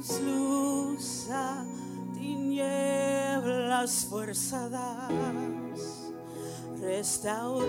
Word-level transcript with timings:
traes 0.00 0.20
luz 0.20 1.28
a 1.30 1.64
tinieblas, 2.14 4.06
fuerza 4.08 4.68
das, 4.68 6.12
restauras 6.80 7.68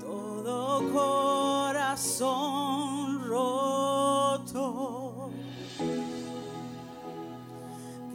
todo 0.00 0.82
corazón 0.92 2.28
roto. 3.28 5.30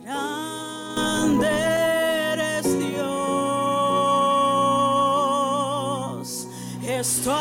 Grande 0.03 1.47
eres 1.47 2.79
Dios, 2.79 2.97
esto 6.87 7.31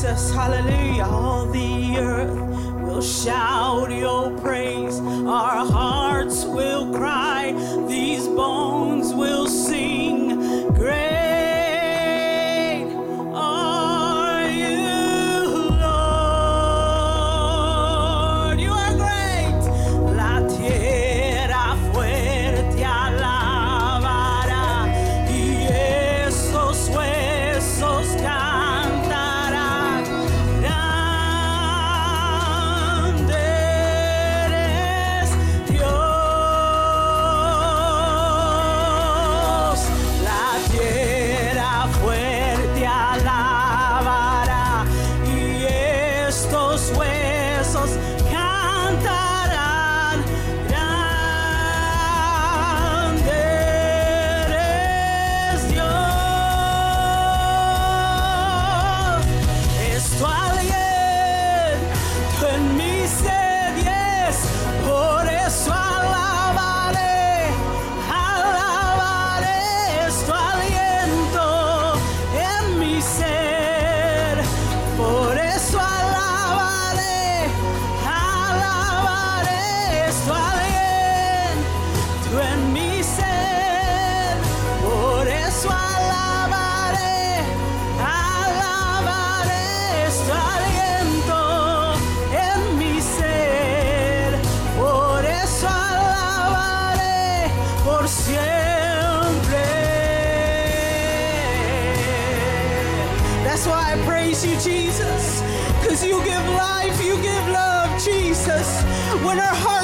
Jesus. 0.00 0.32
Hallelujah. 0.32 1.04
All 1.04 1.44
the 1.44 1.98
earth 1.98 2.34
will 2.80 3.02
shout 3.02 3.90
your 3.90 4.30
praise. 4.40 4.98
Our 4.98 5.66
hearts 5.66 6.42
will 6.46 6.90
cry. 6.94 7.29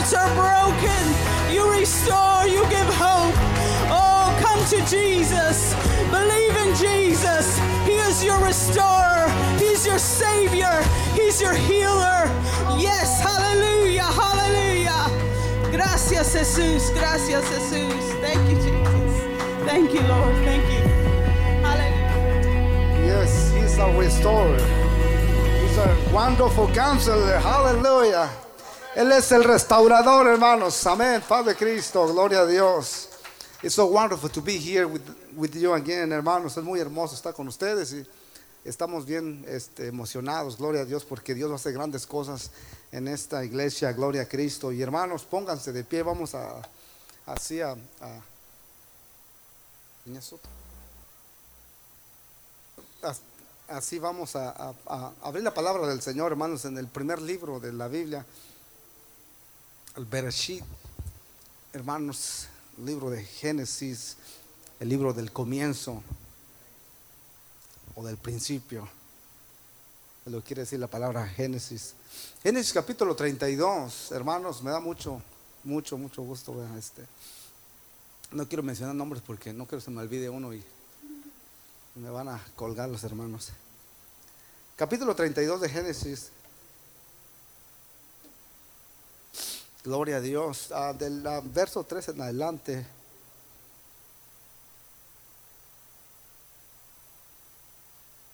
Hearts 0.06 0.14
are 0.14 0.34
broken, 0.34 1.52
you 1.52 1.70
restore, 1.72 2.46
you 2.46 2.62
give 2.70 2.86
hope. 2.94 3.34
Oh, 3.90 4.36
come 4.40 4.62
to 4.66 4.78
Jesus. 4.88 5.74
Believe 6.10 6.56
in 6.56 6.74
Jesus. 6.74 7.58
He 7.84 7.94
is 7.94 8.22
your 8.22 8.38
restorer, 8.44 9.28
He's 9.58 9.86
your 9.86 9.98
Savior, 9.98 10.82
He's 11.14 11.40
your 11.40 11.54
healer. 11.54 12.30
Yes, 12.78 13.20
hallelujah, 13.20 14.04
hallelujah. 14.04 15.06
Gracias, 15.70 16.34
Jesús. 16.34 16.92
Gracias, 16.94 17.44
Jesús. 17.48 18.20
Thank 18.20 18.48
you, 18.50 18.56
Jesus. 18.56 19.64
Thank 19.64 19.92
you, 19.92 20.02
Lord. 20.02 20.34
Thank 20.44 20.64
you. 20.72 20.82
Hallelujah. 21.62 23.06
Yes, 23.06 23.52
He's 23.54 23.78
our 23.78 23.98
restorer. 23.98 24.58
He's 25.60 25.78
a 25.78 26.10
wonderful 26.12 26.68
counselor. 26.68 27.38
Hallelujah. 27.38 28.30
Él 28.96 29.12
es 29.12 29.30
el 29.30 29.44
restaurador, 29.44 30.26
hermanos. 30.26 30.86
Amén. 30.86 31.22
Padre 31.28 31.54
Cristo, 31.54 32.06
gloria 32.06 32.40
a 32.40 32.46
Dios. 32.46 33.10
It's 33.62 33.74
so 33.74 33.84
wonderful 33.86 34.30
to 34.30 34.40
be 34.40 34.56
here 34.58 34.86
with, 34.86 35.54
you 35.54 35.74
again, 35.74 36.12
hermanos. 36.12 36.56
Es 36.56 36.64
muy 36.64 36.80
hermoso 36.80 37.14
estar 37.14 37.34
con 37.34 37.46
ustedes 37.46 37.92
y 37.92 38.06
estamos 38.64 39.04
bien 39.04 39.44
este, 39.48 39.88
emocionados, 39.88 40.56
gloria 40.56 40.80
a 40.80 40.84
Dios, 40.86 41.04
porque 41.04 41.34
Dios 41.34 41.50
va 41.50 41.54
a 41.54 41.56
hacer 41.56 41.74
grandes 41.74 42.06
cosas 42.06 42.50
en 42.90 43.06
esta 43.08 43.44
iglesia, 43.44 43.92
gloria 43.92 44.22
a 44.22 44.28
Cristo. 44.28 44.72
Y 44.72 44.80
hermanos, 44.80 45.24
pónganse 45.24 45.72
de 45.72 45.84
pie, 45.84 46.02
vamos 46.02 46.34
a 46.34 46.62
así 47.26 47.60
a, 47.60 47.72
a- 47.72 48.20
Así 53.68 53.98
vamos 53.98 54.36
a 54.36 54.72
abrir 55.22 55.42
la 55.44 55.52
palabra 55.52 55.86
del 55.88 56.00
Señor, 56.00 56.30
hermanos, 56.32 56.64
en 56.64 56.78
el 56.78 56.86
primer 56.86 57.20
libro 57.20 57.58
de 57.60 57.72
la 57.72 57.88
Biblia, 57.88 58.24
Bereshit, 60.04 60.62
hermanos, 61.72 62.48
libro 62.84 63.08
de 63.08 63.24
Génesis, 63.24 64.18
el 64.78 64.90
libro 64.90 65.14
del 65.14 65.32
comienzo 65.32 66.02
o 67.94 68.04
del 68.04 68.18
principio, 68.18 68.86
lo 70.26 70.42
quiere 70.42 70.62
decir 70.62 70.78
la 70.78 70.86
palabra 70.86 71.26
Génesis. 71.26 71.94
Génesis 72.42 72.74
capítulo 72.74 73.16
32, 73.16 74.12
hermanos, 74.12 74.62
me 74.62 74.70
da 74.70 74.80
mucho, 74.80 75.22
mucho, 75.64 75.96
mucho 75.96 76.22
gusto 76.22 76.54
este. 76.76 77.06
No 78.32 78.46
quiero 78.46 78.62
mencionar 78.62 78.94
nombres 78.94 79.22
porque 79.24 79.52
no 79.54 79.64
quiero 79.64 79.78
que 79.78 79.84
se 79.84 79.90
me 79.90 80.02
olvide 80.02 80.28
uno 80.28 80.52
y 80.52 80.62
me 81.94 82.10
van 82.10 82.28
a 82.28 82.44
colgar 82.54 82.90
los 82.90 83.02
hermanos. 83.04 83.50
Capítulo 84.76 85.14
32 85.14 85.60
de 85.62 85.68
Génesis. 85.70 86.32
Gloria 89.86 90.16
a 90.16 90.20
Dios. 90.20 90.72
Ah, 90.72 90.92
del 90.92 91.24
ah, 91.24 91.40
verso 91.44 91.84
3 91.84 92.08
en 92.08 92.20
adelante. 92.20 92.84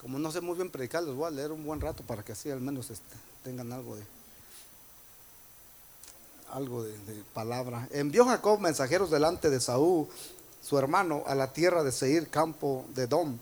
Como 0.01 0.19
no 0.19 0.33
sé 0.33 0.41
muy 0.41 0.57
bien 0.57 0.71
predicar, 0.71 1.03
les 1.03 1.15
voy 1.15 1.27
a 1.27 1.31
leer 1.31 1.53
un 1.53 1.63
buen 1.63 1.79
rato 1.79 2.03
para 2.05 2.23
que 2.23 2.33
así 2.33 2.51
al 2.51 2.63
menos 2.63 2.89
este, 2.89 3.17
tengan 3.45 3.71
algo 3.71 3.97
de 3.97 4.03
algo 6.53 6.85
de, 6.85 6.95
palabra. 7.35 7.87
Envió 7.91 8.25
Jacob 8.25 8.59
mensajeros 8.59 9.11
delante 9.11 9.51
de 9.51 9.61
Saúl, 9.61 10.09
su 10.63 10.79
hermano, 10.79 11.23
a 11.27 11.35
la 11.35 11.53
tierra 11.53 11.83
de 11.83 11.93
Seir, 11.93 12.31
campo 12.31 12.87
de 12.95 13.07
Dom. 13.07 13.37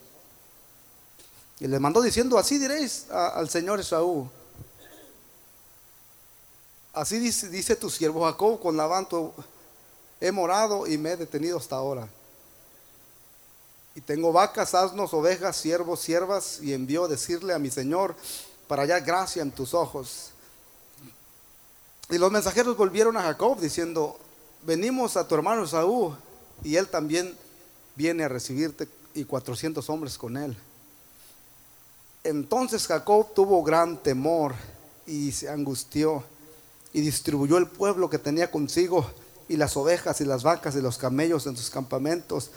Y 1.60 1.68
le 1.68 1.78
mandó 1.78 2.02
diciendo, 2.02 2.38
así 2.38 2.58
diréis 2.58 3.08
al 3.10 3.48
Señor 3.48 3.84
Saúl. 3.84 4.28
Así 7.00 7.18
dice, 7.18 7.76
tu 7.76 7.88
siervo 7.88 8.26
Jacob, 8.26 8.60
con 8.60 8.76
Labán 8.76 9.08
he 10.20 10.30
morado 10.30 10.86
y 10.86 10.98
me 10.98 11.12
he 11.12 11.16
detenido 11.16 11.56
hasta 11.56 11.76
ahora. 11.76 12.06
Y 13.94 14.02
tengo 14.02 14.34
vacas, 14.34 14.74
asnos, 14.74 15.14
ovejas, 15.14 15.56
siervos, 15.56 16.00
siervas, 16.00 16.60
y 16.60 16.74
envió 16.74 17.08
decirle 17.08 17.54
a 17.54 17.58
mi 17.58 17.70
Señor 17.70 18.14
para 18.68 18.82
hallar 18.82 19.00
gracia 19.00 19.40
en 19.40 19.50
tus 19.50 19.72
ojos. 19.72 20.32
Y 22.10 22.18
los 22.18 22.30
mensajeros 22.30 22.76
volvieron 22.76 23.16
a 23.16 23.22
Jacob 23.22 23.58
diciendo, 23.58 24.18
venimos 24.66 25.16
a 25.16 25.26
tu 25.26 25.34
hermano 25.34 25.66
Saúl, 25.66 26.18
y 26.62 26.76
él 26.76 26.86
también 26.86 27.34
viene 27.96 28.24
a 28.24 28.28
recibirte, 28.28 28.86
y 29.14 29.24
cuatrocientos 29.24 29.88
hombres 29.88 30.18
con 30.18 30.36
él. 30.36 30.54
Entonces 32.24 32.86
Jacob 32.86 33.32
tuvo 33.32 33.62
gran 33.62 33.96
temor 33.96 34.54
y 35.06 35.32
se 35.32 35.48
angustió 35.48 36.24
y 36.92 37.00
distribuyó 37.00 37.56
el 37.58 37.66
pueblo 37.68 38.10
que 38.10 38.18
tenía 38.18 38.50
consigo 38.50 39.08
y 39.48 39.56
las 39.56 39.76
ovejas 39.76 40.20
y 40.20 40.24
las 40.24 40.42
vacas 40.42 40.74
y 40.76 40.80
los 40.80 40.98
camellos 40.98 41.46
en 41.46 41.56
sus 41.56 41.70
campamentos. 41.70 42.50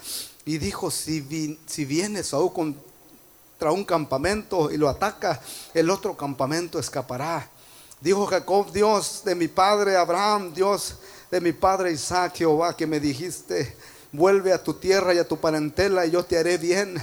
Y 0.44 0.58
dijo, 0.58 0.90
si, 0.90 1.20
vi- 1.20 1.58
si 1.66 1.84
viene 1.84 2.22
Saúl 2.22 2.52
contra 2.52 3.72
un 3.72 3.84
campamento 3.84 4.70
y 4.70 4.76
lo 4.76 4.88
ataca, 4.88 5.40
el 5.72 5.90
otro 5.90 6.16
campamento 6.16 6.78
escapará. 6.78 7.48
Dijo 8.00 8.26
Jacob, 8.26 8.70
Dios 8.72 9.22
de 9.24 9.34
mi 9.34 9.48
padre 9.48 9.96
Abraham, 9.96 10.52
Dios 10.52 10.96
de 11.30 11.40
mi 11.40 11.52
padre 11.52 11.92
Isaac, 11.92 12.34
Jehová, 12.36 12.76
que 12.76 12.86
me 12.86 13.00
dijiste, 13.00 13.76
vuelve 14.12 14.52
a 14.52 14.62
tu 14.62 14.74
tierra 14.74 15.14
y 15.14 15.18
a 15.18 15.26
tu 15.26 15.38
parentela 15.38 16.04
y 16.06 16.10
yo 16.10 16.24
te 16.24 16.36
haré 16.38 16.58
bien. 16.58 17.02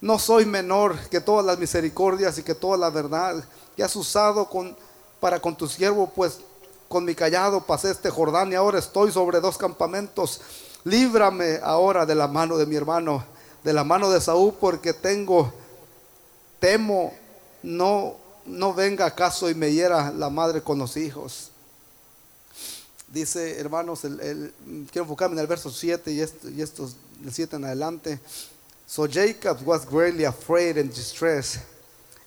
No 0.00 0.18
soy 0.18 0.46
menor 0.46 0.98
que 1.10 1.20
todas 1.20 1.44
las 1.44 1.58
misericordias 1.58 2.38
y 2.38 2.42
que 2.42 2.54
toda 2.54 2.76
la 2.76 2.90
verdad 2.90 3.44
que 3.76 3.82
has 3.82 3.94
usado 3.96 4.48
con, 4.48 4.76
para 5.22 5.38
con 5.40 5.56
tu 5.56 5.68
siervo, 5.68 6.10
pues 6.12 6.40
con 6.88 7.04
mi 7.04 7.14
callado 7.14 7.64
pasé 7.64 7.92
este 7.92 8.10
Jordán 8.10 8.50
y 8.50 8.56
ahora 8.56 8.80
estoy 8.80 9.12
sobre 9.12 9.38
dos 9.40 9.56
campamentos. 9.56 10.40
Líbrame 10.82 11.60
ahora 11.62 12.04
de 12.04 12.16
la 12.16 12.26
mano 12.26 12.58
de 12.58 12.66
mi 12.66 12.74
hermano, 12.74 13.24
de 13.62 13.72
la 13.72 13.84
mano 13.84 14.10
de 14.10 14.20
Saúl, 14.20 14.52
porque 14.60 14.92
tengo, 14.92 15.52
temo, 16.58 17.14
no, 17.62 18.16
no 18.46 18.74
venga 18.74 19.06
acaso 19.06 19.48
y 19.48 19.54
me 19.54 19.70
hiera 19.70 20.10
la 20.10 20.28
madre 20.28 20.60
con 20.60 20.80
los 20.80 20.96
hijos. 20.96 21.50
Dice, 23.06 23.60
hermanos, 23.60 24.02
el- 24.04 24.18
el- 24.20 24.52
quiero 24.90 25.04
enfocarme 25.04 25.34
en 25.36 25.40
el 25.42 25.46
verso 25.46 25.70
7 25.70 26.10
y, 26.10 26.20
esto, 26.20 26.50
y 26.50 26.62
estos 26.62 26.96
del 27.20 27.32
7 27.32 27.54
en 27.56 27.64
adelante. 27.66 28.18
So 28.88 29.06
Jacob 29.06 29.58
was 29.64 29.86
greatly 29.88 30.24
afraid 30.24 30.78
and 30.78 30.92
distressed, 30.92 31.62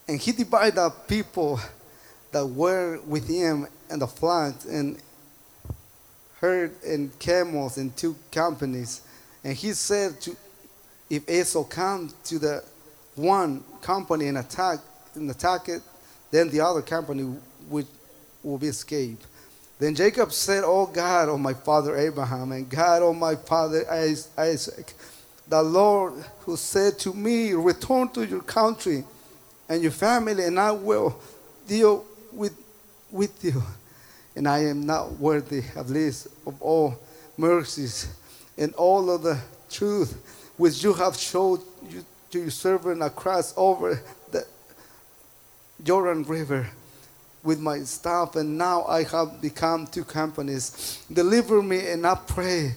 and 0.07 0.18
he 0.18 0.31
divided 0.31 0.75
the 0.75 0.89
people 1.07 1.59
that 2.35 2.45
were 2.45 2.99
with 3.07 3.29
him 3.29 3.65
and 3.89 4.01
the 4.01 4.07
flocks 4.07 4.65
and 4.65 4.97
herd 6.41 6.69
and 6.83 7.17
camels 7.17 7.77
in 7.77 7.89
two 7.91 8.13
companies. 8.29 8.99
And 9.45 9.55
he 9.55 9.71
said 9.71 10.19
to, 10.19 10.35
if 11.09 11.29
Esau 11.29 11.63
come 11.63 12.13
to 12.25 12.37
the 12.37 12.61
one 13.15 13.63
company 13.81 14.27
and 14.27 14.37
attack 14.37 14.79
and 15.13 15.31
attack 15.31 15.69
it, 15.69 15.81
then 16.29 16.49
the 16.49 16.59
other 16.59 16.81
company 16.81 17.37
would 17.69 17.87
will 18.43 18.57
be 18.57 18.67
escaped. 18.67 19.25
Then 19.79 19.95
Jacob 19.95 20.33
said, 20.33 20.65
Oh 20.65 20.87
God, 20.87 21.29
oh 21.29 21.37
my 21.37 21.53
father 21.53 21.95
Abraham, 21.95 22.51
and 22.51 22.69
God, 22.69 23.01
oh 23.01 23.13
my 23.13 23.35
father 23.35 23.89
Isaac, 24.37 24.91
the 25.47 25.63
Lord 25.63 26.15
who 26.41 26.57
said 26.57 26.99
to 26.99 27.13
me, 27.13 27.53
Return 27.53 28.09
to 28.09 28.25
your 28.25 28.41
country 28.41 29.05
and 29.69 29.81
your 29.81 29.93
family, 29.93 30.43
and 30.43 30.59
I 30.59 30.71
will 30.71 31.17
deal 31.65 32.05
with, 32.35 32.55
with 33.11 33.43
you. 33.43 33.63
And 34.35 34.47
I 34.47 34.65
am 34.65 34.85
not 34.85 35.13
worthy 35.13 35.63
at 35.75 35.89
least 35.89 36.27
of 36.45 36.61
all 36.61 36.99
mercies 37.37 38.07
and 38.57 38.73
all 38.75 39.09
of 39.09 39.23
the 39.23 39.39
truth 39.69 40.51
which 40.57 40.83
you 40.83 40.94
have 40.94 41.15
showed 41.18 41.61
you, 41.89 42.04
to 42.31 42.39
your 42.39 42.49
servant 42.49 43.01
across 43.01 43.54
over 43.57 44.01
the 44.31 44.45
Jordan 45.83 46.23
River 46.23 46.69
with 47.44 47.59
my 47.59 47.80
staff, 47.80 48.35
and 48.35 48.57
now 48.57 48.83
I 48.85 49.04
have 49.04 49.39
become 49.42 49.85
two 49.85 50.04
companies. 50.04 51.04
Deliver 51.11 51.61
me, 51.61 51.87
and 51.89 52.06
I 52.07 52.15
pray 52.15 52.75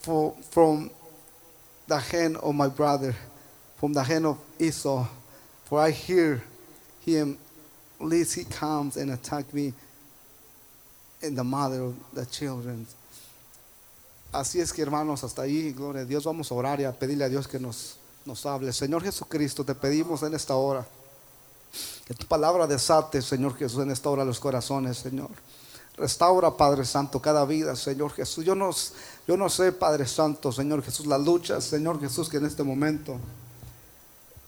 for 0.00 0.34
from 0.50 0.90
the 1.86 1.98
hand 1.98 2.36
of 2.36 2.54
my 2.54 2.68
brother, 2.68 3.14
from 3.76 3.92
the 3.92 4.02
hand 4.02 4.26
of 4.26 4.38
Esau, 4.58 5.06
for 5.64 5.80
I 5.80 5.90
hear 5.90 6.42
him, 7.04 7.38
lest 8.00 8.34
he 8.36 8.44
comes 8.44 8.96
and 8.96 9.10
attack 9.10 9.52
me, 9.52 9.72
and 11.22 11.36
the 11.36 11.44
mother 11.44 11.82
of 11.82 11.94
the 12.14 12.26
children. 12.26 12.86
Así 14.32 14.60
es 14.60 14.72
que 14.72 14.82
hermanos, 14.82 15.24
hasta 15.24 15.42
ahí, 15.42 15.72
gloria 15.72 16.02
a 16.02 16.04
Dios, 16.04 16.24
vamos 16.24 16.50
a 16.52 16.54
orar 16.54 16.80
y 16.80 16.84
a 16.84 16.92
pedirle 16.92 17.24
a 17.24 17.28
Dios 17.28 17.48
que 17.48 17.58
nos, 17.58 17.96
nos 18.26 18.44
hable. 18.44 18.72
Señor 18.72 19.02
Jesucristo, 19.02 19.64
te 19.64 19.74
pedimos 19.74 20.22
en 20.22 20.34
esta 20.34 20.54
hora. 20.54 20.86
Que 22.04 22.14
tu 22.14 22.26
palabra 22.26 22.66
desate, 22.66 23.22
Señor 23.22 23.56
Jesús, 23.56 23.82
en 23.82 23.90
esta 23.90 24.08
hora 24.10 24.24
los 24.24 24.38
corazones, 24.38 24.98
Señor. 24.98 25.30
Restaura, 25.96 26.56
Padre 26.56 26.84
Santo, 26.84 27.20
cada 27.20 27.44
vida, 27.44 27.74
Señor 27.74 28.12
Jesús. 28.12 28.44
Yo 28.44 28.54
no, 28.54 28.70
yo 29.26 29.36
no 29.36 29.48
sé, 29.48 29.72
Padre 29.72 30.06
Santo, 30.06 30.52
Señor 30.52 30.82
Jesús, 30.82 31.06
la 31.06 31.18
lucha, 31.18 31.60
Señor 31.60 32.00
Jesús, 32.00 32.28
que 32.28 32.36
en 32.36 32.46
este 32.46 32.62
momento 32.62 33.18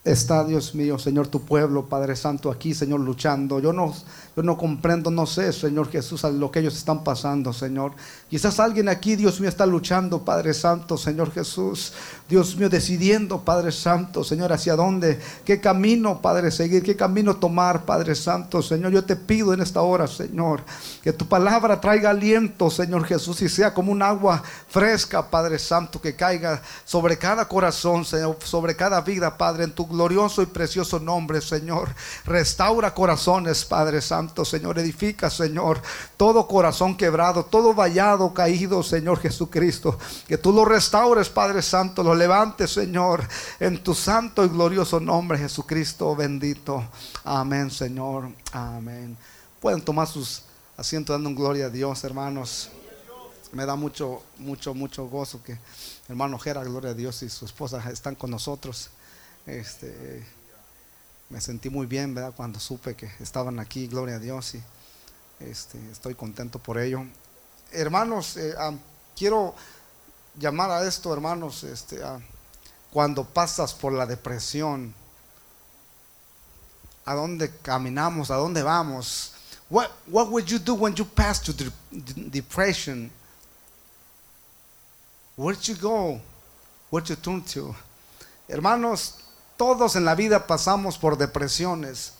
está, 0.02 0.44
Dios 0.44 0.74
mío, 0.74 0.98
Señor, 0.98 1.28
tu 1.28 1.42
pueblo, 1.42 1.86
Padre 1.86 2.16
Santo, 2.16 2.50
aquí, 2.50 2.72
Señor, 2.72 3.00
luchando. 3.00 3.60
Yo 3.60 3.72
no, 3.72 3.94
yo 4.34 4.42
no 4.42 4.56
comprendo, 4.56 5.10
no 5.10 5.26
sé, 5.26 5.52
Señor 5.52 5.90
Jesús, 5.90 6.24
a 6.24 6.30
lo 6.30 6.50
que 6.50 6.60
ellos 6.60 6.76
están 6.76 7.04
pasando, 7.04 7.52
Señor. 7.52 7.92
Quizás 8.28 8.60
alguien 8.60 8.88
aquí, 8.88 9.16
Dios 9.16 9.40
mío, 9.40 9.48
está 9.48 9.66
luchando, 9.66 10.24
Padre 10.24 10.54
Santo, 10.54 10.96
Señor 10.96 11.32
Jesús. 11.32 11.92
Dios 12.28 12.56
mío, 12.56 12.70
decidiendo, 12.70 13.44
Padre 13.44 13.72
Santo, 13.72 14.24
Señor, 14.24 14.52
hacia 14.52 14.74
dónde, 14.74 15.20
qué 15.44 15.60
camino, 15.60 16.22
Padre, 16.22 16.50
seguir, 16.50 16.82
qué 16.82 16.96
camino 16.96 17.36
tomar, 17.36 17.84
Padre 17.84 18.14
Santo, 18.14 18.62
Señor. 18.62 18.92
Yo 18.92 19.04
te 19.04 19.16
pido 19.16 19.52
en 19.52 19.60
esta 19.60 19.82
hora, 19.82 20.06
Señor, 20.06 20.62
que 21.02 21.12
tu 21.12 21.26
palabra 21.26 21.80
traiga 21.80 22.10
aliento, 22.10 22.70
Señor 22.70 23.04
Jesús, 23.04 23.42
y 23.42 23.48
sea 23.48 23.74
como 23.74 23.92
un 23.92 24.00
agua 24.00 24.42
fresca, 24.68 25.28
Padre 25.28 25.58
Santo, 25.58 26.00
que 26.00 26.16
caiga 26.16 26.62
sobre 26.84 27.18
cada 27.18 27.46
corazón, 27.46 28.04
Señor, 28.04 28.38
sobre 28.42 28.74
cada 28.74 29.00
vida, 29.02 29.36
Padre, 29.36 29.64
en 29.64 29.72
tu 29.72 29.89
glorioso 29.90 30.42
y 30.42 30.46
precioso 30.46 30.98
nombre, 30.98 31.42
Señor. 31.42 31.94
Restaura 32.24 32.94
corazones, 32.94 33.64
Padre 33.64 34.00
Santo, 34.00 34.44
Señor. 34.44 34.78
Edifica, 34.78 35.28
Señor, 35.28 35.82
todo 36.16 36.46
corazón 36.46 36.96
quebrado, 36.96 37.44
todo 37.44 37.74
vallado, 37.74 38.32
caído, 38.32 38.82
Señor 38.82 39.18
Jesucristo. 39.18 39.98
Que 40.26 40.38
tú 40.38 40.52
lo 40.52 40.64
restaures, 40.64 41.28
Padre 41.28 41.60
Santo, 41.60 42.02
lo 42.02 42.14
levantes, 42.14 42.70
Señor, 42.70 43.28
en 43.58 43.82
tu 43.82 43.94
santo 43.94 44.44
y 44.44 44.48
glorioso 44.48 45.00
nombre, 45.00 45.36
Jesucristo 45.36 46.16
bendito. 46.16 46.82
Amén, 47.24 47.70
Señor. 47.70 48.30
Amén. 48.52 49.16
Pueden 49.60 49.82
tomar 49.82 50.06
sus 50.06 50.42
asientos 50.76 51.14
dando 51.14 51.38
gloria 51.38 51.66
a 51.66 51.70
Dios, 51.70 52.02
hermanos. 52.04 52.70
Me 53.52 53.66
da 53.66 53.74
mucho, 53.74 54.22
mucho, 54.38 54.74
mucho 54.74 55.06
gozo 55.08 55.42
que 55.42 55.58
hermano 56.10 56.38
Jera, 56.38 56.64
gloria 56.64 56.90
a 56.90 56.94
Dios, 56.94 57.22
y 57.22 57.28
su 57.28 57.44
esposa 57.44 57.82
están 57.90 58.16
con 58.16 58.30
nosotros. 58.30 58.90
Este, 59.46 60.26
me 61.28 61.40
sentí 61.40 61.70
muy 61.70 61.86
bien, 61.86 62.14
¿verdad? 62.14 62.34
Cuando 62.36 62.60
supe 62.60 62.94
que 62.94 63.10
estaban 63.20 63.58
aquí, 63.58 63.86
gloria 63.86 64.16
a 64.16 64.18
Dios, 64.18 64.54
y 64.54 64.62
este, 65.40 65.78
estoy 65.90 66.14
contento 66.14 66.58
por 66.58 66.78
ello. 66.78 67.04
Hermanos, 67.72 68.36
eh, 68.36 68.54
ah, 68.58 68.72
quiero 69.16 69.54
llamar 70.38 70.70
a 70.70 70.86
esto, 70.86 71.12
hermanos, 71.12 71.64
este, 71.64 72.02
ah, 72.02 72.20
cuando 72.90 73.24
pasas 73.24 73.72
por 73.72 73.92
la 73.92 74.06
depresión, 74.06 74.94
a 77.04 77.14
dónde 77.14 77.50
caminamos, 77.62 78.30
a 78.30 78.36
dónde 78.36 78.62
vamos. 78.62 79.32
What, 79.68 79.88
what 80.06 80.28
would 80.30 80.46
you 80.46 80.58
do 80.58 80.74
when 80.74 80.94
you 80.94 81.04
pass 81.04 81.40
to 81.42 81.52
the 81.52 81.70
depression? 82.30 83.10
Where'd 85.36 85.66
you 85.66 85.76
go? 85.76 86.20
Where'd 86.90 87.08
you 87.08 87.16
turn 87.16 87.42
to? 87.54 87.74
Hermanos, 88.48 89.14
todos 89.60 89.94
en 89.94 90.06
la 90.06 90.14
vida 90.14 90.46
pasamos 90.46 90.96
por 90.96 91.18
depresiones. 91.18 92.14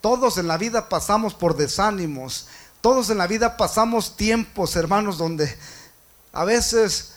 Todos 0.00 0.38
en 0.38 0.48
la 0.48 0.58
vida 0.58 0.88
pasamos 0.88 1.34
por 1.34 1.56
desánimos. 1.56 2.48
Todos 2.80 3.10
en 3.10 3.18
la 3.18 3.28
vida 3.28 3.56
pasamos 3.56 4.16
tiempos, 4.16 4.74
hermanos, 4.74 5.16
donde 5.16 5.56
a 6.32 6.44
veces 6.44 7.12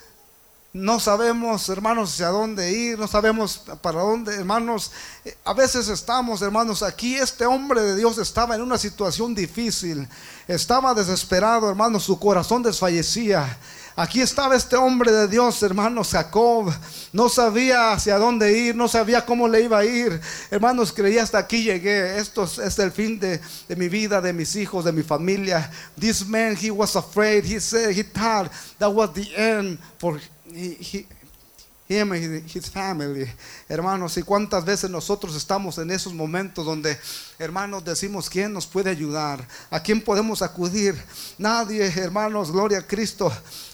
no 0.74 1.00
sabemos, 1.00 1.70
hermanos, 1.70 2.14
hacia 2.14 2.28
dónde 2.28 2.72
ir, 2.72 3.00
no 3.00 3.08
sabemos 3.08 3.64
para 3.82 4.02
dónde, 4.02 4.36
hermanos. 4.36 4.92
A 5.44 5.54
veces 5.54 5.88
estamos, 5.88 6.44
hermanos, 6.44 6.84
aquí 6.84 7.16
este 7.16 7.48
hombre 7.48 7.82
de 7.82 7.96
Dios 7.96 8.20
estaba 8.20 8.54
en 8.54 8.62
una 8.62 8.78
situación 8.78 9.34
difícil, 9.34 10.08
estaba 10.48 10.94
desesperado, 10.94 11.68
hermanos, 11.68 12.04
su 12.04 12.20
corazón 12.20 12.62
desfallecía. 12.62 13.58
Aquí 13.96 14.22
estaba 14.22 14.56
este 14.56 14.76
hombre 14.76 15.12
de 15.12 15.28
Dios, 15.28 15.62
hermanos, 15.62 16.10
Jacob. 16.10 16.74
No 17.12 17.30
sabía 17.30 17.92
hacia 17.92 18.18
dónde 18.18 18.58
ir, 18.58 18.76
no 18.76 18.88
sabía 18.88 19.24
cómo 19.24 19.48
le 19.48 19.62
iba 19.62 19.78
a 19.78 19.86
ir. 19.86 20.20
Hermanos, 20.50 20.92
creía 20.92 21.22
hasta 21.22 21.38
aquí 21.38 21.64
llegué. 21.64 22.18
Esto 22.18 22.44
es 22.44 22.80
el 22.80 22.92
fin 22.92 23.20
de, 23.20 23.40
mi 23.78 23.90
vida, 23.90 24.20
de 24.20 24.34
mis 24.34 24.56
hijos, 24.56 24.84
de 24.84 24.92
mi 24.92 25.04
familia. 25.04 25.70
This 26.00 26.26
man, 26.26 26.58
he 26.60 26.72
was 26.72 26.96
afraid. 26.96 27.46
He 27.46 27.60
said, 27.60 27.96
he 27.96 28.02
thought 28.02 28.52
that 28.80 28.92
was 28.92 29.14
the 29.14 29.30
end 29.36 29.78
for 30.00 30.20
he, 30.52 31.06
him 31.88 32.14
and 32.14 32.50
his 32.50 32.72
family. 32.72 33.28
Hermanos, 33.70 34.18
y 34.18 34.24
cuántas 34.24 34.66
veces 34.66 34.90
nosotros 34.90 35.36
estamos 35.36 35.78
en 35.78 35.92
esos 35.92 36.16
momentos 36.16 36.66
donde, 36.66 36.98
hermanos, 37.38 37.86
decimos 37.86 38.28
quién 38.28 38.54
nos 38.54 38.66
puede 38.66 38.90
ayudar, 38.90 39.48
a 39.70 39.80
quién 39.80 40.02
podemos 40.02 40.42
acudir. 40.42 40.96
Nadie, 41.38 41.86
hermanos, 41.96 42.52
gloria 42.52 42.80
a 42.80 42.88
Cristo 42.88 43.32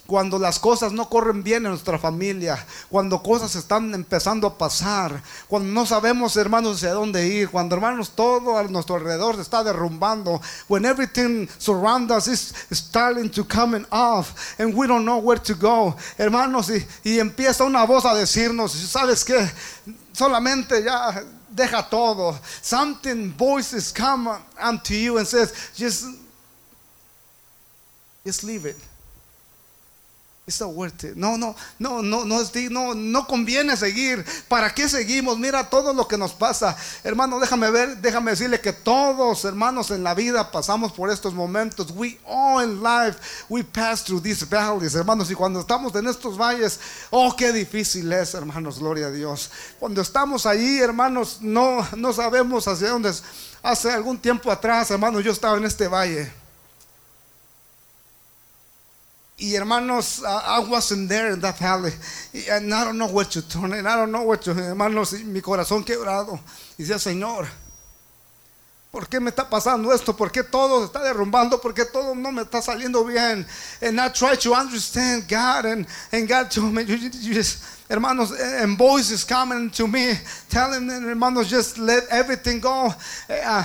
cuando 0.10 0.40
las 0.40 0.58
cosas 0.58 0.92
no 0.92 1.08
corren 1.08 1.44
bien 1.44 1.64
en 1.68 1.70
nuestra 1.70 2.00
familia, 2.00 2.66
cuando 2.90 3.22
cosas 3.22 3.56
están 3.56 3.94
empezando 3.94 4.48
a 4.48 4.58
pasar, 4.58 5.22
cuando 5.48 5.72
no 5.72 5.86
sabemos, 5.86 6.36
hermanos, 6.36 6.78
hacia 6.78 6.94
dónde 6.94 7.28
ir, 7.28 7.50
cuando, 7.50 7.76
hermanos, 7.76 8.14
todo 8.16 8.58
a 8.58 8.64
nuestro 8.64 8.96
alrededor 8.96 9.40
está 9.40 9.64
derrumbando, 9.64 10.42
when 10.68 10.84
everything 10.84 11.48
surrounds 11.60 12.12
us 12.12 12.28
is 12.28 12.56
starting 12.72 13.30
to 13.30 13.46
come 13.48 13.86
off 13.92 14.60
and 14.60 14.74
we 14.76 14.88
don't 14.88 15.06
know 15.06 15.20
where 15.20 15.40
to 15.40 15.54
go, 15.54 15.96
hermanos, 16.18 16.72
y, 16.72 16.84
y 17.04 17.20
empieza 17.20 17.64
una 17.64 17.86
voz 17.86 18.04
a 18.04 18.16
decirnos, 18.16 18.72
¿sabes 18.72 19.24
qué? 19.24 19.48
Solamente 20.12 20.84
ya 20.84 21.24
deja 21.48 21.88
todo. 21.88 22.36
Something 22.64 23.32
voices 23.38 23.92
come 23.92 24.28
unto 24.60 24.96
you 24.96 25.20
and 25.20 25.28
says, 25.28 25.54
just, 25.76 26.06
just 28.26 28.44
leave 28.44 28.66
it. 28.66 28.89
No, 31.16 31.38
no, 31.38 31.56
no, 31.78 32.02
no, 32.02 32.26
no, 32.26 32.40
no, 32.70 32.96
no 32.96 33.28
conviene 33.28 33.78
seguir. 33.78 34.26
¿Para 34.48 34.74
qué 34.74 34.90
seguimos? 34.90 35.38
Mira 35.38 35.70
todo 35.70 35.94
lo 35.94 36.08
que 36.08 36.18
nos 36.18 36.34
pasa. 36.34 36.76
Hermano, 37.04 37.40
déjame 37.40 37.70
ver, 37.72 37.98
déjame 37.98 38.32
decirle 38.32 38.60
que 38.60 38.74
todos, 38.74 39.46
hermanos, 39.46 39.92
en 39.92 40.04
la 40.04 40.14
vida 40.14 40.52
pasamos 40.52 40.92
por 40.92 41.10
estos 41.10 41.34
momentos. 41.34 41.92
We 41.92 42.20
all 42.26 42.64
in 42.64 42.82
life, 42.82 43.20
we 43.50 43.64
pass 43.64 44.04
through 44.04 44.22
these 44.22 44.46
valleys, 44.46 44.96
hermanos. 44.96 45.30
Y 45.32 45.36
cuando 45.36 45.60
estamos 45.60 45.94
en 45.96 46.08
estos 46.08 46.38
valles, 46.38 46.80
oh, 47.10 47.36
qué 47.36 47.52
difícil 47.52 48.12
es, 48.12 48.34
hermanos, 48.34 48.80
gloria 48.80 49.08
a 49.08 49.12
Dios. 49.12 49.50
Cuando 49.80 50.02
estamos 50.02 50.46
ahí, 50.46 50.80
hermanos, 50.80 51.40
no, 51.42 51.88
no 51.96 52.14
sabemos 52.14 52.68
hacia 52.68 52.90
dónde. 52.90 53.12
Hace 53.62 53.92
algún 53.92 54.18
tiempo 54.18 54.52
atrás, 54.52 54.90
hermanos, 54.92 55.24
yo 55.24 55.32
estaba 55.32 55.58
en 55.58 55.66
este 55.66 55.88
valle. 55.88 56.39
Y 59.40 59.56
hermanos, 59.56 60.22
I 60.22 60.60
wasn't 60.60 61.08
there 61.08 61.32
in 61.32 61.40
that 61.40 61.58
valley. 61.58 61.94
And 62.50 62.74
I 62.74 62.84
don't 62.84 62.98
know 62.98 63.08
what 63.08 63.32
to 63.32 63.42
turn. 63.42 63.72
And 63.72 63.88
I 63.88 63.96
don't 63.96 64.12
know 64.12 64.24
what 64.24 64.42
to. 64.44 64.54
Hermanos, 64.54 65.14
mi 65.24 65.40
corazón 65.40 65.86
quebrado. 65.86 66.38
Y 66.78 66.84
decía, 66.84 67.00
Señor, 67.00 67.48
¿por 68.92 69.08
qué 69.08 69.22
me 69.22 69.30
está 69.30 69.50
pasando 69.50 69.94
esto? 69.94 70.14
¿Por 70.14 70.30
qué 70.30 70.44
todo 70.44 70.82
se 70.82 70.88
está 70.88 71.02
derrumbando? 71.02 71.62
¿Por 71.62 71.74
qué 71.74 71.86
todo 71.86 72.14
no 72.16 72.34
me 72.34 72.42
está 72.42 72.62
saliendo 72.62 73.06
bien? 73.06 73.48
And 73.82 73.98
I 74.02 74.10
try 74.10 74.36
to 74.36 74.54
understand 74.54 75.30
God. 75.30 75.66
And, 75.66 75.88
and 76.12 76.28
God 76.28 76.52
told 76.52 76.74
me, 76.74 76.84
you, 76.84 77.10
just, 77.34 77.64
hermanos, 77.90 78.34
and 78.38 78.78
voices 78.78 79.24
coming 79.24 79.70
to 79.70 79.88
me, 79.88 80.16
telling 80.50 80.86
them, 80.86 81.08
hermanos, 81.08 81.50
just 81.50 81.78
let 81.78 82.04
everything 82.10 82.60
go. 82.60 82.94
Uh, 83.30 83.64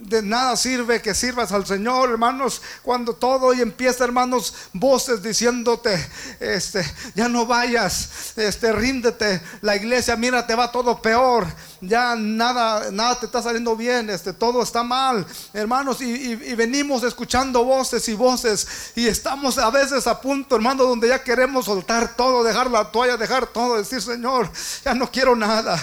de 0.00 0.22
nada 0.22 0.56
sirve 0.56 1.02
que 1.02 1.14
sirvas 1.14 1.52
al 1.52 1.66
Señor, 1.66 2.10
hermanos, 2.10 2.62
cuando 2.82 3.12
todo 3.12 3.52
y 3.52 3.60
empieza, 3.60 4.04
hermanos, 4.04 4.54
voces 4.72 5.22
diciéndote, 5.22 5.94
este, 6.40 6.82
ya 7.14 7.28
no 7.28 7.44
vayas, 7.44 8.32
este, 8.36 8.72
ríndete, 8.72 9.42
la 9.60 9.76
iglesia, 9.76 10.16
mira, 10.16 10.46
te 10.46 10.54
va 10.54 10.72
todo 10.72 11.02
peor, 11.02 11.46
ya 11.82 12.16
nada, 12.16 12.90
nada 12.90 13.20
te 13.20 13.26
está 13.26 13.42
saliendo 13.42 13.76
bien, 13.76 14.08
este, 14.08 14.32
todo 14.32 14.62
está 14.62 14.82
mal, 14.82 15.26
hermanos, 15.52 16.00
y, 16.00 16.34
venimos 16.54 17.02
escuchando 17.02 17.64
voces 17.64 18.08
y 18.08 18.14
voces, 18.14 18.66
y 18.96 19.06
estamos 19.06 19.58
a 19.58 19.70
veces 19.70 20.06
a 20.06 20.20
punto, 20.20 20.56
hermano, 20.56 20.84
donde 20.84 21.08
ya 21.08 21.22
queremos 21.22 21.66
soltar 21.66 22.16
todo, 22.16 22.42
dejar 22.42 22.70
la 22.70 22.90
toalla, 22.90 23.18
dejar 23.18 23.46
todo, 23.46 23.76
decir, 23.76 24.00
Señor, 24.00 24.50
ya 24.82 24.94
no 24.94 25.10
quiero 25.10 25.36
nada. 25.36 25.78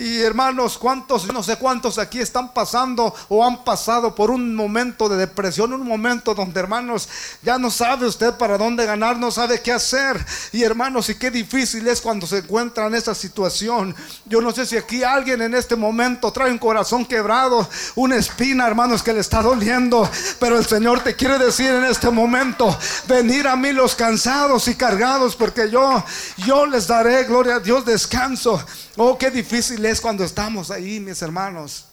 Y 0.00 0.22
hermanos, 0.22 0.78
cuántos, 0.78 1.30
no 1.30 1.42
sé 1.42 1.56
cuántos 1.56 1.98
aquí 1.98 2.20
están 2.20 2.54
pasando 2.54 3.14
o 3.28 3.44
han 3.44 3.62
pasado 3.64 4.14
por 4.14 4.30
un 4.30 4.54
momento 4.54 5.10
de 5.10 5.18
depresión, 5.18 5.74
un 5.74 5.86
momento 5.86 6.34
donde, 6.34 6.58
hermanos, 6.58 7.06
ya 7.42 7.58
no 7.58 7.70
sabe 7.70 8.06
usted 8.06 8.32
para 8.38 8.56
dónde 8.56 8.86
ganar, 8.86 9.18
no 9.18 9.30
sabe 9.30 9.60
qué 9.60 9.72
hacer. 9.72 10.24
Y 10.52 10.62
hermanos, 10.62 11.10
y 11.10 11.16
qué 11.16 11.30
difícil 11.30 11.86
es 11.86 12.00
cuando 12.00 12.26
se 12.26 12.38
encuentra 12.38 12.86
en 12.86 12.94
esa 12.94 13.14
situación. 13.14 13.94
Yo 14.24 14.40
no 14.40 14.52
sé 14.52 14.64
si 14.64 14.78
aquí 14.78 15.02
alguien 15.02 15.42
en 15.42 15.54
este 15.54 15.76
momento 15.76 16.32
trae 16.32 16.50
un 16.50 16.58
corazón 16.58 17.04
quebrado, 17.04 17.68
una 17.94 18.16
espina, 18.16 18.66
hermanos, 18.66 19.02
que 19.02 19.12
le 19.12 19.20
está 19.20 19.42
doliendo. 19.42 20.08
Pero 20.38 20.56
el 20.56 20.64
Señor 20.64 21.00
te 21.00 21.14
quiere 21.14 21.38
decir 21.38 21.68
en 21.68 21.84
este 21.84 22.08
momento, 22.08 22.74
venir 23.06 23.46
a 23.46 23.54
mí 23.54 23.70
los 23.72 23.94
cansados 23.94 24.66
y 24.66 24.76
cargados, 24.76 25.36
porque 25.36 25.70
yo, 25.70 26.02
yo 26.38 26.64
les 26.64 26.86
daré, 26.86 27.24
gloria 27.24 27.56
a 27.56 27.60
Dios, 27.60 27.84
descanso. 27.84 28.64
Oh, 28.96 29.16
qué 29.16 29.30
difícil 29.30 29.84
es 29.84 30.00
cuando 30.00 30.24
estamos 30.24 30.70
ahí, 30.70 31.00
mis 31.00 31.22
hermanos. 31.22 31.86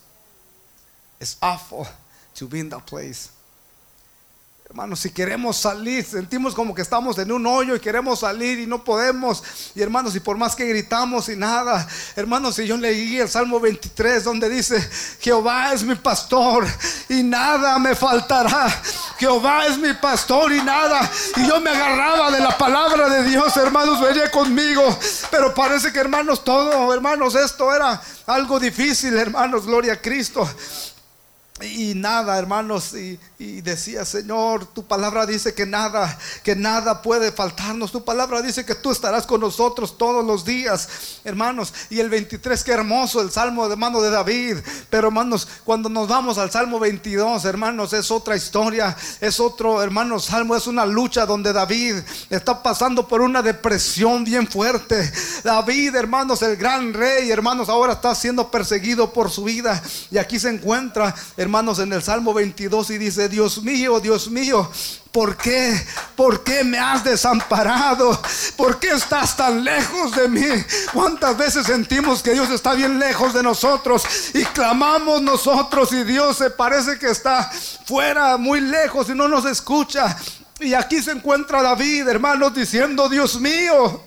It's 1.20 1.38
awful 1.42 1.88
to 2.36 2.48
be 2.48 2.60
in 2.60 2.70
that 2.70 2.86
place. 2.86 3.30
Hermanos, 4.78 5.00
si 5.00 5.10
queremos 5.10 5.58
salir, 5.58 6.06
sentimos 6.06 6.54
como 6.54 6.76
que 6.76 6.84
estamos 6.84 7.18
en 7.18 7.32
un 7.32 7.48
hoyo 7.48 7.76
y 7.76 7.80
queremos 7.80 8.20
salir 8.20 8.60
y 8.60 8.68
no 8.68 8.84
podemos. 8.84 9.44
Y 9.74 9.82
hermanos, 9.82 10.16
y 10.16 10.20
por 10.20 10.38
más 10.38 10.56
que 10.56 10.68
gritamos 10.68 11.30
y 11.30 11.36
nada, 11.36 11.88
hermanos, 12.16 12.58
si 12.58 12.68
yo 12.68 12.78
leí 12.78 13.18
el 13.18 13.28
Salmo 13.28 13.60
23 13.60 14.24
donde 14.24 14.48
dice, 14.48 14.80
Jehová 15.20 15.74
es 15.74 15.82
mi 15.82 15.96
pastor 15.96 16.68
y 17.10 17.24
nada 17.24 17.80
me 17.80 17.96
faltará. 17.96 18.70
Jehová 19.18 19.66
es 19.66 19.80
mi 19.80 19.94
pastor 19.96 20.54
y 20.54 20.62
nada. 20.62 21.10
Y 21.38 21.48
yo 21.48 21.60
me 21.60 21.72
agarraba 21.72 22.30
de 22.30 22.40
la 22.40 22.56
palabra 22.56 23.10
de 23.10 23.24
Dios, 23.24 23.58
hermanos, 23.58 24.00
venía 24.00 24.30
conmigo. 24.30 24.84
Pero 25.32 25.56
parece 25.56 25.92
que, 25.92 25.98
hermanos, 25.98 26.44
todo, 26.44 26.94
hermanos, 26.94 27.34
esto 27.34 27.76
era 27.76 28.00
algo 28.28 28.60
difícil, 28.60 29.18
hermanos, 29.18 29.66
gloria 29.66 29.94
a 29.94 30.02
Cristo. 30.04 30.48
Y 31.62 31.96
nada, 31.96 32.38
hermanos, 32.38 32.94
y, 32.94 33.18
decía, 33.62 34.06
Señor, 34.06 34.68
tu 34.68 34.86
palabra 34.86 35.26
dice 35.26 35.56
que 35.56 35.66
nada, 35.66 36.18
que 36.44 36.56
nada 36.56 37.02
puede 37.02 37.32
faltarnos. 37.32 37.92
Tu 37.92 38.06
palabra 38.06 38.42
dice 38.44 38.64
que 38.64 38.76
tú 38.76 38.92
estarás 38.92 39.26
con 39.26 39.42
nosotros 39.42 39.98
todos 39.98 40.24
los 40.24 40.46
días, 40.46 41.20
hermanos. 41.24 41.74
Y 41.90 42.00
el 42.00 42.10
23, 42.10 42.64
qué 42.64 42.72
hermoso, 42.72 43.22
el 43.22 43.32
salmo 43.32 43.68
de 43.70 43.76
mano 43.76 44.02
de 44.02 44.12
David. 44.12 44.58
Pero, 44.92 45.08
hermanos, 45.08 45.48
cuando 45.64 45.90
nos 45.90 46.08
vamos 46.08 46.38
al 46.38 46.52
salmo 46.52 46.80
22, 46.80 47.44
hermanos, 47.46 47.92
es 47.94 48.12
otra 48.12 48.36
historia, 48.36 48.96
es 49.20 49.40
otro, 49.40 49.82
hermanos, 49.82 50.26
salmo, 50.26 50.56
es 50.56 50.68
una 50.68 50.86
lucha 50.86 51.26
donde 51.26 51.54
David, 51.54 51.96
está 52.30 52.62
pasando 52.62 53.08
por 53.08 53.22
una 53.22 53.42
depresión 53.42 54.24
bien 54.24 54.48
fuerte. 54.48 55.12
David, 55.44 55.96
hermanos, 55.96 56.42
el 56.44 56.56
gran 56.56 56.94
rey, 56.94 57.32
hermanos, 57.32 57.68
ahora 57.68 57.94
está 57.94 58.14
siendo 58.14 58.52
perseguido 58.52 59.12
por 59.12 59.32
su 59.32 59.44
vida. 59.44 59.82
Y 60.12 60.18
aquí 60.20 60.40
se 60.40 60.50
encuentra, 60.50 61.16
hermanos, 61.36 61.47
en 61.80 61.94
el 61.94 62.04
Salmo 62.04 62.34
22 62.34 62.90
y 62.92 62.98
dice, 62.98 63.30
Dios 63.30 63.64
mío, 63.64 64.00
Dios 64.00 64.30
mío, 64.30 64.70
¿Por 65.18 65.36
qué? 65.36 65.74
¿Por 66.16 66.44
qué 66.44 66.64
me 66.64 66.78
has 66.78 67.04
desamparado? 67.04 68.22
¿Por 68.56 68.78
qué 68.78 68.90
estás 68.90 69.36
tan 69.36 69.64
lejos 69.64 70.16
de 70.16 70.28
mí? 70.28 70.46
¿Cuántas 70.94 71.36
veces 71.36 71.66
sentimos 71.66 72.22
que 72.22 72.34
Dios 72.34 72.52
está 72.52 72.76
bien 72.76 73.00
lejos 73.00 73.34
de 73.34 73.42
nosotros 73.42 74.04
y 74.36 74.46
clamamos 74.46 75.24
nosotros 75.24 75.92
y 75.94 76.04
Dios 76.04 76.38
se 76.38 76.52
parece 76.52 77.00
que 77.00 77.10
está 77.10 77.50
fuera, 77.86 78.38
muy 78.38 78.62
lejos 78.62 79.10
y 79.10 79.16
no 79.16 79.28
nos 79.28 79.46
escucha? 79.46 80.16
Y 80.60 80.76
aquí 80.76 81.02
se 81.02 81.14
encuentra 81.14 81.64
David, 81.64 82.08
hermanos, 82.08 82.54
diciendo, 82.54 83.10
Dios 83.10 83.40
mío, 83.40 84.04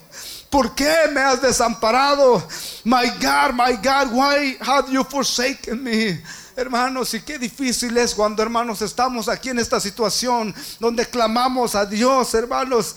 ¿por 0.49 0.73
qué 0.75 0.95
me 1.11 1.19
has 1.19 1.41
desamparado? 1.41 2.41
My 2.85 3.09
God, 3.19 3.53
my 3.53 3.75
God, 3.83 4.13
why 4.13 4.57
have 4.61 4.89
you 4.89 5.03
forsaken 5.03 5.83
me? 5.83 6.21
Hermanos, 6.55 7.13
y 7.13 7.21
qué 7.21 7.39
difícil 7.39 7.97
es 7.97 8.13
cuando, 8.13 8.43
hermanos, 8.43 8.81
estamos 8.81 9.27
aquí 9.29 9.49
en 9.49 9.59
esta 9.59 9.79
situación 9.79 10.53
donde 10.79 11.05
clamamos 11.05 11.75
a 11.75 11.85
Dios, 11.85 12.33
hermanos, 12.33 12.95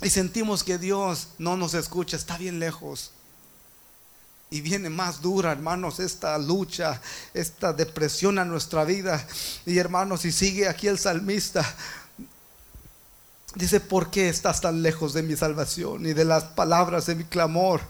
y 0.00 0.10
sentimos 0.10 0.64
que 0.64 0.78
Dios 0.78 1.28
no 1.38 1.56
nos 1.56 1.74
escucha, 1.74 2.16
está 2.16 2.36
bien 2.38 2.58
lejos. 2.58 3.12
Y 4.48 4.60
viene 4.60 4.88
más 4.88 5.20
dura, 5.20 5.52
hermanos, 5.52 5.98
esta 5.98 6.38
lucha, 6.38 7.00
esta 7.34 7.72
depresión 7.72 8.38
a 8.38 8.44
nuestra 8.44 8.84
vida. 8.84 9.26
Y 9.66 9.78
hermanos, 9.78 10.24
y 10.24 10.30
sigue 10.30 10.68
aquí 10.68 10.86
el 10.86 10.98
salmista. 10.98 11.64
Dice, 13.56 13.80
¿por 13.80 14.10
qué 14.10 14.28
estás 14.28 14.60
tan 14.60 14.82
lejos 14.82 15.14
de 15.14 15.22
mi 15.22 15.34
salvación 15.34 16.06
y 16.06 16.12
de 16.12 16.24
las 16.24 16.44
palabras 16.44 17.06
de 17.06 17.16
mi 17.16 17.24
clamor? 17.24 17.80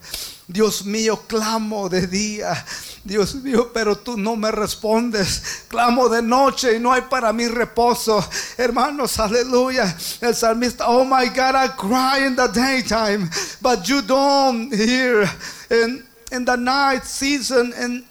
Dios 0.49 0.85
mío, 0.85 1.23
clamo 1.27 1.89
de 1.89 2.07
día. 2.07 2.65
Dios 3.03 3.35
mío, 3.35 3.71
pero 3.73 3.97
tú 3.97 4.17
no 4.17 4.37
me 4.37 4.51
respondes. 4.51 5.65
Clamo 5.69 6.09
de 6.09 6.23
noche 6.23 6.77
y 6.77 6.81
no 6.81 6.93
hay 6.93 7.03
para 7.03 7.33
mí 7.33 7.49
reposo. 7.49 8.25
Hermanos, 8.57 9.19
aleluya. 9.19 9.97
El 10.21 10.35
salmista, 10.35 10.87
oh 10.89 11.05
my 11.05 11.29
God, 11.29 11.55
I 11.57 11.69
cry 11.77 12.27
in 12.27 12.37
the 12.37 12.49
daytime, 12.49 13.29
but 13.61 13.89
you 13.89 14.03
don't 14.03 14.73
hear. 14.73 15.29
In, 15.69 16.07
in 16.31 16.45
the 16.45 16.57
night 16.57 17.05
season, 17.05 17.73
and 17.77 18.05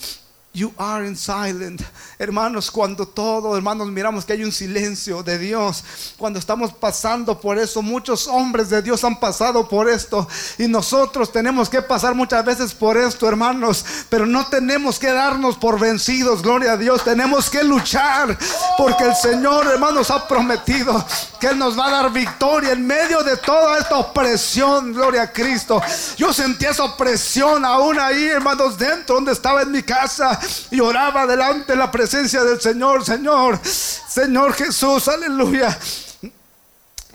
You 0.56 0.74
are 0.80 1.04
in 1.04 1.18
silent. 1.18 1.82
Hermanos, 2.18 2.72
cuando 2.72 3.06
todo, 3.06 3.58
hermanos, 3.58 3.90
miramos 3.90 4.24
que 4.24 4.32
hay 4.32 4.44
un 4.46 4.52
silencio 4.54 5.22
de 5.22 5.38
Dios. 5.38 5.84
Cuando 6.18 6.40
estamos 6.40 6.72
pasando 6.72 7.42
por 7.42 7.60
eso, 7.60 7.82
muchos 7.82 8.28
hombres 8.28 8.70
de 8.70 8.82
Dios 8.82 9.04
han 9.04 9.20
pasado 9.20 9.68
por 9.68 9.90
esto. 9.90 10.26
Y 10.58 10.70
nosotros 10.70 11.30
tenemos 11.30 11.68
que 11.68 11.82
pasar 11.82 12.16
muchas 12.16 12.46
veces 12.46 12.74
por 12.74 12.96
esto, 12.96 13.28
hermanos. 13.28 13.84
Pero 14.08 14.26
no 14.26 14.48
tenemos 14.48 14.98
que 14.98 15.12
darnos 15.12 15.58
por 15.58 15.78
vencidos, 15.78 16.42
gloria 16.42 16.72
a 16.72 16.78
Dios. 16.78 17.04
Tenemos 17.04 17.50
que 17.50 17.66
luchar. 17.66 18.38
Porque 18.78 19.04
el 19.04 19.16
Señor, 19.16 19.68
hermanos, 19.68 20.10
ha 20.10 20.26
prometido 20.26 21.06
que 21.38 21.48
Él 21.48 21.60
nos 21.60 21.78
va 21.78 21.88
a 21.88 21.92
dar 21.92 22.14
victoria 22.14 22.72
en 22.72 22.88
medio 22.88 23.24
de 23.24 23.36
toda 23.36 23.78
esta 23.78 23.98
opresión, 23.98 24.94
gloria 24.94 25.24
a 25.24 25.32
Cristo. 25.34 25.82
Yo 26.16 26.32
sentí 26.32 26.64
esa 26.64 26.86
opresión 26.86 27.66
aún 27.66 28.00
ahí, 28.00 28.24
hermanos, 28.24 28.78
dentro 28.78 29.16
donde 29.16 29.34
estaba 29.34 29.64
en 29.64 29.72
mi 29.72 29.84
casa 29.84 30.40
y 30.72 30.80
oraba 30.80 31.28
delante 31.28 31.74
de 31.74 31.78
la 31.78 31.92
presencia 31.92 32.05
del 32.12 32.62
Señor, 32.62 33.06
Señor, 33.06 33.60
Señor 33.64 34.54
Jesús, 34.54 35.08
aleluya. 35.08 35.78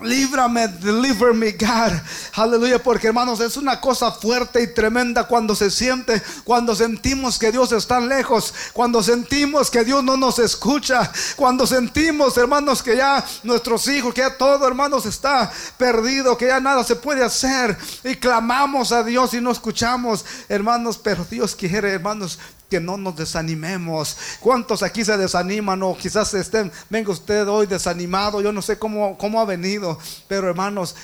Líbrame, 0.02 0.66
deliver 0.68 1.35
me, 1.35 1.52
God. 1.52 1.92
Aleluya, 2.35 2.82
porque 2.82 3.09
hermanos, 3.09 3.40
es 3.40 3.56
una 3.59 3.80
cosa 3.80 4.11
fuerte 4.11 4.62
y 4.62 4.73
tremenda 4.73 5.25
cuando 5.25 5.54
se 5.54 5.71
siente, 5.71 6.23
cuando 6.45 6.75
sentimos 6.75 7.38
que 7.38 7.52
Dios 7.52 7.73
está 7.73 8.00
lejos, 8.00 8.54
cuando 8.73 9.02
sentimos 9.02 9.71
que 9.71 9.84
Dios 9.84 10.02
no 10.02 10.17
nos 10.17 10.38
escucha, 10.38 11.12
cuando 11.36 11.67
sentimos, 11.67 12.38
hermanos, 12.38 12.82
que 12.82 12.97
ya 12.97 13.23
nuestros 13.43 13.86
hijos, 13.88 14.15
que 14.15 14.23
ya 14.23 14.38
todo, 14.38 14.67
hermanos, 14.67 15.04
está 15.04 15.52
perdido, 15.76 16.36
que 16.38 16.47
ya 16.47 16.60
nada 16.60 16.82
se 16.82 16.97
puede 16.97 17.23
hacer 17.23 17.76
y 18.02 18.17
clamamos 18.17 18.93
a 18.93 19.02
Dios 19.02 19.34
y 19.34 19.41
no 19.41 19.50
escuchamos, 19.50 20.25
hermanos, 20.49 20.97
pero 20.97 21.26
Dios 21.28 21.54
quiere, 21.54 21.93
hermanos, 21.93 22.38
que 22.71 22.80
no 22.80 22.97
nos 22.97 23.17
desanimemos. 23.17 24.17
¿Cuántos 24.41 24.83
aquí 24.83 25.04
se 25.04 25.17
desaniman 25.17 25.83
o 25.83 25.97
quizás 25.97 26.33
estén, 26.35 26.71
venga 26.89 27.11
usted 27.11 27.47
hoy 27.49 27.67
desanimado? 27.67 28.41
Yo 28.41 28.52
no 28.52 28.63
sé 28.63 28.78
cómo, 28.78 29.19
cómo 29.19 29.41
ha 29.41 29.45
venido, 29.45 29.99
pero 30.28 30.49
hermanos, 30.49 30.95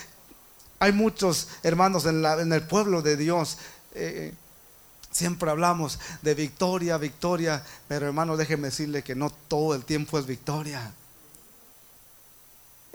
hay 0.79 0.93
muchos 0.93 1.49
hermanos 1.63 2.07
en, 2.07 2.23
la, 2.23 2.41
en 2.41 2.53
el 2.53 2.63
pueblo 2.63 3.03
de 3.03 3.17
Dios. 3.17 3.59
Eh, 3.95 4.33
siempre 5.11 5.51
hablamos 5.51 5.99
de 6.23 6.35
victoria, 6.35 6.97
victoria, 6.99 7.63
pero 7.89 8.07
hermanos, 8.07 8.39
déjeme 8.39 8.69
decirle 8.69 9.03
que 9.03 9.15
no 9.15 9.31
todo 9.49 9.75
el 9.75 9.85
tiempo 9.85 10.19
es 10.19 10.27
victoria. 10.27 10.93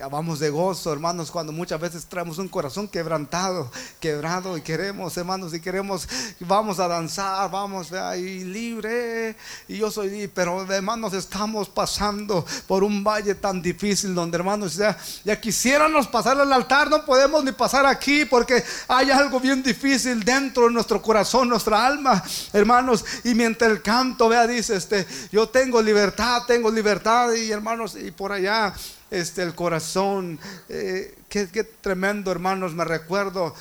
Vamos 0.09 0.39
de 0.39 0.49
gozo, 0.49 0.91
hermanos, 0.91 1.29
cuando 1.29 1.51
muchas 1.51 1.79
veces 1.79 2.05
traemos 2.05 2.37
un 2.37 2.47
corazón 2.47 2.87
quebrantado, 2.87 3.69
quebrado 3.99 4.57
y 4.57 4.61
queremos, 4.61 5.15
hermanos, 5.17 5.53
y 5.53 5.59
queremos, 5.59 6.07
vamos 6.39 6.79
a 6.79 6.87
danzar, 6.87 7.51
vamos 7.51 7.91
ahí 7.91 8.43
libre. 8.43 9.35
Y 9.67 9.77
yo 9.77 9.91
soy, 9.91 10.27
pero 10.33 10.63
hermanos, 10.71 11.13
estamos 11.13 11.69
pasando 11.69 12.45
por 12.67 12.83
un 12.83 13.03
valle 13.03 13.35
tan 13.35 13.61
difícil 13.61 14.15
donde, 14.15 14.37
hermanos, 14.37 14.75
ya, 14.75 14.97
ya 15.23 15.39
quisiéramos 15.39 16.07
pasar 16.07 16.39
al 16.39 16.51
altar, 16.51 16.89
no 16.89 17.05
podemos 17.05 17.43
ni 17.43 17.51
pasar 17.51 17.85
aquí 17.85 18.25
porque 18.25 18.63
hay 18.87 19.11
algo 19.11 19.39
bien 19.39 19.61
difícil 19.61 20.23
dentro 20.23 20.63
de 20.63 20.71
nuestro 20.71 21.01
corazón, 21.01 21.49
nuestra 21.49 21.85
alma, 21.85 22.23
hermanos. 22.53 23.05
Y 23.23 23.35
mientras 23.35 23.69
el 23.69 23.81
canto, 23.81 24.29
vea, 24.29 24.47
dice, 24.47 24.75
este, 24.75 25.05
yo 25.31 25.47
tengo 25.49 25.81
libertad, 25.81 26.43
tengo 26.47 26.71
libertad, 26.71 27.33
y 27.33 27.51
hermanos, 27.51 27.95
y 27.95 28.11
por 28.11 28.31
allá 28.31 28.73
este, 29.11 29.43
el 29.43 29.53
corazón. 29.53 30.39
Eh, 30.69 31.15
qué, 31.29 31.47
qué 31.49 31.63
tremendo, 31.63 32.31
hermanos, 32.31 32.73
me 32.73 32.85
recuerdo 32.85 33.53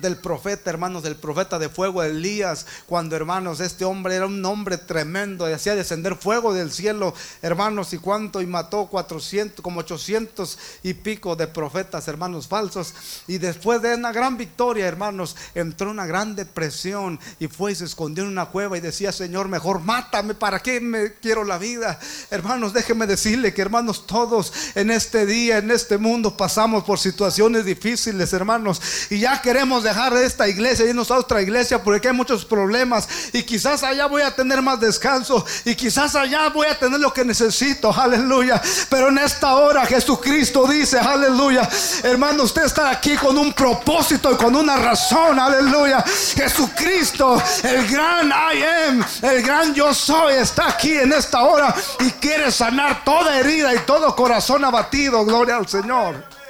del 0.00 0.16
profeta, 0.16 0.70
hermanos, 0.70 1.02
del 1.02 1.16
profeta 1.16 1.58
de 1.58 1.68
fuego, 1.68 2.02
Elías, 2.02 2.66
cuando 2.86 3.16
hermanos, 3.16 3.60
este 3.60 3.84
hombre 3.84 4.16
era 4.16 4.26
un 4.26 4.44
hombre 4.44 4.78
tremendo 4.78 5.48
y 5.48 5.52
hacía 5.52 5.74
descender 5.74 6.16
fuego 6.16 6.52
del 6.52 6.72
cielo, 6.72 7.14
hermanos, 7.42 7.92
y 7.92 7.98
cuánto, 7.98 8.42
y 8.42 8.46
mató 8.46 8.86
400, 8.86 9.62
como 9.62 9.80
800 9.80 10.58
y 10.82 10.94
pico 10.94 11.36
de 11.36 11.46
profetas, 11.46 12.08
hermanos, 12.08 12.48
falsos, 12.48 12.94
y 13.26 13.38
después 13.38 13.80
de 13.82 13.94
una 13.94 14.12
gran 14.12 14.36
victoria, 14.36 14.86
hermanos, 14.86 15.36
entró 15.54 15.90
una 15.90 16.06
gran 16.06 16.34
depresión 16.34 17.20
y 17.38 17.46
fue 17.46 17.72
y 17.72 17.74
se 17.74 17.84
escondió 17.84 18.24
en 18.24 18.30
una 18.30 18.46
cueva 18.46 18.76
y 18.76 18.80
decía, 18.80 19.12
Señor, 19.12 19.48
mejor 19.48 19.80
mátame, 19.80 20.34
¿para 20.34 20.60
qué 20.60 20.80
me 20.80 21.14
quiero 21.14 21.44
la 21.44 21.58
vida? 21.58 21.98
Hermanos, 22.30 22.72
déjenme 22.72 23.06
decirle 23.06 23.54
que, 23.54 23.62
hermanos, 23.62 24.06
todos 24.06 24.52
en 24.74 24.90
este 24.90 25.26
día, 25.26 25.58
en 25.58 25.70
este 25.70 25.98
mundo, 25.98 26.36
pasamos 26.36 26.84
por 26.84 26.98
situaciones 26.98 27.64
difíciles, 27.64 28.32
hermanos, 28.32 28.80
y 29.10 29.20
ya 29.20 29.40
queremos 29.40 29.83
dejar 29.84 30.12
esta 30.14 30.48
iglesia 30.48 30.84
y 30.84 30.88
irnos 30.88 31.10
a 31.10 31.18
otra 31.18 31.40
iglesia 31.40 31.82
porque 31.82 32.08
hay 32.08 32.14
muchos 32.14 32.44
problemas. 32.44 33.08
Y 33.32 33.44
quizás 33.44 33.84
allá 33.84 34.06
voy 34.06 34.22
a 34.22 34.34
tener 34.34 34.60
más 34.60 34.80
descanso. 34.80 35.44
Y 35.64 35.76
quizás 35.76 36.16
allá 36.16 36.48
voy 36.48 36.66
a 36.66 36.78
tener 36.78 36.98
lo 36.98 37.12
que 37.12 37.24
necesito. 37.24 37.92
Aleluya. 37.92 38.60
Pero 38.90 39.08
en 39.08 39.18
esta 39.18 39.54
hora 39.54 39.86
Jesucristo 39.86 40.66
dice, 40.66 40.98
aleluya. 40.98 41.68
Hermano, 42.02 42.42
usted 42.42 42.64
está 42.64 42.90
aquí 42.90 43.16
con 43.16 43.38
un 43.38 43.52
propósito 43.52 44.32
y 44.32 44.36
con 44.36 44.56
una 44.56 44.76
razón. 44.76 45.38
Aleluya. 45.38 46.02
Jesucristo, 46.34 47.40
el 47.62 47.86
gran 47.86 48.28
I 48.28 48.62
am, 48.88 49.04
el 49.22 49.42
gran 49.42 49.74
yo 49.74 49.92
soy, 49.94 50.34
está 50.34 50.68
aquí 50.68 50.92
en 50.92 51.12
esta 51.12 51.42
hora 51.42 51.74
y 52.00 52.10
quiere 52.12 52.50
sanar 52.50 53.04
toda 53.04 53.38
herida 53.38 53.74
y 53.74 53.78
todo 53.80 54.14
corazón 54.16 54.64
abatido. 54.64 55.24
Gloria 55.24 55.56
al 55.56 55.68
Señor. 55.68 56.43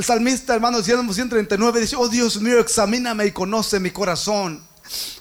El 0.00 0.06
salmista, 0.06 0.54
hermanos, 0.54 0.86
139 0.86 1.78
dice, 1.78 1.94
oh 1.94 2.08
Dios 2.08 2.40
mío, 2.40 2.58
examíname 2.58 3.26
y 3.26 3.32
conoce 3.32 3.78
mi 3.78 3.90
corazón. 3.90 4.66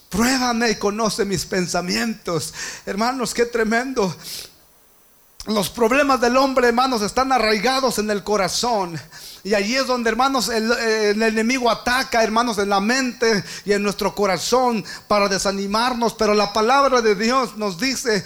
Pruébame 0.08 0.70
y 0.70 0.76
conoce 0.76 1.26
mis 1.26 1.46
pensamientos. 1.46 2.54
Hermanos, 2.86 3.34
qué 3.34 3.46
tremendo. 3.46 4.16
Los 5.48 5.70
problemas 5.70 6.22
del 6.22 6.38
hombre, 6.38 6.70
hermanos, 6.70 7.02
están 7.02 7.34
arraigados 7.34 8.00
en 8.00 8.10
el 8.10 8.24
corazón. 8.24 8.98
Y 9.44 9.54
allí 9.54 9.76
es 9.76 9.86
donde, 9.86 10.12
hermanos, 10.12 10.48
el, 10.48 10.72
el, 10.72 11.22
enemigo 11.24 11.70
ataca, 11.70 12.24
hermanos, 12.24 12.58
en 12.58 12.70
la 12.70 12.80
mente 12.80 13.44
y 13.66 13.74
en 13.74 13.84
nuestro 13.84 14.16
corazón 14.16 14.86
para 15.10 15.28
desanimarnos. 15.28 16.14
Pero 16.14 16.34
la 16.34 16.54
palabra 16.54 17.02
de 17.02 17.16
Dios 17.16 17.58
nos 17.58 17.78
dice, 17.78 18.24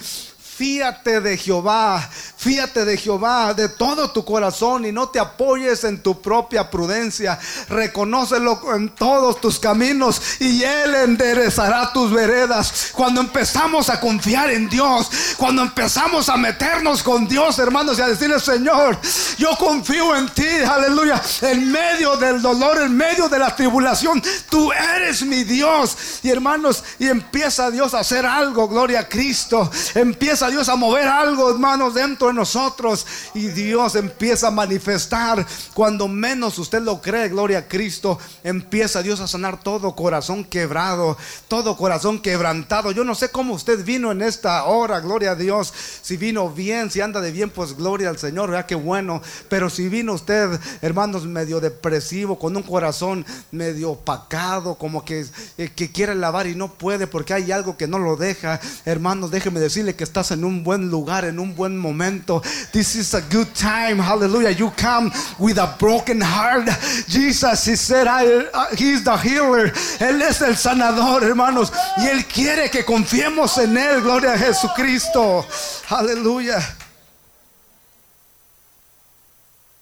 fíate 0.55 1.21
de 1.21 1.37
Jehová, 1.37 2.09
Fíate 2.43 2.83
de 2.83 2.97
Jehová 2.97 3.53
de 3.53 3.69
todo 3.69 4.11
tu 4.11 4.25
corazón 4.25 4.85
y 4.85 4.91
no 4.91 5.07
te 5.07 5.17
apoyes 5.17 5.85
en 5.85 6.03
tu 6.03 6.21
propia 6.21 6.69
prudencia. 6.69 7.39
Reconócelo 7.69 8.75
en 8.75 8.89
todos 8.89 9.39
tus 9.39 9.59
caminos 9.59 10.21
y 10.41 10.61
Él 10.61 10.93
enderezará 10.93 11.93
tus 11.93 12.11
veredas. 12.11 12.89
Cuando 12.91 13.21
empezamos 13.21 13.89
a 13.89 14.01
confiar 14.01 14.51
en 14.51 14.67
Dios, 14.67 15.09
cuando 15.37 15.61
empezamos 15.61 16.27
a 16.27 16.35
meternos 16.35 17.01
con 17.01 17.29
Dios, 17.29 17.59
hermanos, 17.59 17.97
y 17.97 18.01
a 18.01 18.07
decirle, 18.07 18.37
Señor, 18.41 18.99
yo 19.37 19.55
confío 19.57 20.13
en 20.13 20.27
ti, 20.27 20.43
aleluya, 20.69 21.21
en 21.43 21.71
medio 21.71 22.17
del 22.17 22.41
dolor, 22.41 22.81
en 22.81 22.97
medio 22.97 23.29
de 23.29 23.39
la 23.39 23.55
tribulación, 23.55 24.21
tú 24.49 24.69
eres 24.73 25.23
mi 25.23 25.45
Dios. 25.45 25.95
Y 26.23 26.29
hermanos, 26.29 26.83
y 26.99 27.07
empieza 27.07 27.71
Dios 27.71 27.93
a 27.93 27.99
hacer 27.99 28.25
algo, 28.25 28.67
gloria 28.67 28.99
a 28.99 29.07
Cristo. 29.07 29.71
Empieza 29.95 30.42
Dios 30.49 30.69
a 30.69 30.75
mover 30.75 31.07
algo, 31.07 31.51
hermanos, 31.51 31.93
dentro 31.93 32.27
de 32.27 32.33
nosotros. 32.33 33.05
Y 33.33 33.47
Dios 33.47 33.95
empieza 33.95 34.47
a 34.47 34.51
manifestar 34.51 35.45
cuando 35.73 36.07
menos 36.07 36.57
usted 36.59 36.81
lo 36.81 37.01
cree, 37.01 37.29
gloria 37.29 37.59
a 37.59 37.67
Cristo. 37.67 38.19
Empieza 38.43 39.01
Dios 39.01 39.19
a 39.19 39.27
sanar 39.27 39.61
todo 39.61 39.95
corazón 39.95 40.43
quebrado, 40.43 41.17
todo 41.47 41.77
corazón 41.77 42.19
quebrantado. 42.19 42.91
Yo 42.91 43.03
no 43.03 43.15
sé 43.15 43.29
cómo 43.29 43.53
usted 43.53 43.83
vino 43.83 44.11
en 44.11 44.21
esta 44.21 44.65
hora, 44.65 44.99
gloria 44.99 45.31
a 45.31 45.35
Dios. 45.35 45.73
Si 46.01 46.17
vino 46.17 46.49
bien, 46.49 46.91
si 46.91 47.01
anda 47.01 47.21
de 47.21 47.31
bien, 47.31 47.49
pues 47.49 47.75
gloria 47.75 48.09
al 48.09 48.17
Señor, 48.17 48.51
vea 48.51 48.65
qué 48.65 48.75
bueno. 48.75 49.21
Pero 49.49 49.69
si 49.69 49.89
vino 49.89 50.13
usted, 50.13 50.59
hermanos, 50.81 51.25
medio 51.25 51.59
depresivo, 51.59 52.39
con 52.39 52.55
un 52.55 52.63
corazón 52.63 53.25
medio 53.51 53.91
opacado, 53.91 54.75
como 54.75 55.05
que, 55.05 55.25
eh, 55.57 55.69
que 55.75 55.91
quiere 55.91 56.15
lavar 56.15 56.47
y 56.47 56.55
no 56.55 56.73
puede 56.73 57.07
porque 57.07 57.33
hay 57.33 57.51
algo 57.51 57.77
que 57.77 57.87
no 57.87 57.99
lo 57.99 58.15
deja, 58.15 58.59
hermanos, 58.85 59.31
déjeme 59.31 59.59
decirle 59.59 59.95
que 59.95 60.03
estás 60.03 60.31
en 60.33 60.43
un 60.43 60.63
buen 60.63 60.89
lugar, 60.89 61.25
en 61.25 61.39
un 61.39 61.55
buen 61.55 61.77
momento. 61.77 62.41
This 62.71 62.95
is 62.95 63.13
a 63.13 63.21
good 63.31 63.47
time. 63.53 63.99
Hallelujah. 63.99 64.51
You 64.51 64.71
come 64.71 65.11
with 65.39 65.57
a 65.57 65.75
broken 65.79 66.21
heart. 66.21 66.67
Jesus, 67.07 67.65
he 67.65 67.75
said, 67.75 68.07
I, 68.07 68.25
uh, 68.53 68.69
the 68.75 69.17
healer. 69.17 69.71
Él 69.99 70.21
es 70.21 70.41
el 70.41 70.55
sanador, 70.55 71.23
hermanos. 71.23 71.71
Y 71.97 72.07
Él 72.07 72.25
quiere 72.25 72.69
que 72.69 72.83
confiemos 72.83 73.57
en 73.57 73.77
Él. 73.77 74.01
Gloria 74.01 74.33
a 74.33 74.37
Jesucristo. 74.37 75.45
Aleluya. 75.89 76.59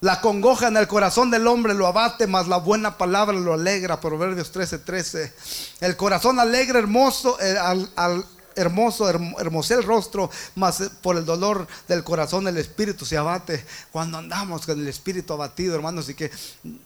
La 0.02 0.20
congoja 0.20 0.68
en 0.68 0.78
el 0.78 0.88
corazón 0.88 1.30
del 1.30 1.46
hombre 1.46 1.76
lo 1.76 1.86
abate, 1.86 2.26
mas 2.26 2.48
la 2.48 2.58
buena 2.58 2.98
palabra 2.98 3.38
lo 3.38 3.54
alegra. 3.54 4.00
Proverbios 4.00 4.52
13, 4.52 4.80
13. 4.80 5.34
El 5.80 5.96
corazón 5.96 6.40
alegre, 6.40 6.80
hermoso, 6.80 7.40
eh, 7.40 7.56
al, 7.56 7.88
al 7.96 8.26
hermoso, 8.56 9.10
herm- 9.10 9.36
hermosea 9.40 9.78
el 9.78 9.84
rostro, 9.84 10.30
mas 10.56 10.82
eh, 10.82 10.90
por 11.02 11.18
el 11.18 11.26
dolor 11.26 11.68
del 11.88 12.04
corazón 12.04 12.48
el 12.48 12.58
espíritu 12.58 13.06
se 13.06 13.18
abate. 13.18 13.66
Cuando 13.92 14.18
andamos 14.18 14.66
con 14.66 14.80
el 14.80 14.88
espíritu 14.88 15.34
abatido, 15.34 15.76
hermanos, 15.76 16.10
y 16.10 16.16
que 16.16 16.32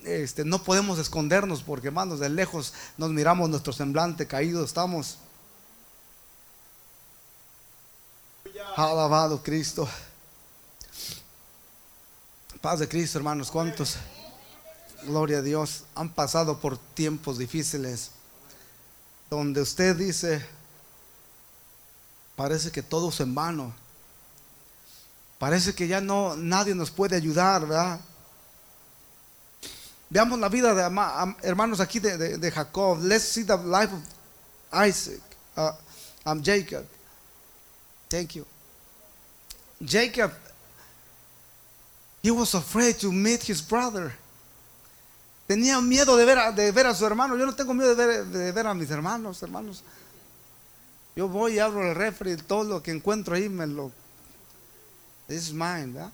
este, 0.04 0.46
no 0.46 0.62
podemos 0.64 1.00
escondernos 1.00 1.64
porque, 1.64 1.88
hermanos, 1.88 2.20
de 2.20 2.30
lejos 2.30 2.74
nos 2.98 3.10
miramos 3.12 3.50
nuestro 3.50 3.74
semblante 3.74 4.28
caído, 4.28 4.64
estamos. 4.64 5.18
Alabado 8.76 9.42
Cristo. 9.42 9.88
Paz 12.62 12.80
de 12.80 12.88
Cristo, 12.88 13.18
hermanos, 13.20 13.52
¿cuántos? 13.52 13.96
Gloria 15.04 15.38
a 15.40 15.42
Dios. 15.42 15.84
Han 15.94 16.10
pasado 16.10 16.60
por 16.60 16.78
tiempos 16.78 17.38
difíciles 17.38 18.12
donde 19.30 19.62
usted 19.62 19.96
dice, 19.96 20.46
parece 22.36 22.72
que 22.72 22.82
todo 22.84 23.10
es 23.10 23.20
en 23.20 23.34
vano. 23.36 23.74
Parece 25.40 25.74
que 25.76 25.88
ya 25.88 26.00
no 26.02 26.36
nadie 26.36 26.74
nos 26.76 26.90
puede 26.92 27.16
ayudar, 27.16 27.62
¿verdad? 27.68 28.00
Veamos 30.10 30.40
la 30.40 30.50
vida 30.50 30.74
de 30.74 30.82
hermanos 31.42 31.80
aquí 31.80 32.00
de, 32.00 32.18
de- 32.18 32.38
de 32.38 32.52
Jacob. 32.52 33.00
Let's 33.02 33.24
see 33.26 33.44
the 33.44 33.58
life 33.58 33.92
of 33.94 34.02
Isaac, 34.88 35.22
uh, 35.58 35.72
um, 36.26 36.42
Jacob. 36.42 36.86
Thank 38.10 38.36
you. 38.36 38.46
Jacob, 39.84 40.32
he 42.24 42.32
was 42.32 42.54
afraid 42.54 42.98
to 43.00 43.12
meet 43.12 43.44
his 43.44 43.62
brother. 43.62 44.14
Tenía 45.48 45.80
miedo 45.82 46.16
de 46.18 46.26
ver, 46.26 46.38
a, 46.40 46.52
ver 46.52 46.88
a 46.88 46.96
su 46.96 47.06
hermano. 47.06 47.36
Yo 47.38 47.46
no 47.46 47.54
tengo 47.54 47.74
miedo 47.74 47.94
de 47.96 48.52
ver 48.52 48.68
a 48.68 48.74
mis 48.74 48.90
hermanos, 48.90 49.42
hermanos. 49.44 49.84
Yo 51.16 51.30
voy 51.30 51.54
y 51.54 51.60
abro 51.60 51.90
el 51.90 51.96
refri 51.96 52.36
todo 52.36 52.64
lo 52.66 52.84
que 52.84 52.92
encuentro 52.92 53.36
ahí 53.36 53.48
me 53.48 53.66
lo. 53.66 53.92
Is 55.30 55.54
mine, 55.54 55.88
¿verdad? 55.88 56.12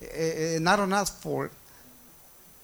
Eh, 0.00 0.58
eh, 0.60 0.94
ask 0.94 1.20
for 1.20 1.46
it. 1.46 1.52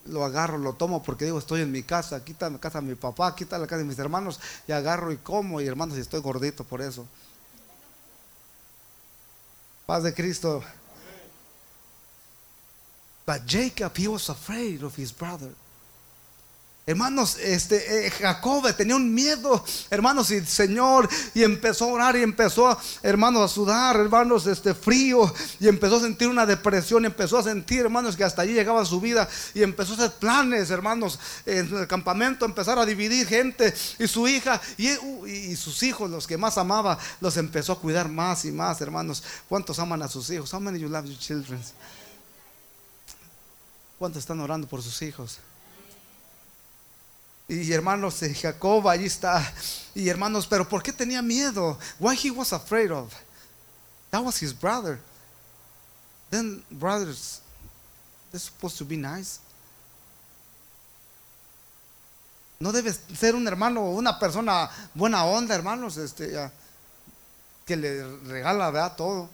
Lo 0.07 0.25
agarro, 0.25 0.57
lo 0.57 0.73
tomo 0.73 1.03
porque 1.03 1.27
digo, 1.27 1.39
estoy 1.39 1.61
en 1.61 1.71
mi 1.71 1.83
casa. 1.83 2.23
Está 2.27 2.49
la 2.49 2.59
casa 2.59 2.81
de 2.81 2.87
mi 2.87 2.95
papá, 2.95 3.35
está 3.39 3.59
la 3.59 3.67
casa 3.67 3.79
de 3.79 3.85
mis 3.85 3.99
hermanos. 3.99 4.41
Y 4.67 4.73
agarro 4.73 5.13
y 5.13 5.19
como. 5.19 5.61
Y 5.61 5.67
hermanos, 5.67 5.99
y 5.99 6.01
estoy 6.01 6.21
gordito 6.21 6.65
por 6.65 6.81
eso. 6.81 7.07
Paz 9.87 10.03
de 10.03 10.15
Cristo. 10.15 10.63
But 13.27 13.43
Jacob, 13.47 13.97
he 13.97 14.09
was 14.09 14.29
afraid 14.31 14.83
of 14.83 14.99
his 14.99 15.13
brother. 15.13 15.51
Hermanos, 16.91 17.37
este 17.39 18.09
eh, 18.09 18.11
Jacob 18.11 18.75
tenía 18.75 18.97
un 18.97 19.15
miedo, 19.15 19.65
hermanos, 19.91 20.33
y 20.33 20.45
Señor, 20.45 21.09
y 21.35 21.45
empezó 21.45 21.85
a 21.85 21.93
orar 21.93 22.17
y 22.17 22.23
empezó, 22.25 22.77
hermanos, 23.01 23.49
a 23.49 23.55
sudar, 23.55 23.95
hermanos, 23.95 24.45
este 24.49 24.75
frío, 24.75 25.33
y 25.61 25.69
empezó 25.69 25.99
a 25.99 26.01
sentir 26.01 26.27
una 26.27 26.45
depresión, 26.45 27.05
empezó 27.05 27.39
a 27.39 27.45
sentir, 27.45 27.83
hermanos, 27.83 28.17
que 28.17 28.25
hasta 28.25 28.43
allí 28.43 28.55
llegaba 28.55 28.85
su 28.85 29.01
vida, 29.01 29.29
y 29.55 29.63
empezó 29.63 29.93
a 29.93 29.97
hacer 29.99 30.11
planes, 30.15 30.71
hermanos, 30.71 31.21
en 31.47 31.73
el 31.77 31.87
campamento, 31.87 32.45
empezar 32.45 32.77
a 32.77 32.85
dividir 32.85 33.25
gente, 33.25 33.73
y 34.01 34.09
su 34.09 34.27
hija, 34.27 34.61
y, 34.77 34.89
y 35.29 35.55
sus 35.55 35.85
hijos, 35.85 36.11
los 36.11 36.27
que 36.27 36.37
más 36.39 36.59
amaba, 36.59 36.99
los 37.21 37.37
empezó 37.37 37.75
a 37.75 37.79
cuidar 37.79 38.09
más 38.09 38.45
y 38.45 38.51
más, 38.51 38.81
hermanos. 38.81 39.23
¿Cuántos 39.49 39.79
aman 39.79 40.03
a 40.03 40.09
sus 40.09 40.29
hijos? 40.31 40.53
How 40.53 40.59
many 40.59 40.81
you 40.81 40.89
love 40.89 41.05
your 41.05 41.17
children? 41.17 41.63
¿Cuántos 43.97 44.19
están 44.19 44.41
orando 44.41 44.67
por 44.67 44.83
sus 44.83 45.01
hijos? 45.03 45.39
Y 47.51 47.73
hermanos, 47.73 48.23
eh, 48.23 48.33
Jacob 48.33 48.87
allí 48.89 49.07
está. 49.07 49.45
Y 49.93 50.09
hermanos, 50.09 50.47
pero 50.47 50.69
¿por 50.69 50.85
qué 50.85 50.93
tenía 50.93 51.21
miedo? 51.21 51.77
Why 51.99 52.15
he 52.15 52.31
was 52.31 52.53
afraid 52.53 52.93
of? 52.93 53.13
That 54.13 54.23
was 54.23 54.41
his 54.41 54.53
brother. 54.53 55.01
Then 56.31 56.63
brothers, 56.71 57.41
they're 58.31 58.39
supposed 58.39 58.79
to 58.79 58.85
be 58.85 58.97
nice. 58.97 59.41
No 62.61 62.71
debe 62.71 62.93
ser 62.93 63.35
un 63.35 63.49
hermano, 63.49 63.81
una 63.81 64.17
persona 64.17 64.71
buena 64.95 65.25
onda, 65.25 65.53
hermanos, 65.53 65.97
este, 65.97 66.39
ah, 66.39 66.53
que 67.67 67.75
le 67.75 68.17
regala. 68.29 68.95
Todo. 68.95 69.29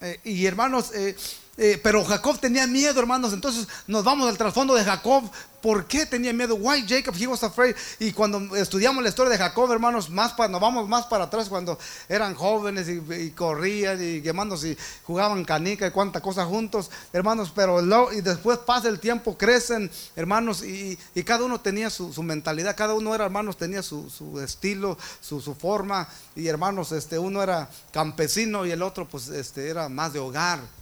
Eh, 0.00 0.20
y 0.22 0.46
hermanos, 0.46 0.92
eh, 0.94 1.16
eh, 1.64 1.80
pero 1.80 2.04
Jacob 2.04 2.40
tenía 2.40 2.66
miedo, 2.66 2.98
hermanos. 2.98 3.32
Entonces 3.32 3.68
nos 3.86 4.02
vamos 4.02 4.28
al 4.28 4.36
trasfondo 4.36 4.74
de 4.74 4.82
Jacob. 4.82 5.30
¿Por 5.60 5.86
qué 5.86 6.06
tenía 6.06 6.32
miedo? 6.32 6.56
Why 6.56 6.84
Jacob 6.88 7.14
he 7.16 7.28
was 7.28 7.44
afraid? 7.44 7.76
Y 8.00 8.10
cuando 8.10 8.56
estudiamos 8.56 9.00
la 9.00 9.10
historia 9.10 9.30
de 9.30 9.38
Jacob, 9.38 9.70
hermanos, 9.70 10.10
más 10.10 10.32
para, 10.32 10.48
nos 10.48 10.60
vamos 10.60 10.88
más 10.88 11.06
para 11.06 11.26
atrás 11.26 11.48
cuando 11.48 11.78
eran 12.08 12.34
jóvenes 12.34 12.88
y, 12.88 13.30
corrían 13.30 14.02
y 14.02 14.26
hermanos 14.26 14.64
y 14.64 14.76
jugaban 15.04 15.44
canica 15.44 15.86
y 15.86 15.92
cuánta 15.92 16.20
cosa 16.20 16.44
juntos, 16.46 16.90
hermanos. 17.12 17.52
Pero 17.54 17.80
y 18.12 18.22
después 18.22 18.58
pasa 18.58 18.88
el 18.88 18.98
tiempo, 18.98 19.38
crecen, 19.38 19.88
hermanos, 20.16 20.64
y, 20.64 20.98
cada 21.24 21.44
uno 21.44 21.60
tenía 21.60 21.90
su, 21.90 22.10
mentalidad. 22.24 22.74
Cada 22.76 22.94
uno 22.94 23.14
era, 23.14 23.26
hermanos, 23.26 23.56
tenía 23.56 23.84
su, 23.84 24.10
su 24.10 24.40
estilo, 24.40 24.98
su, 25.20 25.40
su 25.40 25.54
forma. 25.54 26.08
Y 26.34 26.48
hermanos, 26.48 26.90
este, 26.90 27.20
uno 27.20 27.40
era 27.40 27.70
campesino 27.92 28.66
y 28.66 28.72
el 28.72 28.82
otro, 28.82 29.06
pues, 29.06 29.28
este, 29.28 29.68
era 29.68 29.88
más 29.88 30.12
de 30.12 30.18
hogar. 30.18 30.81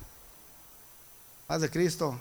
Paz 1.51 1.63
de 1.63 1.69
Cristo. 1.69 2.17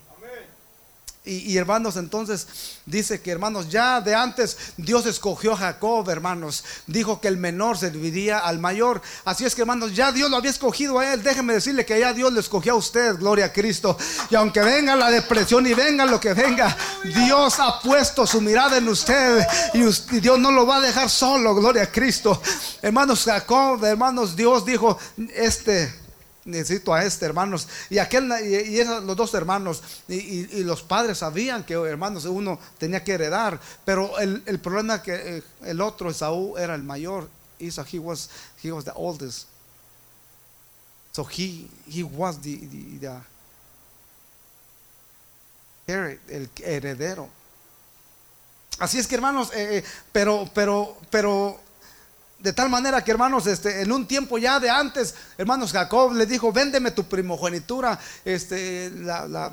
Y, 1.23 1.51
y, 1.53 1.57
hermanos, 1.57 1.97
entonces 1.97 2.47
dice 2.87 3.21
que 3.21 3.29
hermanos, 3.29 3.69
ya 3.69 4.01
de 4.01 4.15
antes 4.15 4.57
Dios 4.75 5.05
escogió 5.05 5.53
a 5.53 5.57
Jacob, 5.57 6.09
hermanos. 6.09 6.63
Dijo 6.87 7.21
que 7.21 7.27
el 7.27 7.37
menor 7.37 7.77
serviría 7.77 8.39
al 8.39 8.57
mayor. 8.57 9.03
Así 9.25 9.45
es 9.45 9.53
que 9.53 9.61
hermanos, 9.61 9.93
ya 9.93 10.11
Dios 10.11 10.31
lo 10.31 10.37
había 10.37 10.49
escogido 10.49 10.97
a 10.97 11.13
él. 11.13 11.21
Déjeme 11.21 11.53
decirle 11.53 11.85
que 11.85 11.99
ya 11.99 12.11
Dios 12.11 12.33
le 12.33 12.39
escogió 12.39 12.73
a 12.73 12.77
usted, 12.77 13.17
gloria 13.19 13.45
a 13.45 13.53
Cristo. 13.53 13.95
Y 14.31 14.35
aunque 14.35 14.61
venga 14.61 14.95
la 14.95 15.11
depresión 15.11 15.67
y 15.67 15.75
venga 15.75 16.07
lo 16.07 16.19
que 16.19 16.33
venga, 16.33 16.75
Dios 17.03 17.59
ha 17.59 17.79
puesto 17.81 18.25
su 18.25 18.41
mirada 18.41 18.77
en 18.77 18.89
usted. 18.89 19.45
Y, 19.75 19.83
us- 19.83 20.05
y 20.11 20.21
Dios 20.21 20.39
no 20.39 20.49
lo 20.51 20.65
va 20.65 20.77
a 20.77 20.81
dejar 20.81 21.07
solo, 21.07 21.53
gloria 21.53 21.83
a 21.83 21.91
Cristo. 21.91 22.41
Hermanos, 22.81 23.25
Jacob, 23.25 23.83
hermanos, 23.85 24.35
Dios 24.35 24.65
dijo, 24.65 24.97
este 25.35 25.93
necesito 26.45 26.93
a 26.93 27.03
este 27.03 27.25
hermanos 27.25 27.67
y 27.89 27.97
aquel 27.97 28.31
y, 28.45 28.79
esos, 28.79 29.03
los 29.03 29.15
dos 29.15 29.33
hermanos 29.33 29.83
y, 30.07 30.15
y- 30.15 30.63
los 30.63 30.81
padres 30.83 31.17
sabían 31.19 31.63
que 31.63 31.73
hermanos 31.73 32.25
uno 32.25 32.59
tenía 32.77 33.03
que 33.03 33.13
heredar 33.13 33.59
pero 33.85 34.17
el, 34.19 34.41
el 34.45 34.59
problema 34.59 35.01
que 35.01 35.37
eh, 35.37 35.43
el 35.65 35.81
otro 35.81 36.09
Esaú 36.09 36.57
era 36.57 36.75
el 36.75 36.83
mayor 36.83 37.29
Isaac 37.59 37.87
he 37.93 37.99
was 37.99 38.29
he 38.63 38.71
was 38.71 38.85
the 38.85 38.93
oldest 38.95 39.47
So 41.11 41.25
he, 41.25 41.67
he 41.87 42.03
was 42.03 42.39
the, 42.41 42.55
the, 42.55 43.09
el 45.87 46.49
heredero. 46.63 47.27
Así 48.77 48.99
es 48.99 49.07
que 49.07 49.15
hermanos, 49.15 49.51
eh, 49.53 49.79
eh, 49.79 49.83
pero, 50.11 50.49
pero, 50.53 50.95
pero, 51.09 51.59
de 52.39 52.53
tal 52.53 52.69
manera 52.69 53.03
que 53.03 53.11
hermanos, 53.11 53.45
este, 53.47 53.81
en 53.81 53.91
un 53.91 54.07
tiempo 54.07 54.37
ya 54.37 54.59
de 54.59 54.69
antes, 54.69 55.13
hermanos, 55.37 55.71
Jacob 55.73 56.13
le 56.13 56.25
dijo, 56.25 56.51
véndeme 56.53 56.91
tu 56.91 57.03
primogenitura, 57.07 57.99
este, 58.23 58.89
la, 58.91 59.27
la- 59.27 59.51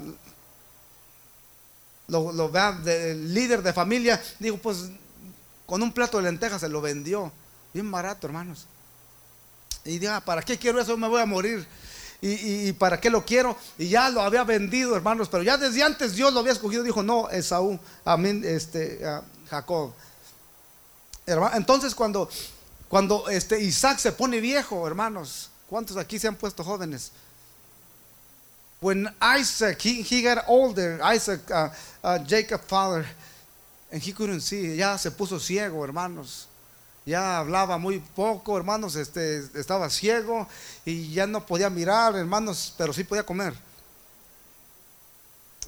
lo, 2.08 2.30
lo 2.32 2.48
del 2.84 3.34
líder 3.34 3.62
de 3.62 3.72
familia, 3.72 4.22
dijo, 4.38 4.56
pues 4.58 4.84
con 5.66 5.82
un 5.82 5.92
plato 5.92 6.18
de 6.18 6.22
lentejas 6.24 6.60
se 6.60 6.68
lo 6.68 6.80
vendió, 6.80 7.32
bien 7.74 7.90
barato, 7.90 8.26
hermanos. 8.28 8.66
Y 9.84 9.98
dijo, 9.98 10.12
"Ah, 10.12 10.20
¿para 10.20 10.42
qué 10.42 10.56
quiero 10.58 10.80
eso? 10.80 10.96
Me 10.96 11.08
voy 11.08 11.20
a 11.20 11.26
morir. 11.26 11.66
Y, 12.20 12.68
y- 12.68 12.72
para 12.72 13.00
qué 13.00 13.10
lo 13.10 13.24
quiero? 13.24 13.56
Y 13.78 13.88
ya 13.88 14.08
lo 14.10 14.20
había 14.22 14.44
vendido, 14.44 14.94
hermanos, 14.96 15.28
pero 15.28 15.42
ya 15.42 15.56
desde 15.58 15.82
antes 15.82 16.14
Dios 16.14 16.32
lo 16.32 16.40
había 16.40 16.52
escogido. 16.52 16.82
Dijo, 16.84 17.02
no, 17.02 17.28
Esaú, 17.30 17.78
a 18.04 18.16
mí, 18.16 18.40
este, 18.44 19.04
a 19.04 19.22
Jacob. 19.50 19.92
Entonces, 21.54 21.94
cuando, 21.94 22.28
cuando 22.88 23.28
este 23.28 23.60
Isaac 23.60 23.98
se 23.98 24.12
pone 24.12 24.40
viejo, 24.40 24.86
hermanos, 24.86 25.50
¿cuántos 25.68 25.96
aquí 25.96 26.18
se 26.18 26.28
han 26.28 26.36
puesto 26.36 26.62
jóvenes? 26.62 27.10
When 28.80 29.08
Isaac, 29.20 29.80
he, 29.84 30.22
got 30.22 30.44
older, 30.46 31.00
Isaac, 31.02 31.40
uh, 31.50 31.68
uh, 32.04 32.18
Jacob 32.26 32.60
father, 32.60 33.06
and 33.90 34.02
he 34.02 34.12
couldn't 34.12 34.42
see, 34.42 34.76
ya 34.76 34.96
se 34.98 35.10
puso 35.10 35.40
ciego, 35.40 35.82
hermanos. 35.82 36.46
Ya 37.06 37.38
hablaba 37.38 37.78
muy 37.78 38.00
poco, 38.00 38.56
hermanos, 38.56 38.96
este, 38.96 39.38
estaba 39.54 39.88
ciego 39.90 40.46
y 40.84 41.12
ya 41.12 41.26
no 41.26 41.46
podía 41.46 41.70
mirar, 41.70 42.16
hermanos, 42.16 42.74
pero 42.76 42.92
sí 42.92 43.04
podía 43.04 43.24
comer. 43.24 43.54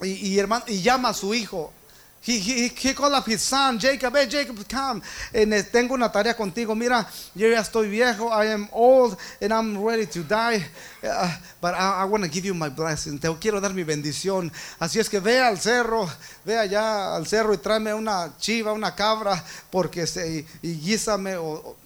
Y, 0.02 0.08
y, 0.28 0.38
hermano, 0.38 0.64
y 0.68 0.82
llama 0.82 1.10
a 1.10 1.14
su 1.14 1.32
hijo. 1.34 1.72
He, 2.20 2.38
he, 2.40 2.68
he 2.68 2.94
called 2.94 3.14
up 3.14 3.24
his 3.26 3.40
son, 3.40 3.78
Jacob, 3.78 4.12
hey 4.14 4.26
Jacob, 4.28 4.56
come. 4.68 5.00
And, 5.32 5.54
eh, 5.54 5.62
tengo 5.62 5.94
una 5.94 6.10
tarea 6.10 6.34
contigo. 6.34 6.74
Mira, 6.76 7.06
yo 7.34 7.48
ya 7.48 7.60
estoy 7.60 7.88
viejo, 7.88 8.28
I 8.28 8.46
am 8.52 8.68
old 8.72 9.16
and 9.40 9.52
I'm 9.52 9.78
ready 9.82 10.04
to 10.06 10.22
die. 10.24 10.62
Uh, 11.02 11.30
but 11.60 11.74
I, 11.74 12.02
I 12.02 12.04
want 12.04 12.24
to 12.24 12.28
give 12.30 12.44
you 12.44 12.54
my 12.54 12.68
blessing. 12.68 13.18
Te 13.18 13.32
quiero 13.40 13.60
dar 13.60 13.72
mi 13.72 13.84
bendición. 13.84 14.50
Así 14.80 14.98
es 14.98 15.08
que 15.08 15.20
ve 15.20 15.38
al 15.40 15.58
cerro, 15.58 16.08
ve 16.44 16.58
allá 16.58 17.14
al 17.14 17.24
cerro 17.26 17.54
y 17.54 17.58
tráeme 17.58 17.94
una 17.94 18.34
chiva, 18.38 18.72
una 18.72 18.94
cabra, 18.94 19.42
porque 19.70 20.06
se, 20.06 20.44
y, 20.60 20.72
guízame, 20.74 21.36
o- 21.36 21.76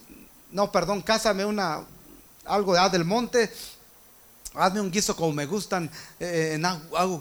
no, 0.51 0.73
perdón, 0.73 1.03
cásame 1.03 1.45
una, 1.45 1.85
algo 2.47 2.73
de 2.73 2.81
ah, 2.81 2.89
del 2.89 3.05
monte 3.05 3.53
Hazme 4.55 4.83
un 4.83 4.91
guiso 4.91 5.17
como 5.17 5.33
me 5.33 5.47
gustan, 5.47 5.91
eh, 6.21 6.61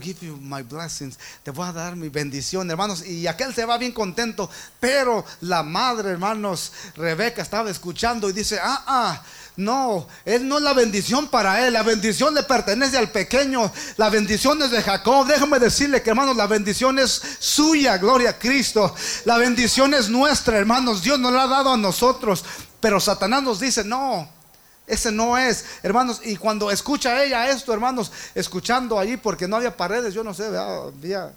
give 0.02 0.26
you 0.26 0.36
my 0.36 0.64
blessings. 0.64 1.18
Te 1.44 1.52
voy 1.52 1.66
a 1.66 1.72
dar 1.72 1.96
mi 1.96 2.10
bendición, 2.10 2.70
hermanos. 2.70 3.06
Y 3.06 3.26
aquel 3.26 3.56
se 3.56 3.64
va 3.64 3.78
bien 3.78 3.94
contento. 3.94 4.50
Pero 4.82 5.24
la 5.40 5.64
madre, 5.64 6.10
hermanos, 6.10 6.74
Rebeca 6.96 7.42
estaba 7.42 7.70
escuchando 7.70 8.30
y 8.30 8.34
dice: 8.34 8.60
Ah, 8.62 8.84
ah, 8.86 9.24
no, 9.56 10.08
él 10.26 10.46
no 10.46 10.58
es 10.58 10.64
la 10.64 10.74
bendición 10.74 11.30
para 11.30 11.66
él. 11.66 11.72
La 11.72 11.84
bendición 11.84 12.34
le 12.34 12.44
pertenece 12.44 12.98
al 12.98 13.12
pequeño. 13.12 13.72
La 13.96 14.10
bendición 14.10 14.62
es 14.62 14.72
de 14.72 14.82
Jacob. 14.82 15.26
Déjame 15.26 15.60
decirle 15.60 16.02
que, 16.02 16.10
hermanos, 16.10 16.36
la 16.36 16.48
bendición 16.48 17.00
es 17.00 17.22
suya. 17.40 17.98
Gloria 17.98 18.32
a 18.32 18.40
Cristo. 18.40 18.94
La 19.24 19.38
bendición 19.38 19.94
es 19.94 20.10
nuestra, 20.10 20.58
hermanos. 20.58 21.02
Dios 21.02 21.18
nos 21.18 21.32
la 21.32 21.44
ha 21.44 21.48
dado 21.48 21.72
a 21.72 21.78
nosotros. 21.78 22.44
Pero 22.82 23.00
Satanás 23.00 23.42
nos 23.42 23.62
dice: 23.62 23.86
No. 23.86 24.41
Ese 24.88 25.12
no 25.12 25.38
es, 25.38 25.66
hermanos. 25.84 26.22
Y 26.24 26.36
cuando 26.36 26.72
escucha 26.72 27.24
ella 27.24 27.50
esto, 27.50 27.74
hermanos, 27.74 28.12
escuchando 28.36 29.00
allí, 29.00 29.18
porque 29.18 29.48
no 29.48 29.56
había 29.56 29.76
paredes, 29.76 30.14
yo 30.14 30.24
no 30.24 30.34
sé, 30.34 30.46
había 30.56 31.32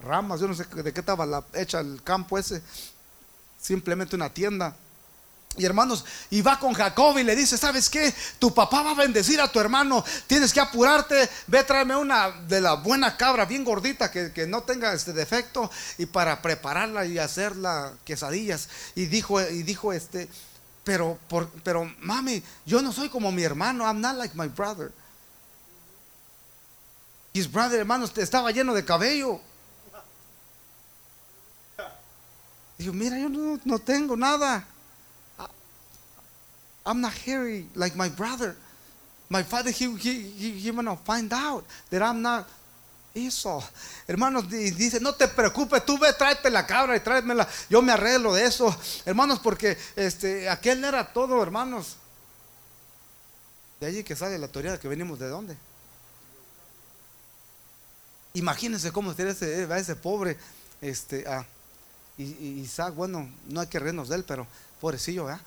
ramas, 0.00 0.40
yo 0.40 0.48
no 0.48 0.54
sé 0.54 0.64
de 0.64 0.92
qué 0.92 1.00
estaba 1.00 1.44
hecha 1.54 1.80
el 1.80 2.02
campo 2.02 2.38
ese, 2.38 2.62
simplemente 3.60 4.16
una 4.16 4.30
tienda. 4.30 4.74
Y 5.58 5.64
hermanos, 5.64 6.04
y 6.28 6.42
va 6.42 6.58
con 6.58 6.74
Jacob 6.74 7.16
y 7.18 7.22
le 7.22 7.34
dice, 7.34 7.56
¿sabes 7.56 7.88
qué? 7.88 8.12
Tu 8.38 8.52
papá 8.52 8.82
va 8.82 8.90
a 8.90 8.94
bendecir 8.94 9.40
a 9.40 9.50
tu 9.50 9.58
hermano, 9.58 10.04
tienes 10.26 10.52
que 10.52 10.60
apurarte, 10.60 11.28
ve 11.46 11.64
tráeme 11.64 11.96
una 11.96 12.30
de 12.30 12.60
la 12.60 12.74
buena 12.74 13.16
cabra, 13.16 13.46
bien 13.46 13.64
gordita, 13.64 14.10
que, 14.10 14.32
que 14.32 14.46
no 14.46 14.64
tenga 14.64 14.92
este 14.92 15.14
defecto, 15.14 15.70
y 15.96 16.04
para 16.04 16.42
prepararla 16.42 17.06
y 17.06 17.18
hacerla 17.18 17.94
quesadillas. 18.04 18.68
Y 18.94 19.06
dijo, 19.06 19.40
y 19.40 19.62
dijo 19.62 19.94
este, 19.94 20.28
pero, 20.86 21.18
por, 21.28 21.48
pero 21.64 21.90
mami, 21.98 22.40
yo 22.64 22.80
no 22.80 22.92
soy 22.92 23.08
como 23.08 23.32
mi 23.32 23.42
hermano, 23.42 23.84
I'm 23.84 24.00
not 24.00 24.16
like 24.16 24.36
my 24.36 24.46
brother. 24.46 24.92
His 27.34 27.50
brother, 27.50 27.80
hermanos, 27.80 28.16
estaba 28.16 28.52
lleno 28.52 28.72
de 28.72 28.84
cabello. 28.84 29.40
Dijo, 32.78 32.92
mira, 32.92 33.18
yo 33.18 33.28
no, 33.28 33.58
no 33.64 33.78
tengo 33.80 34.16
nada. 34.16 34.64
I'm 36.86 37.00
not 37.00 37.14
hairy 37.14 37.66
like 37.74 37.96
my 37.96 38.08
brother. 38.08 38.54
My 39.28 39.42
father, 39.42 39.72
he, 39.72 39.92
he, 39.96 40.20
he, 40.20 40.50
he 40.52 40.70
gonna 40.70 40.94
find 40.94 41.32
out 41.32 41.64
that 41.90 42.00
I'm 42.00 42.22
not 42.22 42.48
Esau. 43.16 43.62
Hermanos, 44.06 44.48
dice, 44.50 45.00
no 45.00 45.14
te 45.14 45.26
preocupes, 45.26 45.84
tú 45.86 45.98
ve, 45.98 46.12
tráete 46.12 46.50
la 46.50 46.66
cabra 46.66 46.96
y 46.96 47.00
tráemela. 47.00 47.48
Yo 47.70 47.80
me 47.80 47.92
arreglo 47.92 48.34
de 48.34 48.44
eso. 48.44 48.74
Hermanos, 49.06 49.40
porque 49.40 49.78
este, 49.96 50.48
aquel 50.50 50.84
era 50.84 51.12
todo, 51.12 51.42
hermanos. 51.42 51.96
De 53.80 53.86
allí 53.86 54.04
que 54.04 54.14
sale 54.14 54.38
la 54.38 54.48
teoría 54.48 54.72
de 54.72 54.78
que 54.78 54.88
venimos 54.88 55.18
de 55.18 55.28
dónde. 55.28 55.56
Imagínense 58.34 58.92
cómo 58.92 59.14
sería 59.14 59.32
ese, 59.32 59.62
eh, 59.62 59.68
ese 59.78 59.96
pobre, 59.96 60.36
este, 60.82 61.24
ah, 61.26 61.46
Isaac, 62.18 62.94
bueno, 62.94 63.30
no 63.48 63.60
hay 63.60 63.66
que 63.66 63.78
reírnos 63.78 64.10
de 64.10 64.16
él, 64.16 64.24
pero 64.24 64.46
pobrecillo, 64.78 65.24
¿verdad? 65.24 65.40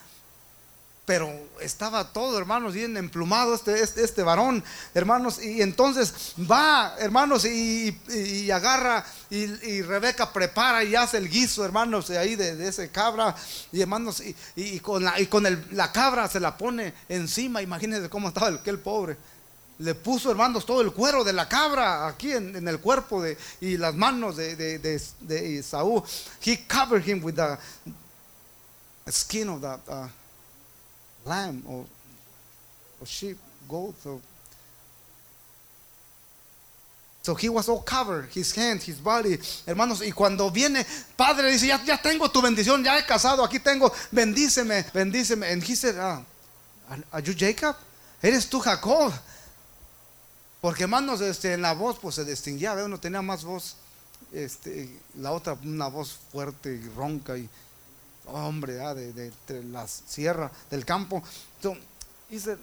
Pero 1.10 1.28
estaba 1.60 2.14
todo, 2.14 2.38
hermanos, 2.38 2.76
bien 2.76 2.96
emplumado 2.96 3.56
este, 3.56 3.82
este, 3.82 4.04
este 4.04 4.22
varón, 4.22 4.64
hermanos. 4.94 5.44
Y 5.44 5.60
entonces 5.64 6.36
va, 6.40 6.96
hermanos, 7.00 7.46
y, 7.46 8.52
agarra, 8.52 9.04
y, 9.32 9.82
Rebeca 9.82 10.32
prepara 10.32 10.84
y 10.84 10.96
hace 10.96 11.18
el 11.18 11.28
guiso, 11.28 11.66
hermanos, 11.66 12.10
de 12.10 12.20
ahí 12.20 12.36
de, 12.36 12.68
ese 12.68 12.92
cabra. 12.92 13.36
Y 13.72 13.82
hermanos, 13.82 14.22
y, 14.56 14.80
con, 14.82 15.04
la, 15.04 15.16
con 15.30 15.48
el- 15.48 15.66
la 15.72 15.92
cabra 15.92 16.28
se 16.28 16.40
la 16.40 16.56
pone 16.56 16.94
encima. 17.10 17.64
Imagínense 17.64 18.08
cómo 18.08 18.28
estaba 18.28 18.50
el, 18.50 18.60
aquel 18.60 18.78
pobre. 18.78 19.18
Le 19.80 19.96
puso, 19.96 20.30
hermanos, 20.30 20.64
todo 20.64 20.82
el 20.82 20.92
cuero 20.94 21.24
de 21.24 21.34
la 21.34 21.50
cabra 21.50 22.06
aquí 22.06 22.34
en, 22.34 22.68
el 22.68 22.80
cuerpo 22.80 23.24
de, 23.24 23.36
y 23.62 23.78
las 23.78 23.96
manos 23.96 24.38
de, 24.38 24.56
de, 24.56 24.78
de. 24.78 25.64
He 26.46 26.68
covered 26.68 27.04
him 27.04 27.24
with 27.24 27.34
the 27.34 27.58
skin 29.12 29.50
of 29.50 29.62
the 29.62 29.80
uh, 29.92 30.08
lamb 31.30 31.64
or, 31.68 31.86
sheep, 33.06 33.38
goat. 33.68 33.96
Or, 34.06 34.20
so 37.22 37.36
he 37.36 37.50
was 37.50 37.70
all 37.70 37.82
covered, 37.82 38.30
his 38.34 38.52
hand, 38.56 38.82
his 38.82 38.98
body, 39.00 39.38
hermanos. 39.68 40.02
Y 40.02 40.12
cuando 40.12 40.50
viene, 40.50 40.86
padre 41.16 41.52
dice, 41.52 41.68
ya, 41.68 41.80
ya 41.86 41.98
tengo 42.02 42.30
tu 42.30 42.42
bendición, 42.42 42.84
ya 42.84 42.98
he 42.98 43.04
casado, 43.06 43.44
aquí 43.44 43.60
tengo, 43.60 43.92
bendíceme, 44.12 44.84
bendíceme. 44.94 45.52
And 45.52 45.62
he 45.64 45.76
said, 45.76 45.96
ah, 46.00 46.24
are- 47.12 47.22
you 47.22 47.34
Jacob? 47.34 47.76
Eres 48.24 48.50
tú 48.50 48.60
Jacob. 48.62 49.14
Porque 50.62 50.84
hermanos, 50.84 51.22
este, 51.22 51.54
en 51.54 51.62
la 51.62 51.74
voz 51.74 51.98
pues 52.00 52.16
se 52.16 52.26
distinguía, 52.26 52.74
uno 52.74 53.00
tenía 53.00 53.22
más 53.22 53.44
voz, 53.44 53.76
este, 54.34 54.90
la 55.16 55.32
otra 55.32 55.58
una 55.64 55.88
voz 55.88 56.18
fuerte 56.32 56.74
y 56.74 56.90
ronca 56.96 57.38
y 57.38 57.48
hombre 58.34 58.80
ah, 58.82 58.94
de, 58.94 59.14
de, 59.14 59.26
entre 59.28 59.64
la 59.64 59.88
sierra 59.88 60.52
del 60.70 60.86
campo. 60.86 61.22
So, 61.62 61.76
he 62.30 62.40
said, 62.40 62.58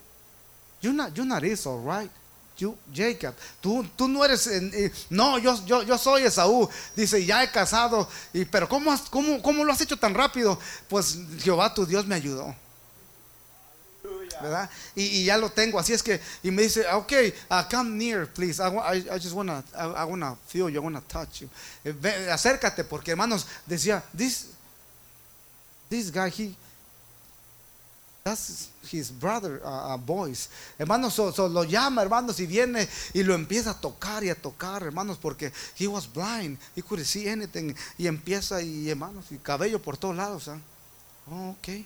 you're 0.80 0.94
not, 0.96 1.14
you're 1.14 1.26
not 1.26 1.42
right? 1.42 2.10
You, 2.58 2.74
Jacob, 2.90 3.34
tú, 3.60 3.86
tú 3.96 4.08
no 4.08 4.24
eres, 4.24 4.46
en- 4.46 4.72
eh, 4.72 4.90
no, 5.10 5.36
yo, 5.38 5.62
yo, 5.66 5.82
yo 5.82 5.98
soy 5.98 6.22
Esaú. 6.22 6.66
Dice, 6.96 7.22
ya 7.24 7.42
he 7.42 7.50
casado, 7.50 8.08
y, 8.32 8.46
pero 8.46 8.66
¿cómo, 8.66 8.90
has- 8.90 9.10
cómo, 9.10 9.42
¿cómo 9.42 9.62
lo 9.62 9.72
has 9.72 9.80
hecho 9.82 9.98
tan 9.98 10.14
rápido? 10.14 10.58
Pues 10.88 11.18
Jehová 11.40 11.74
tu 11.74 11.84
Dios 11.84 12.06
me 12.06 12.14
ayudó. 12.14 12.54
¿verdad? 14.40 14.68
Y, 14.94 15.02
y 15.02 15.24
ya 15.24 15.38
lo 15.38 15.50
tengo, 15.50 15.78
así 15.78 15.92
es 15.94 16.02
que, 16.02 16.20
y 16.42 16.50
me 16.50 16.62
dice, 16.62 16.86
ok, 16.92 17.12
uh, 17.50 17.62
come 17.70 17.90
near, 17.90 18.26
please, 18.32 18.60
I, 18.62 18.68
I, 18.68 18.98
I 19.16 19.18
just 19.18 19.32
wanna, 19.32 19.64
I, 19.74 20.02
I 20.02 20.04
wanna 20.04 20.36
feel 20.46 20.68
you, 20.68 20.76
I 20.76 20.78
wanna 20.82 21.00
touch 21.08 21.40
you. 21.40 21.48
Eh, 21.84 21.92
ve- 21.98 22.30
acércate, 22.30 22.84
porque 22.84 23.12
hermanos, 23.12 23.46
decía, 23.66 24.02
this, 24.16 24.48
this 25.88 26.10
guy, 26.10 26.28
he, 26.28 26.54
that's 28.24 28.70
his 28.90 29.10
brother, 29.10 29.60
uh, 29.64 29.96
uh. 29.96 30.34
Hermanos, 30.78 31.14
so, 31.14 31.48
lo 31.48 31.64
llama, 31.64 32.02
hermanos, 32.02 32.40
y 32.40 32.46
viene 32.46 32.88
y 33.14 33.22
lo 33.22 33.34
empieza 33.34 33.70
a 33.70 33.80
tocar 33.80 34.24
y 34.24 34.30
a 34.30 34.34
tocar, 34.34 34.82
hermanos, 34.82 35.18
porque 35.18 35.52
he 35.76 35.86
was 35.86 36.06
blind, 36.06 36.58
he 36.74 36.82
couldn't 36.82 37.06
see 37.06 37.28
anything, 37.28 37.74
y 37.98 38.06
empieza, 38.06 38.60
y 38.62 38.90
hermanos, 38.90 39.26
y 39.30 39.38
cabello 39.38 39.80
por 39.80 39.96
todos 39.96 40.16
lados, 40.16 40.48
¿ah? 40.48 40.58
Oh, 41.30 41.50
ok. 41.50 41.84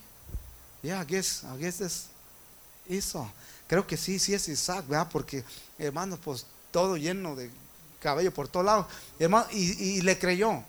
Yeah, 0.83 1.01
I 1.01 1.05
guess, 1.05 1.43
I 1.43 1.57
guess 1.57 1.77
this. 1.77 2.07
Creo 3.67 3.87
que 3.87 3.97
sí, 3.97 4.19
sí 4.19 4.33
es 4.33 4.47
Isaac. 4.49 4.85
Porque, 5.11 5.43
hermanos, 5.77 6.19
pues 6.23 6.45
todo 6.71 6.97
lleno 6.97 7.35
de 7.35 7.49
cabello 7.99 8.33
por 8.33 8.47
todos 8.47 8.65
lados. 8.65 8.87
Y 9.51 10.01
le 10.01 10.17
creyó. 10.17 10.63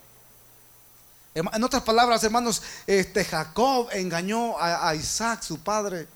En 1.35 1.65
otras 1.65 1.83
palabras, 1.83 2.23
hermanos, 2.25 2.63
este 2.87 3.25
Jacob 3.25 3.89
engañó 3.93 4.59
a, 4.59 4.89
a 4.89 4.95
Isaac, 4.95 5.43
su 5.43 5.59
padre. 5.59 6.07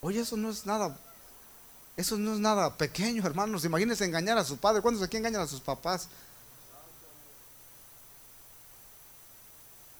Oye, 0.00 0.20
eso 0.20 0.36
no 0.36 0.50
es 0.50 0.66
nada, 0.66 0.96
eso 1.96 2.18
no 2.18 2.34
es 2.34 2.40
nada 2.40 2.76
pequeño, 2.76 3.24
hermanos. 3.24 3.64
Imagínense 3.64 4.04
engañar 4.04 4.38
a 4.38 4.44
su 4.44 4.56
padre. 4.56 4.82
¿Cuántos 4.82 5.04
aquí 5.04 5.16
engañan 5.16 5.42
a 5.42 5.46
sus 5.46 5.60
papás? 5.60 6.08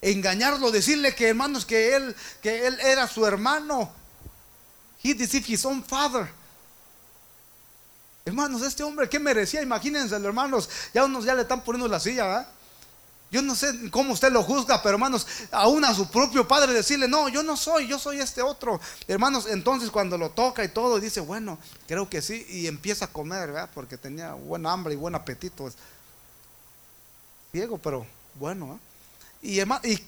Engañarlo, 0.02 0.70
decirle 0.70 1.14
que 1.14 1.28
hermanos, 1.28 1.64
que 1.64 1.96
él, 1.96 2.14
que 2.42 2.66
él 2.66 2.78
era 2.80 3.08
su 3.08 3.24
hermano. 3.24 3.90
He 5.02 5.14
deceived 5.14 5.48
his 5.48 5.64
own 5.64 5.82
father. 5.84 6.28
Hermanos, 8.24 8.62
este 8.62 8.82
hombre, 8.82 9.08
¿qué 9.08 9.20
merecía? 9.20 9.62
Imagínense, 9.62 10.14
hermanos, 10.16 10.68
ya 10.92 11.04
unos 11.04 11.24
ya 11.24 11.34
le 11.34 11.42
están 11.42 11.62
poniendo 11.62 11.88
la 11.88 12.00
silla, 12.00 12.24
¿verdad? 12.24 12.48
Yo 13.30 13.42
no 13.42 13.54
sé 13.56 13.90
cómo 13.90 14.12
usted 14.12 14.30
lo 14.30 14.42
juzga, 14.42 14.82
pero 14.82 14.94
hermanos, 14.94 15.26
aún 15.50 15.84
a 15.84 15.92
su 15.94 16.08
propio 16.08 16.46
padre 16.46 16.72
decirle, 16.72 17.08
no, 17.08 17.28
yo 17.28 17.42
no 17.42 17.56
soy, 17.56 17.88
yo 17.88 17.98
soy 17.98 18.20
este 18.20 18.40
otro. 18.40 18.80
Hermanos, 19.08 19.46
entonces 19.48 19.90
cuando 19.90 20.16
lo 20.16 20.30
toca 20.30 20.62
y 20.62 20.68
todo, 20.68 21.00
dice, 21.00 21.20
bueno, 21.20 21.58
creo 21.88 22.08
que 22.08 22.22
sí, 22.22 22.46
y 22.48 22.68
empieza 22.68 23.06
a 23.06 23.12
comer, 23.12 23.48
¿verdad? 23.48 23.70
Porque 23.74 23.98
tenía 23.98 24.32
buen 24.34 24.64
hambre 24.66 24.94
y 24.94 24.96
buen 24.96 25.14
apetito. 25.14 25.68
Ciego, 27.50 27.78
pero 27.78 28.06
bueno, 28.34 28.74
¿eh? 28.74 28.95
Y, 29.42 29.60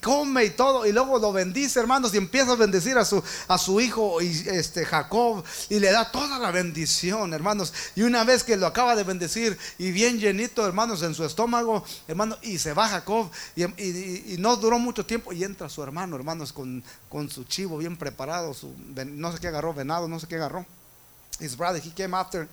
come 0.02 0.46
y 0.46 0.50
todo, 0.50 0.84
y 0.84 0.90
luego 0.92 1.18
lo 1.20 1.32
bendice, 1.32 1.78
hermanos, 1.78 2.12
y 2.12 2.16
empieza 2.16 2.52
a 2.52 2.56
bendecir 2.56 2.98
a 2.98 3.04
su, 3.04 3.22
a 3.46 3.56
su 3.56 3.80
hijo 3.80 4.20
y, 4.20 4.30
este, 4.48 4.84
Jacob, 4.84 5.44
y 5.68 5.78
le 5.78 5.92
da 5.92 6.10
toda 6.10 6.40
la 6.40 6.50
bendición, 6.50 7.32
hermanos. 7.32 7.72
Y 7.94 8.02
una 8.02 8.24
vez 8.24 8.42
que 8.42 8.56
lo 8.56 8.66
acaba 8.66 8.96
de 8.96 9.04
bendecir, 9.04 9.56
y 9.78 9.92
bien 9.92 10.18
llenito, 10.18 10.66
hermanos, 10.66 11.02
en 11.02 11.14
su 11.14 11.24
estómago, 11.24 11.84
hermanos, 12.08 12.38
y 12.42 12.58
se 12.58 12.72
va 12.72 12.88
Jacob, 12.88 13.30
y, 13.54 13.62
y- 13.80 14.36
no 14.38 14.56
duró 14.56 14.78
mucho 14.80 15.06
tiempo, 15.06 15.32
y 15.32 15.44
entra 15.44 15.68
su 15.68 15.84
hermano, 15.84 16.16
hermanos, 16.16 16.52
con, 16.52 16.82
con 17.08 17.30
su 17.30 17.44
chivo 17.44 17.78
bien 17.78 17.96
preparado, 17.96 18.54
su, 18.54 18.74
no 19.06 19.30
sé 19.32 19.38
qué 19.38 19.48
agarró, 19.48 19.72
venado, 19.72 20.08
no 20.08 20.18
sé 20.18 20.26
qué 20.26 20.34
agarró. 20.34 20.66
His 21.38 21.56
brother, 21.56 21.80
he 21.80 21.92
came 21.92 22.16
after. 22.16 22.48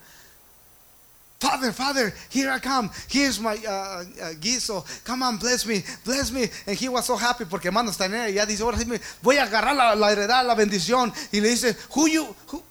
Father, 1.40 1.72
Father, 1.74 2.14
here 2.30 2.50
I 2.50 2.60
come. 2.60 2.90
Here's 3.10 3.40
my 3.40 3.56
uh, 3.56 3.70
uh, 3.70 4.04
guiso. 4.40 4.86
Come 5.04 5.22
on, 5.22 5.38
bless 5.38 5.66
me, 5.66 5.84
bless 6.04 6.32
me. 6.32 6.48
And 6.66 6.78
he 6.78 6.88
was 6.88 7.06
so 7.06 7.18
happy 7.18 7.46
porque 7.46 7.66
hermanos 7.66 7.98
tenía 7.98 8.34
ya 8.34 8.46
dice, 8.46 8.62
ahora 8.64 8.78
sí 8.78 8.86
voy 9.22 9.38
a 9.38 9.44
agarrar 9.44 9.98
la, 9.98 10.12
heredad, 10.12 10.46
la 10.46 10.56
bendición. 10.56 11.14
Y 11.34 11.42
le 11.42 11.50
dice, 11.50 11.76
who 11.94 12.08
you, 12.08 12.26
who, 12.48 12.64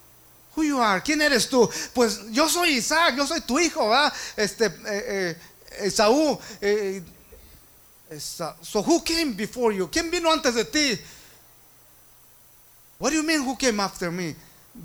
who 0.57 0.63
you 0.63 0.81
are? 0.81 1.03
¿Quién 1.03 1.21
eres 1.21 1.49
tú? 1.49 1.69
Pues 1.93 2.31
yo 2.31 2.49
soy 2.49 2.79
Isaac, 2.79 3.17
yo 3.17 3.27
soy 3.27 3.43
tu 3.43 3.59
hijo, 3.59 3.89
¿verdad? 3.89 4.13
Este, 4.37 4.67
eh, 4.67 5.37
eh, 5.79 7.03
eh, 8.11 8.21
so 8.21 8.83
who 8.83 9.01
came 9.05 9.35
before 9.35 9.73
you? 9.73 9.89
¿Quién 9.89 10.11
vino 10.11 10.33
antes 10.33 10.55
de 10.55 10.65
ti? 10.65 10.99
What 12.99 13.11
do 13.11 13.17
you 13.17 13.23
mean 13.23 13.43
who 13.43 13.57
came 13.57 13.79
after 13.81 14.11
me? 14.11 14.35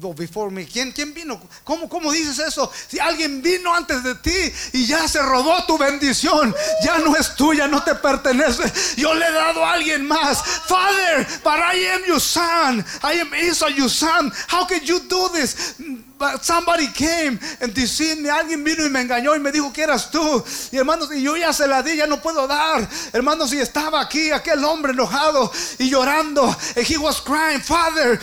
Or 0.01 0.13
before 0.13 0.51
me. 0.51 0.65
¿Quién, 0.65 0.91
quién 0.91 1.13
vino? 1.13 1.41
¿Cómo, 1.63 1.89
¿Cómo 1.89 2.11
dices 2.11 2.39
eso? 2.39 2.71
Si 2.87 2.99
alguien 2.99 3.41
vino 3.41 3.73
antes 3.73 4.03
de 4.03 4.15
ti 4.15 4.53
y 4.73 4.85
ya 4.85 5.07
se 5.07 5.21
robó 5.21 5.65
tu 5.65 5.77
bendición, 5.77 6.55
ya 6.83 6.99
no 6.99 7.15
es 7.15 7.35
tuya, 7.35 7.67
no 7.67 7.83
te 7.83 7.95
pertenece. 7.95 8.71
Yo 8.95 9.13
le 9.13 9.25
he 9.25 9.31
dado 9.31 9.65
a 9.65 9.73
alguien 9.73 10.07
más. 10.07 10.41
Father, 10.67 11.27
but 11.43 11.55
I 11.55 11.87
am 11.93 12.05
your 12.07 12.21
son. 12.21 12.85
I 13.03 13.19
am 13.19 13.33
Esau, 13.33 13.67
your 13.69 13.89
son. 13.89 14.31
How 14.47 14.65
can 14.65 14.85
you 14.85 14.99
do 14.99 15.29
this? 15.33 15.75
But 16.17 16.45
somebody 16.45 16.87
came 16.93 17.39
and 17.59 17.73
deceived 17.73 18.21
me. 18.21 18.29
Alguien 18.29 18.63
vino 18.63 18.85
y 18.85 18.89
me 18.89 19.01
engañó 19.01 19.35
y 19.35 19.39
me 19.39 19.51
dijo 19.51 19.73
que 19.73 19.83
eras 19.83 20.11
tú. 20.11 20.43
Y 20.71 20.77
hermanos, 20.77 21.09
y 21.13 21.23
yo 21.23 21.35
ya 21.35 21.51
se 21.51 21.67
la 21.67 21.81
di, 21.81 21.97
ya 21.97 22.05
no 22.05 22.21
puedo 22.21 22.47
dar. 22.47 22.87
Hermanos, 23.11 23.51
y 23.53 23.59
estaba 23.59 23.99
aquí 24.01 24.29
aquel 24.31 24.63
hombre 24.63 24.93
enojado 24.93 25.51
y 25.77 25.89
llorando. 25.89 26.45
And 26.75 26.85
he 26.85 26.97
was 26.97 27.19
crying, 27.19 27.59
Father. 27.59 28.19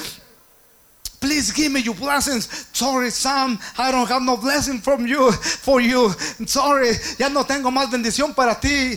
Please 1.26 1.50
give 1.50 1.72
me 1.72 1.80
your 1.80 1.96
blessings. 1.96 2.46
Sorry, 2.72 3.10
Sam, 3.10 3.58
I 3.76 3.90
don't 3.90 4.06
have 4.08 4.22
no 4.22 4.36
blessing 4.36 4.78
from 4.78 5.08
you 5.08 5.32
for 5.32 5.80
you. 5.80 6.14
Sorry, 6.46 6.92
ya 7.18 7.28
no 7.28 7.42
tengo 7.42 7.72
más 7.72 7.90
bendición 7.90 8.32
para 8.32 8.54
ti. 8.60 8.96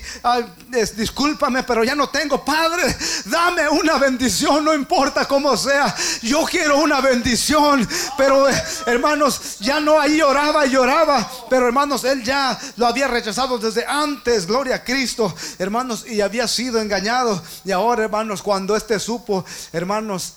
Discúlpame, 0.95 1.63
pero 1.63 1.83
ya 1.83 1.95
no 1.95 2.07
tengo. 2.07 2.45
Padre, 2.45 2.83
dame 3.25 3.67
una 3.69 3.97
bendición, 3.97 4.63
no 4.63 4.75
importa 4.75 5.27
cómo 5.27 5.57
sea. 5.57 5.95
Yo 6.21 6.45
quiero 6.45 6.77
una 6.77 7.01
bendición. 7.01 7.87
Pero 8.15 8.47
eh, 8.47 8.53
hermanos, 8.85 9.57
ya 9.59 9.79
no 9.79 9.99
ahí 9.99 10.17
lloraba 10.17 10.67
y 10.67 10.69
lloraba. 10.69 11.27
Pero 11.49 11.65
hermanos, 11.65 12.03
él 12.03 12.23
ya 12.23 12.59
lo 12.75 12.85
había 12.85 13.07
rechazado 13.07 13.57
desde 13.57 13.87
antes. 13.87 14.45
Gloria 14.45 14.75
a 14.75 14.83
Cristo, 14.83 15.33
hermanos, 15.57 16.05
y 16.07 16.21
había 16.21 16.47
sido 16.47 16.79
engañado. 16.79 17.41
Y 17.65 17.71
ahora, 17.71 18.03
hermanos, 18.03 18.43
cuando 18.43 18.75
este 18.75 18.99
supo, 18.99 19.43
hermanos, 19.73 20.35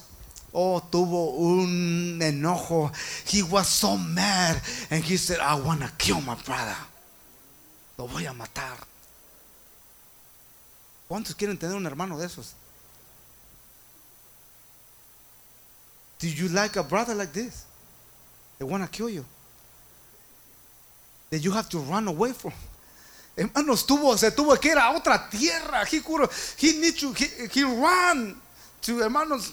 Oh, 0.52 0.80
tuvo 0.80 1.30
un 1.36 2.20
enojo. 2.20 2.92
He 3.26 3.42
was 3.42 3.68
so 3.68 3.96
mad. 3.96 4.60
And 4.90 5.02
he 5.02 5.16
said, 5.16 5.40
I 5.40 5.54
want 5.54 5.80
to 5.80 5.90
kill 5.96 6.20
my 6.20 6.34
brother. 6.34 6.76
Lo 7.98 8.06
voy 8.06 8.26
a 8.26 8.32
matar. 8.32 8.76
¿Cuántos 11.08 11.34
quieren 11.34 11.58
tener 11.58 11.76
un 11.76 11.86
hermano 11.86 12.18
de 12.18 12.26
esos? 12.26 12.54
Do 16.18 16.28
you 16.28 16.48
like 16.48 16.76
a 16.76 16.82
brother 16.82 17.14
like 17.14 17.32
this? 17.32 17.64
They 18.58 18.64
want 18.64 18.84
to 18.84 18.88
kill 18.88 19.10
you. 19.10 19.24
That 21.30 21.38
you 21.38 21.50
have 21.52 21.68
to 21.70 21.78
run 21.78 22.08
away 22.08 22.32
from. 22.32 22.52
Hermanos, 23.36 23.86
tuvo, 23.86 24.16
se 24.18 24.30
tuvo 24.30 24.58
que 24.60 24.70
ir 24.70 24.78
a 24.78 24.92
otra 24.92 25.28
tierra. 25.30 25.84
He, 25.86 26.00
he, 26.58 26.78
need 26.78 26.96
to, 26.98 27.12
he, 27.14 27.48
he 27.50 27.64
ran 27.64 28.36
to, 28.82 28.98
hermanos, 28.98 29.52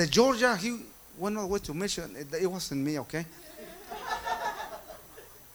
de 0.00 0.08
Georgia, 0.08 0.56
he 0.56 0.74
went 1.18 1.36
all 1.36 1.46
the 1.46 1.60
to 1.60 1.74
Michigan. 1.74 2.16
It, 2.16 2.32
it 2.42 2.46
wasn't 2.46 2.80
me, 2.80 2.98
okay? 3.00 3.26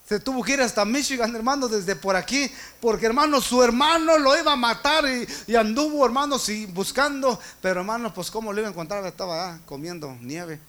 Se 0.08 0.19
tuvo 0.19 0.43
que 0.43 0.53
ir 0.53 0.62
hasta 0.62 0.86
Michigan, 0.86 1.36
hermano, 1.36 1.67
desde 1.67 1.95
por 1.95 2.15
aquí, 2.15 2.47
porque 2.79 3.08
hermano, 3.08 3.41
su 3.41 3.63
hermano 3.63 4.19
lo 4.19 4.38
iba 4.38 4.53
a 4.53 4.55
matar 4.55 5.03
y, 5.05 5.27
y 5.47 5.55
anduvo, 5.55 6.05
hermanos, 6.05 6.47
y 6.49 6.67
buscando, 6.67 7.39
pero 7.60 7.79
hermano, 7.79 8.13
pues 8.13 8.29
cómo 8.29 8.53
lo 8.53 8.60
iba 8.60 8.67
a 8.67 8.71
encontrar, 8.71 9.03
estaba 9.08 9.53
ah, 9.53 9.60
comiendo 9.65 10.15
nieve. 10.21 10.60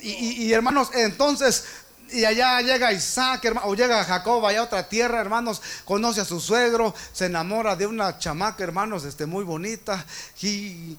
Y, 0.00 0.10
y- 0.10 0.42
y, 0.44 0.52
hermanos, 0.52 0.90
entonces, 0.94 1.64
y 2.12 2.24
allá 2.24 2.60
llega 2.60 2.92
Isaac, 2.92 3.44
hermano, 3.44 3.66
o 3.66 3.74
llega 3.74 4.04
Jacob 4.04 4.46
allá 4.46 4.60
a 4.60 4.64
otra 4.64 4.88
tierra, 4.88 5.20
hermanos, 5.20 5.60
conoce 5.84 6.20
a 6.20 6.24
su 6.24 6.38
suegro, 6.40 6.94
se 7.12 7.26
enamora 7.26 7.74
de 7.74 7.88
una 7.88 8.16
chamaca, 8.20 8.62
hermanos, 8.62 9.04
este, 9.04 9.26
muy 9.26 9.42
bonita. 9.42 10.06
He 10.40 10.96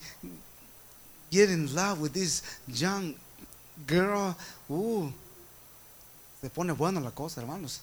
get 1.36 1.50
in 1.50 1.74
love 1.76 2.00
with 2.00 2.14
this 2.14 2.42
young 2.68 3.14
girl. 3.86 4.36
Uh, 4.70 5.10
se 6.42 6.50
pone 6.50 6.72
bueno 6.74 7.00
la 7.02 7.12
cosa, 7.12 7.42
hermanos. 7.42 7.82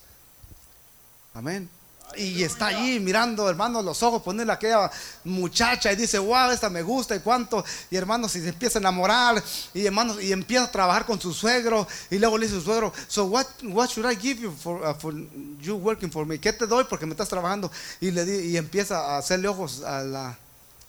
Amén. 1.34 1.68
Y 2.14 2.42
está 2.42 2.66
allí 2.66 3.00
mirando, 3.00 3.48
hermanos, 3.48 3.82
los 3.82 4.02
ojos, 4.02 4.22
ponerle 4.22 4.52
a 4.52 4.56
aquella 4.56 4.90
muchacha 5.24 5.90
y 5.90 5.96
dice, 5.96 6.18
wow, 6.18 6.50
esta 6.50 6.68
me 6.68 6.82
gusta 6.82 7.16
y 7.16 7.20
cuánto. 7.20 7.64
Y 7.90 7.96
hermanos, 7.96 8.36
y 8.36 8.40
se 8.42 8.50
empieza 8.50 8.78
a 8.78 8.80
enamorar. 8.80 9.42
Y 9.72 9.86
hermanos, 9.86 10.22
y 10.22 10.30
empieza 10.30 10.64
a 10.64 10.70
trabajar 10.70 11.06
con 11.06 11.18
su 11.18 11.32
suegro. 11.32 11.86
Y 12.10 12.18
luego 12.18 12.36
le 12.36 12.46
dice 12.46 12.58
su 12.58 12.64
suegro, 12.66 12.92
so 13.08 13.24
what, 13.24 13.46
what 13.62 13.88
should 13.88 14.10
I 14.10 14.14
give 14.14 14.42
you 14.42 14.52
for, 14.52 14.82
uh, 14.86 14.94
for 14.94 15.14
you 15.60 15.76
working 15.76 16.10
for 16.12 16.26
me? 16.26 16.38
¿Qué 16.38 16.52
te 16.52 16.66
doy 16.66 16.84
porque 16.84 17.06
me 17.06 17.12
estás 17.12 17.30
trabajando? 17.30 17.70
Y, 17.98 18.10
le 18.10 18.26
di- 18.26 18.50
y 18.50 18.56
empieza 18.58 18.98
a 19.14 19.18
hacerle 19.18 19.48
ojos 19.48 19.82
a, 19.82 20.02
la, 20.02 20.38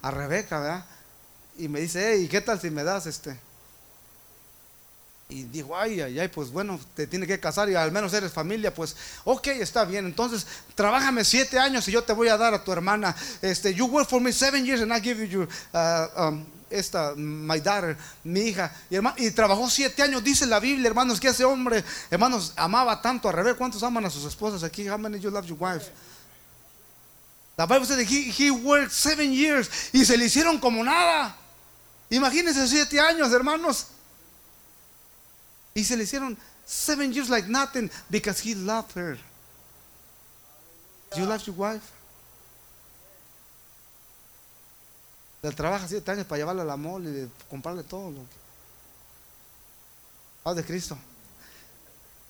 a 0.01 0.11
Rebeca, 0.11 0.59
¿verdad? 0.59 0.85
Y 1.57 1.67
me 1.67 1.79
dice, 1.81 2.13
hey, 2.13 2.27
¿qué 2.29 2.41
tal 2.41 2.59
si 2.59 2.69
me 2.69 2.83
das 2.83 3.05
este? 3.05 3.39
Y 5.29 5.43
dijo, 5.43 5.75
ay, 5.75 6.01
ay, 6.01 6.19
ay, 6.19 6.27
pues 6.27 6.49
bueno, 6.51 6.79
te 6.95 7.07
tiene 7.07 7.25
que 7.25 7.39
casar 7.39 7.69
y 7.69 7.75
al 7.75 7.91
menos 7.91 8.13
eres 8.13 8.31
familia, 8.31 8.73
pues, 8.73 8.95
ok, 9.23 9.47
está 9.47 9.85
bien. 9.85 10.05
Entonces, 10.05 10.45
trabájame 10.75 11.23
siete 11.23 11.57
años 11.57 11.87
y 11.87 11.91
yo 11.91 12.03
te 12.03 12.13
voy 12.13 12.27
a 12.27 12.37
dar 12.37 12.53
a 12.53 12.63
tu 12.63 12.71
hermana. 12.71 13.15
Este, 13.41 13.73
you 13.73 13.85
work 13.85 14.07
for 14.09 14.21
me 14.21 14.31
seven 14.31 14.65
years 14.65 14.81
and 14.81 14.91
I 14.93 14.99
give 14.99 15.19
you 15.19 15.25
your, 15.25 15.47
uh, 15.73 16.27
um, 16.27 16.45
esta, 16.69 17.13
my 17.15 17.59
daughter, 17.59 17.97
mi 18.23 18.41
hija. 18.41 18.71
Y, 18.89 18.95
herma- 18.95 19.15
y 19.17 19.31
trabajó 19.31 19.69
siete 19.69 20.03
años, 20.03 20.23
dice 20.23 20.45
la 20.45 20.59
Biblia, 20.59 20.87
hermanos, 20.87 21.19
que 21.19 21.29
ese 21.29 21.45
hombre, 21.45 21.83
hermanos, 22.11 22.53
amaba 22.55 23.01
tanto 23.01 23.29
a 23.29 23.31
Rebeca. 23.31 23.57
¿Cuántos 23.57 23.81
aman 23.81 24.05
a 24.05 24.09
sus 24.09 24.25
esposas 24.25 24.63
aquí? 24.63 24.87
How 24.87 24.97
many 24.97 25.19
you 25.19 25.31
love 25.31 25.45
your 25.45 25.57
wife? 25.59 25.89
La 27.55 27.67
said 27.67 27.97
that 27.97 28.07
he, 28.07 28.31
he 28.31 28.49
worked 28.49 28.91
seven 28.91 29.31
years 29.31 29.69
y 29.93 30.03
se 30.05 30.17
le 30.17 30.25
hicieron 30.25 30.59
como 30.59 30.83
nada. 30.83 31.37
Imagínense 32.13 32.67
siete 32.67 32.99
años, 32.99 33.33
hermanos. 33.33 33.87
Y 35.73 35.83
se 35.83 35.97
le 35.97 36.03
hicieron 36.03 36.37
seven 36.63 37.11
years 37.11 37.27
like 37.27 37.47
nothing 37.47 37.89
because 38.07 38.39
he 38.39 38.53
loved 38.53 38.95
her. 38.95 39.17
You 41.17 41.25
love 41.25 41.43
your 41.47 41.55
wife? 41.57 41.83
Él 45.41 45.55
trabaja 45.55 45.87
siete 45.87 46.11
años 46.11 46.27
para 46.27 46.37
llevarle 46.37 46.61
a 46.61 46.65
la 46.65 46.77
mole 46.77 47.09
y 47.09 47.31
comprarle 47.49 47.83
todo. 47.83 48.11
Lo 48.11 48.19
que... 48.19 48.35
Paz 50.43 50.55
de 50.55 50.63
Cristo. 50.63 50.95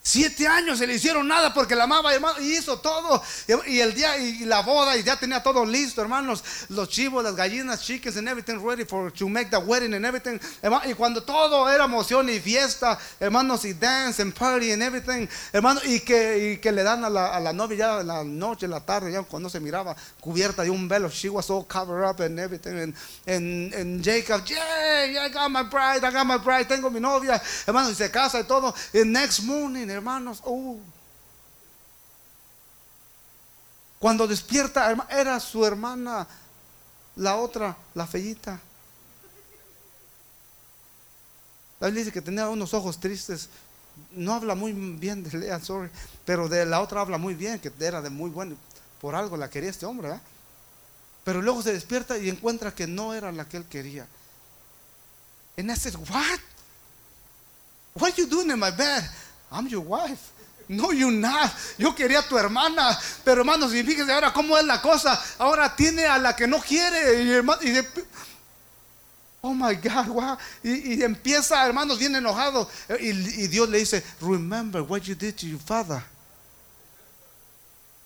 Siete 0.06 0.46
años 0.46 0.78
se 0.78 0.86
le 0.86 0.96
hicieron 0.96 1.26
nada 1.26 1.54
porque 1.54 1.74
la 1.74 1.84
amaba, 1.84 2.12
hermano, 2.12 2.38
y 2.38 2.58
hizo 2.58 2.78
todo. 2.78 3.22
Y, 3.66 3.80
el 3.80 3.94
día 3.94 4.18
y 4.18 4.44
la 4.44 4.60
boda, 4.60 4.98
y 4.98 5.02
ya 5.02 5.18
tenía 5.18 5.42
todo 5.42 5.64
listo, 5.64 6.02
hermanos. 6.02 6.44
Los 6.68 6.90
chivos, 6.90 7.24
las 7.24 7.34
gallinas, 7.34 7.80
chickens, 7.80 8.18
and 8.18 8.28
everything 8.28 8.62
ready 8.62 8.84
for 8.84 9.10
to 9.10 9.26
make 9.30 9.48
the 9.48 9.56
wedding 9.56 9.94
and 9.94 10.04
everything. 10.04 10.38
y 10.84 10.92
cuando 10.92 11.22
todo 11.22 11.70
era 11.70 11.84
emoción 11.84 12.28
y 12.28 12.38
fiesta, 12.38 12.98
hermanos, 13.18 13.64
y 13.64 13.72
dance 13.72 14.20
and 14.20 14.34
party 14.34 14.72
and 14.72 14.82
everything, 14.82 15.26
hermanos, 15.54 15.82
y 15.86 16.00
que, 16.00 16.52
y 16.52 16.56
que 16.58 16.70
le 16.70 16.82
dan 16.82 17.02
a 17.02 17.08
la, 17.08 17.52
novia 17.54 17.78
ya 17.78 18.00
en 18.00 18.06
la 18.06 18.22
noche, 18.24 18.66
en 18.66 18.72
la 18.72 18.80
tarde, 18.80 19.10
ya 19.10 19.22
cuando 19.22 19.48
se 19.48 19.58
miraba 19.58 19.96
cubierta 20.20 20.64
de 20.64 20.68
un 20.68 20.86
velo, 20.86 21.08
she 21.08 21.30
was 21.30 21.48
all 21.48 21.64
covered 21.64 22.04
up 22.04 22.20
and 22.20 22.38
everything. 22.38 22.92
And, 23.26 23.72
and, 23.72 24.04
Jacob, 24.04 24.42
yeah, 24.46 25.24
I 25.24 25.30
got 25.30 25.50
my 25.50 25.62
bride, 25.62 26.04
I 26.04 26.10
got 26.10 26.26
my 26.26 26.36
bride, 26.36 26.68
tengo 26.68 26.90
mi 26.90 27.00
novia, 27.00 27.40
hermanos, 27.66 27.92
y 27.92 27.94
se 27.94 28.10
casa 28.10 28.38
y 28.40 28.42
todo. 28.42 28.74
And 28.92 29.10
next 29.10 29.42
morning, 29.44 29.93
hermanos. 29.94 30.40
Oh. 30.44 30.78
Cuando 33.98 34.26
despierta, 34.26 34.94
era 35.08 35.40
su 35.40 35.64
hermana, 35.64 36.26
la 37.16 37.36
otra, 37.36 37.76
la 37.94 38.06
fellita. 38.06 38.60
La 41.80 41.86
Biblia 41.86 42.04
dice 42.04 42.12
que 42.12 42.20
tenía 42.20 42.48
unos 42.48 42.74
ojos 42.74 43.00
tristes. 43.00 43.48
No 44.10 44.34
habla 44.34 44.54
muy 44.54 44.72
bien 44.72 45.22
de 45.22 45.38
Lea, 45.38 45.60
sorry, 45.60 45.88
pero 46.24 46.48
de 46.48 46.66
la 46.66 46.80
otra 46.80 47.00
habla 47.00 47.16
muy 47.16 47.34
bien, 47.34 47.58
que 47.60 47.72
era 47.80 48.02
de 48.02 48.10
muy 48.10 48.30
bueno. 48.30 48.56
Por 49.00 49.14
algo 49.14 49.36
la 49.36 49.48
quería 49.48 49.70
este 49.70 49.86
hombre, 49.86 50.20
Pero 51.24 51.40
luego 51.40 51.62
se 51.62 51.72
despierta 51.72 52.18
y 52.18 52.28
encuentra 52.28 52.74
que 52.74 52.86
no 52.86 53.14
era 53.14 53.32
la 53.32 53.48
que 53.48 53.56
él 53.56 53.64
quería. 53.64 54.06
And 55.56 55.70
I 55.70 55.76
said, 55.76 55.94
What? 55.94 56.40
What 57.94 58.12
are 58.12 58.16
you 58.16 58.26
doing 58.26 58.50
in 58.50 58.58
my 58.58 58.70
bed? 58.70 59.04
I'm 59.54 59.68
your 59.68 59.84
wife. 59.84 60.32
No, 60.68 60.92
you 60.92 61.10
not. 61.10 61.50
Yo 61.78 61.94
quería 61.94 62.20
a 62.20 62.28
tu 62.28 62.36
hermana. 62.36 62.98
Pero 63.24 63.42
hermanos, 63.42 63.72
y 63.74 63.82
fíjense 63.82 64.12
ahora 64.12 64.32
cómo 64.32 64.58
es 64.58 64.64
la 64.64 64.80
cosa. 64.80 65.20
Ahora 65.38 65.74
tiene 65.76 66.06
a 66.06 66.18
la 66.18 66.34
que 66.34 66.46
no 66.46 66.58
quiere. 66.60 67.42
Oh 69.42 69.54
my 69.54 69.74
God, 69.74 70.06
wow. 70.08 70.38
Y, 70.62 71.02
empieza, 71.02 71.66
hermanos, 71.66 71.98
bien 71.98 72.16
enojado. 72.16 72.68
Y 72.98 73.46
Dios 73.48 73.68
le 73.68 73.78
dice, 73.78 74.02
remember 74.20 74.82
what 74.82 75.02
you 75.02 75.14
did 75.14 75.36
to 75.36 75.46
your 75.46 75.60
father. 75.60 76.02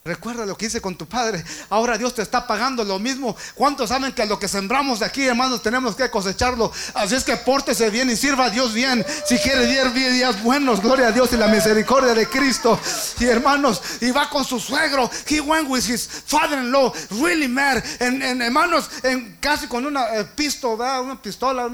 Recuerda 0.08 0.46
lo 0.46 0.56
que 0.56 0.64
hice 0.64 0.80
con 0.80 0.96
tu 0.96 1.06
padre. 1.06 1.44
Ahora 1.68 1.98
Dios 1.98 2.14
te 2.14 2.22
está 2.22 2.46
pagando 2.46 2.82
lo 2.82 2.98
mismo. 2.98 3.36
¿Cuántos 3.54 3.90
saben 3.90 4.10
que 4.14 4.24
lo 4.24 4.38
que 4.38 4.48
sembramos 4.48 5.00
de 5.00 5.04
aquí, 5.04 5.26
hermanos, 5.26 5.62
tenemos 5.62 5.94
que 5.94 6.10
cosecharlo? 6.10 6.72
Así 6.94 7.14
es 7.14 7.24
que 7.24 7.36
pórtese 7.36 7.90
bien 7.90 8.08
y 8.08 8.16
sirva 8.16 8.46
a 8.46 8.50
Dios 8.50 8.72
bien. 8.72 9.04
Si 9.26 9.36
quiere 9.36 9.66
días, 9.66 9.92
días 9.92 10.42
buenos, 10.42 10.80
gloria 10.80 11.08
a 11.08 11.12
Dios 11.12 11.30
y 11.34 11.36
la 11.36 11.48
misericordia 11.48 12.14
de 12.14 12.26
Cristo. 12.26 12.80
Y 13.20 13.26
hermanos, 13.26 13.82
y 14.00 14.10
va 14.10 14.30
con 14.30 14.46
su 14.46 14.58
suegro. 14.58 15.10
He 15.28 15.42
went 15.42 15.68
with 15.68 15.84
his 15.86 16.08
father-in-law, 16.08 16.90
really 17.20 17.46
mad. 17.46 17.84
En, 18.00 18.40
hermanos, 18.40 18.88
en, 19.02 19.36
casi 19.40 19.66
con 19.66 19.84
una 19.84 20.06
eh, 20.16 20.24
pistola, 20.24 21.02
una 21.02 21.20
pistola, 21.20 21.68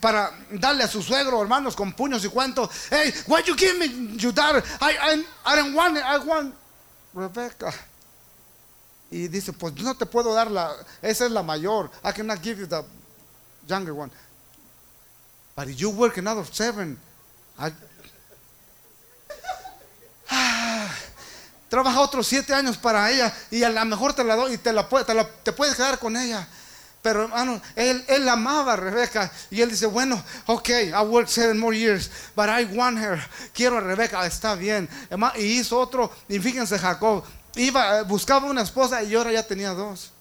para 0.00 0.32
darle 0.52 0.84
a 0.84 0.88
su 0.88 1.02
suegro, 1.02 1.42
hermanos, 1.42 1.76
con 1.76 1.92
puños 1.92 2.24
y 2.24 2.28
cuanto. 2.28 2.70
Hey, 2.90 3.12
why 3.26 3.42
you 3.46 3.54
give 3.54 3.74
me 3.74 4.16
your 4.16 4.32
daughter? 4.32 4.64
I, 4.80 4.92
I, 4.92 5.24
I 5.44 5.56
don't 5.56 5.74
want 5.74 5.98
it. 5.98 6.02
I 6.02 6.16
want 6.16 6.54
Rebecca. 7.18 7.72
Y 9.10 9.28
dice, 9.28 9.52
pues 9.52 9.74
no 9.74 9.96
te 9.96 10.06
puedo 10.06 10.32
dar 10.34 10.50
la, 10.50 10.74
esa 11.02 11.26
es 11.26 11.30
la 11.30 11.42
mayor. 11.42 11.90
I 12.04 12.12
cannot 12.12 12.42
give 12.42 12.60
you 12.60 12.66
the 12.66 12.84
younger 13.66 13.92
one. 13.92 14.10
But 15.56 15.68
you 15.68 15.90
work 15.90 16.18
another 16.18 16.44
seven. 16.46 16.98
trabaja 21.68 22.00
otros 22.00 22.26
siete 22.26 22.54
años 22.54 22.76
para 22.76 23.10
ella 23.10 23.34
y 23.50 23.62
a 23.62 23.70
lo 23.70 23.84
mejor 23.84 24.14
te 24.14 24.24
la 24.24 24.36
doy 24.36 24.54
y 24.54 24.58
te 24.58 24.72
la, 24.72 24.88
te, 24.88 25.14
la, 25.14 25.28
te 25.28 25.52
puedes 25.52 25.74
quedar 25.74 25.98
con 25.98 26.16
ella. 26.16 26.46
Pero 27.00 27.24
hermano, 27.24 27.60
él, 27.76 28.04
él 28.08 28.28
amaba 28.28 28.72
a 28.72 28.76
Rebeca 28.76 29.30
y 29.50 29.60
él 29.60 29.70
dice, 29.70 29.86
bueno, 29.86 30.22
ok, 30.46 30.68
I 30.68 31.04
work 31.06 31.28
seven 31.28 31.58
more 31.58 31.76
years, 31.76 32.10
but 32.34 32.46
I 32.46 32.64
want 32.76 32.98
her. 32.98 33.18
Quiero 33.54 33.78
a 33.78 33.80
Rebeca, 33.80 34.26
está 34.26 34.54
bien. 34.54 34.88
Y 35.36 35.60
hizo 35.60 35.78
otro, 35.78 36.10
y 36.28 36.38
fíjense 36.40 36.78
Jacob, 36.78 37.22
iba, 37.54 38.02
buscaba 38.02 38.46
una 38.46 38.62
esposa 38.62 39.02
y 39.02 39.14
ahora 39.14 39.32
ya 39.32 39.46
tenía 39.46 39.70
dos. 39.70 40.12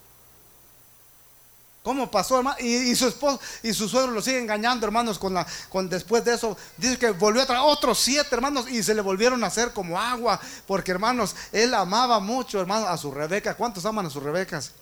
¿Cómo 1.87 2.11
pasó, 2.11 2.37
hermano? 2.37 2.57
Y, 2.59 2.93
su 2.97 3.07
esposo 3.07 3.39
y 3.63 3.73
su 3.73 3.87
suegro 3.87 4.11
lo 4.11 4.21
sigue 4.21 4.39
engañando, 4.39 4.85
hermanos, 4.85 5.17
con 5.17 5.33
la, 5.33 5.47
con 5.69 5.87
después 5.87 6.23
de 6.25 6.33
eso. 6.33 6.57
Dice 6.75 6.97
que 6.97 7.11
volvió 7.11 7.41
a 7.41 7.45
traer 7.45 7.61
otros 7.63 7.97
siete, 7.97 8.35
hermanos, 8.35 8.69
y 8.69 8.83
se 8.83 8.93
le 8.93 8.99
volvieron 8.99 9.41
a 9.41 9.47
hacer 9.47 9.71
como 9.71 9.97
agua. 9.97 10.37
Porque, 10.67 10.91
hermanos, 10.91 11.33
él 11.53 11.73
amaba 11.73 12.19
mucho, 12.19 12.59
hermanos, 12.59 12.89
a 12.89 12.97
su 12.97 13.09
Rebeca. 13.09 13.55
¿Cuántos 13.55 13.85
aman 13.85 14.05
a 14.05 14.09
sus 14.09 14.21
Rebecas? 14.21 14.73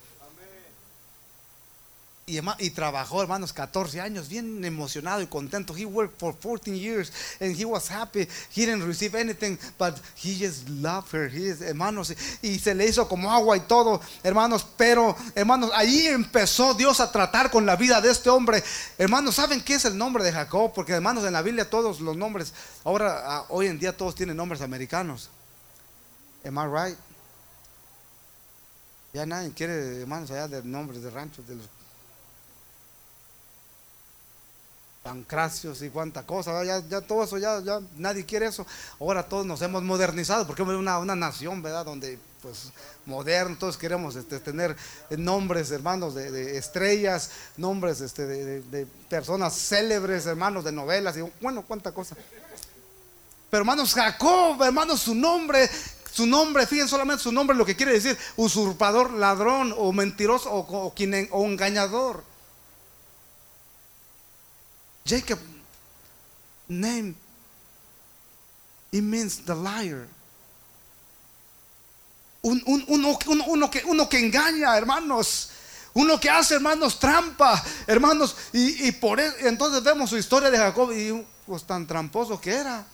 Y, 2.28 2.72
trabajó, 2.72 3.22
hermanos, 3.22 3.54
14 3.54 4.02
años, 4.02 4.28
bien 4.28 4.66
emocionado 4.66 5.22
y 5.22 5.28
contento. 5.28 5.76
He 5.78 5.86
worked 5.86 6.18
for 6.18 6.34
14 6.34 6.76
years 6.76 7.12
and 7.40 7.56
he 7.56 7.66
was 7.66 7.88
happy. 7.88 8.28
He 8.50 8.66
didn't 8.66 8.84
receive 8.84 9.14
anything, 9.14 9.60
but 9.78 9.94
he 10.16 10.34
just 10.34 10.68
loved 10.68 11.14
her. 11.14 11.30
He 11.30 11.52
hermanos, 11.64 12.16
y 12.42 12.58
se 12.58 12.74
le 12.74 12.88
hizo 12.88 13.08
como 13.08 13.32
agua 13.32 13.56
y 13.58 13.60
todo, 13.68 14.02
hermanos. 14.24 14.66
Pero, 14.76 15.16
hermanos, 15.36 15.70
ahí 15.76 16.08
empezó 16.08 16.74
Dios 16.74 17.00
a 17.00 17.12
tratar 17.12 17.52
con 17.52 17.64
la 17.64 17.76
vida 17.76 18.02
de 18.02 18.10
este 18.10 18.32
hombre. 18.32 18.64
Hermanos, 18.98 19.36
¿saben 19.36 19.62
qué 19.62 19.76
es 19.76 19.86
el 19.86 19.96
nombre 19.96 20.24
de 20.24 20.32
Jacob? 20.32 20.74
Porque, 20.74 20.94
hermanos, 20.94 21.26
en 21.26 21.34
la 21.34 21.44
Biblia 21.44 21.70
todos 21.70 22.02
los 22.02 22.18
nombres, 22.18 22.54
ahora, 22.84 23.22
ah, 23.24 23.46
hoy 23.50 23.68
en 23.68 23.78
día 23.78 23.96
todos 23.96 24.16
tienen 24.16 24.36
nombres 24.36 24.62
americanos. 24.62 25.30
Am 26.44 26.58
I 26.58 26.66
right? 26.66 26.98
Ya 29.14 29.28
nadie 29.28 29.52
quiere, 29.52 30.02
hermanos, 30.02 30.32
allá 30.32 30.48
de 30.48 30.64
nombres 30.64 31.04
de 31.04 31.12
ranchos, 31.12 31.48
de 31.48 31.56
los 31.56 31.68
pancracios 35.06 35.84
y 35.84 35.90
cuánta 35.90 36.24
cosa, 36.24 36.64
ya, 36.64 36.80
ya 36.90 37.00
todo 37.00 37.24
eso, 37.24 37.38
ya, 37.38 37.62
ya 37.62 37.80
nadie 37.96 38.26
quiere 38.26 38.48
eso. 38.48 38.66
Ahora 39.00 39.22
todos 39.22 39.46
nos 39.46 39.62
hemos 39.62 39.84
modernizado, 39.84 40.48
porque 40.48 40.64
es 40.64 40.68
una, 40.68 40.98
una 40.98 41.16
nación, 41.16 41.62
¿verdad? 41.62 41.86
Donde, 41.86 42.18
pues, 42.42 42.72
moderno, 43.06 43.56
todos 43.60 43.78
queremos 43.78 44.16
este, 44.16 44.40
tener 44.40 44.76
nombres, 45.12 45.70
hermanos, 45.70 46.16
de, 46.16 46.58
estrellas, 46.58 47.30
nombres 47.56 48.02
este, 48.02 48.26
de, 48.26 48.88
personas 49.08 49.54
célebres, 49.54 50.26
hermanos, 50.26 50.64
de 50.64 50.72
novelas, 50.72 51.16
y 51.18 51.22
bueno, 51.40 51.64
cuánta 51.68 51.92
cosa. 51.92 52.16
Pero 53.52 53.62
hermanos, 53.62 53.94
Jacob, 53.94 54.62
hermanos, 54.64 55.02
su 55.02 55.14
nombre 55.14 55.70
su 56.12 56.26
nombre, 56.26 56.66
fíjense 56.66 56.92
solamente 56.92 57.24
su 57.24 57.32
nombre, 57.34 57.58
lo 57.58 57.66
que 57.66 57.76
quiere 57.76 57.92
decir 57.92 58.18
usurpador, 58.38 59.12
ladrón 59.12 59.76
o 59.78 59.92
mentiroso 59.92 60.50
o, 60.50 60.60
o, 60.62 60.94
o 61.32 61.46
engañador. 61.46 62.24
Jacob 65.06 65.40
name 66.68 67.16
it 68.92 69.04
means 69.04 69.38
the 69.46 69.54
liar. 69.54 70.08
uno, 72.46 73.70
que, 73.70 73.84
uno 73.86 74.10
que 74.10 74.20
engaña, 74.20 74.78
hermanos. 74.78 75.50
Uno 75.94 76.20
que 76.20 76.30
hace, 76.30 76.56
hermanos, 76.56 77.00
trampa, 77.00 77.64
hermanos. 77.88 78.36
Y, 78.52 78.92
por 78.94 79.20
eso, 79.20 79.36
entonces 79.40 79.84
vemos 79.84 80.10
su 80.10 80.18
historia 80.18 80.52
de 80.52 80.58
Jacob 80.58 80.92
y 80.92 81.26
pues 81.46 81.64
tan 81.64 81.88
tramposo 81.88 82.40
que 82.40 82.54
era. 82.54 82.86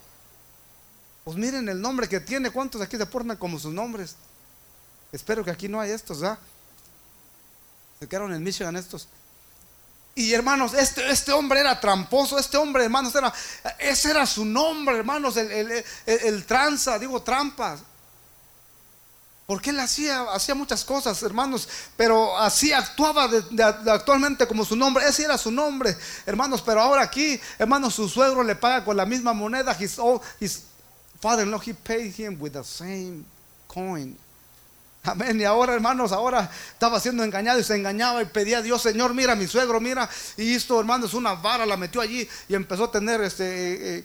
Pues 1.23 1.35
miren 1.37 1.67
el 1.67 1.81
nombre 1.81 2.07
que 2.07 2.19
tiene. 2.19 2.51
¿Cuántos 2.51 2.81
aquí 2.81 2.97
se 2.97 3.05
portan 3.05 3.37
como 3.37 3.59
sus 3.59 3.73
nombres? 3.73 4.15
Espero 5.11 5.43
que 5.43 5.51
aquí 5.51 5.67
no 5.67 5.81
hay 5.81 5.91
estos, 5.91 6.23
¿ah? 6.23 6.37
Se 7.99 8.07
quedaron 8.07 8.33
en 8.33 8.43
Michigan 8.43 8.75
estos. 8.75 9.07
Y 10.13 10.33
hermanos, 10.33 10.73
este, 10.73 11.09
este 11.09 11.31
hombre 11.31 11.61
era 11.61 11.79
tramposo, 11.79 12.37
este 12.37 12.57
hombre, 12.57 12.83
hermanos, 12.83 13.15
era, 13.15 13.33
ese 13.79 14.11
era 14.11 14.25
su 14.25 14.43
nombre, 14.43 14.97
hermanos, 14.97 15.37
el, 15.37 16.45
tranza, 16.45 16.99
digo 16.99 17.21
trampas. 17.21 17.79
Porque 19.45 19.69
él 19.69 19.79
hacía, 19.79 20.23
hacía 20.33 20.55
muchas 20.55 20.85
cosas, 20.85 21.21
hermanos, 21.23 21.67
pero 21.97 22.37
así 22.37 22.71
actuaba 22.71 23.29
actualmente 23.87 24.47
como 24.47 24.63
su 24.63 24.75
nombre. 24.75 25.05
Ese 25.07 25.23
era 25.23 25.37
su 25.37 25.51
nombre, 25.51 25.97
hermanos. 26.25 26.61
Pero 26.61 26.81
ahora 26.81 27.01
aquí, 27.01 27.39
hermanos, 27.57 27.95
su 27.95 28.07
suegro 28.07 28.43
le 28.43 28.55
paga 28.55 28.85
con 28.85 28.95
la 28.95 29.05
misma 29.05 29.33
moneda. 29.33 29.75
His, 29.77 29.97
his 30.39 30.63
father-in-law, 31.19 31.59
he 31.65 31.73
paid 31.73 32.13
him 32.17 32.37
with 32.39 32.53
the 32.53 32.63
same 32.63 33.25
coin. 33.67 34.17
Amén. 35.03 35.41
Y 35.41 35.45
ahora, 35.45 35.73
hermanos, 35.73 36.11
ahora 36.11 36.51
estaba 36.73 36.99
siendo 36.99 37.23
engañado 37.23 37.59
y 37.59 37.63
se 37.63 37.75
engañaba 37.75 38.21
y 38.21 38.25
pedía 38.25 38.59
a 38.59 38.61
Dios, 38.61 38.83
Señor, 38.83 39.15
mira 39.15 39.35
mi 39.35 39.47
suegro, 39.47 39.79
mira. 39.79 40.07
Y 40.37 40.53
esto, 40.53 40.79
hermanos, 40.79 41.15
una 41.15 41.33
vara 41.33 41.65
la 41.65 41.75
metió 41.75 42.01
allí 42.01 42.27
y 42.47 42.53
empezó 42.53 42.83
a 42.83 42.91
tener 42.91 43.19
este, 43.21 43.43
eh, 43.45 43.97
eh, 43.97 44.03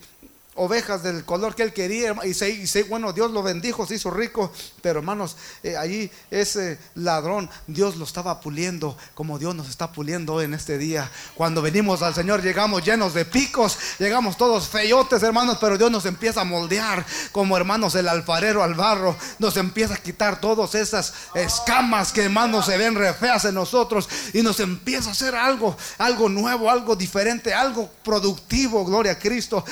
ovejas 0.56 1.02
del 1.02 1.24
color 1.24 1.54
que 1.54 1.62
él 1.62 1.72
quería 1.72 2.14
y 2.24 2.34
se, 2.34 2.82
bueno 2.84 3.12
Dios 3.12 3.30
lo 3.30 3.42
bendijo 3.42 3.86
se 3.86 3.94
hizo 3.94 4.10
rico 4.10 4.50
pero 4.80 5.00
hermanos 5.00 5.36
eh, 5.62 5.76
ahí 5.76 6.10
ese 6.30 6.78
ladrón 6.94 7.48
Dios 7.66 7.96
lo 7.96 8.04
estaba 8.04 8.40
puliendo 8.40 8.96
como 9.14 9.38
Dios 9.38 9.54
nos 9.54 9.68
está 9.68 9.92
puliendo 9.92 10.34
hoy 10.34 10.46
en 10.46 10.54
este 10.54 10.78
día. 10.78 11.10
Cuando 11.34 11.62
venimos 11.62 12.02
al 12.02 12.14
Señor 12.14 12.42
llegamos 12.42 12.84
llenos 12.84 13.14
de 13.14 13.24
picos 13.24 13.78
llegamos 13.98 14.36
todos 14.36 14.68
feyotes 14.68 15.22
hermanos 15.22 15.58
pero 15.60 15.76
Dios 15.76 15.90
nos 15.90 16.06
empieza 16.06 16.40
a 16.40 16.44
moldear 16.44 17.04
como 17.32 17.56
hermanos 17.56 17.94
el 17.94 18.08
alfarero 18.08 18.62
al 18.62 18.74
barro 18.74 19.14
nos 19.38 19.56
empieza 19.56 19.94
a 19.94 19.98
quitar 19.98 20.40
todas 20.40 20.74
esas 20.74 21.12
escamas 21.34 22.12
que 22.12 22.24
hermanos 22.24 22.66
se 22.66 22.78
ven 22.78 22.94
re 22.94 23.12
feas 23.12 23.44
en 23.44 23.54
nosotros 23.54 24.08
y 24.32 24.42
nos 24.42 24.58
empieza 24.60 25.10
a 25.10 25.12
hacer 25.12 25.34
algo 25.34 25.76
algo 25.98 26.28
nuevo 26.28 26.70
algo 26.70 26.96
diferente 26.96 27.52
algo 27.52 27.90
productivo 28.02 28.84
gloria 28.84 29.12
a 29.12 29.18
Cristo 29.18 29.64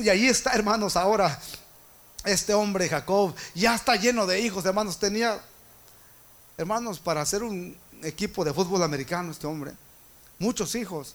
y 0.00 0.08
ahí 0.08 0.26
está, 0.28 0.52
hermanos, 0.52 0.96
ahora 0.96 1.40
este 2.24 2.52
hombre 2.54 2.88
Jacob 2.88 3.34
ya 3.54 3.74
está 3.74 3.96
lleno 3.96 4.26
de 4.26 4.40
hijos, 4.40 4.64
hermanos. 4.64 4.98
Tenía, 4.98 5.40
hermanos, 6.56 6.98
para 6.98 7.20
hacer 7.22 7.42
un 7.42 7.76
equipo 8.02 8.44
de 8.44 8.52
fútbol 8.52 8.82
americano 8.82 9.30
este 9.30 9.46
hombre. 9.46 9.72
Muchos 10.38 10.74
hijos. 10.74 11.14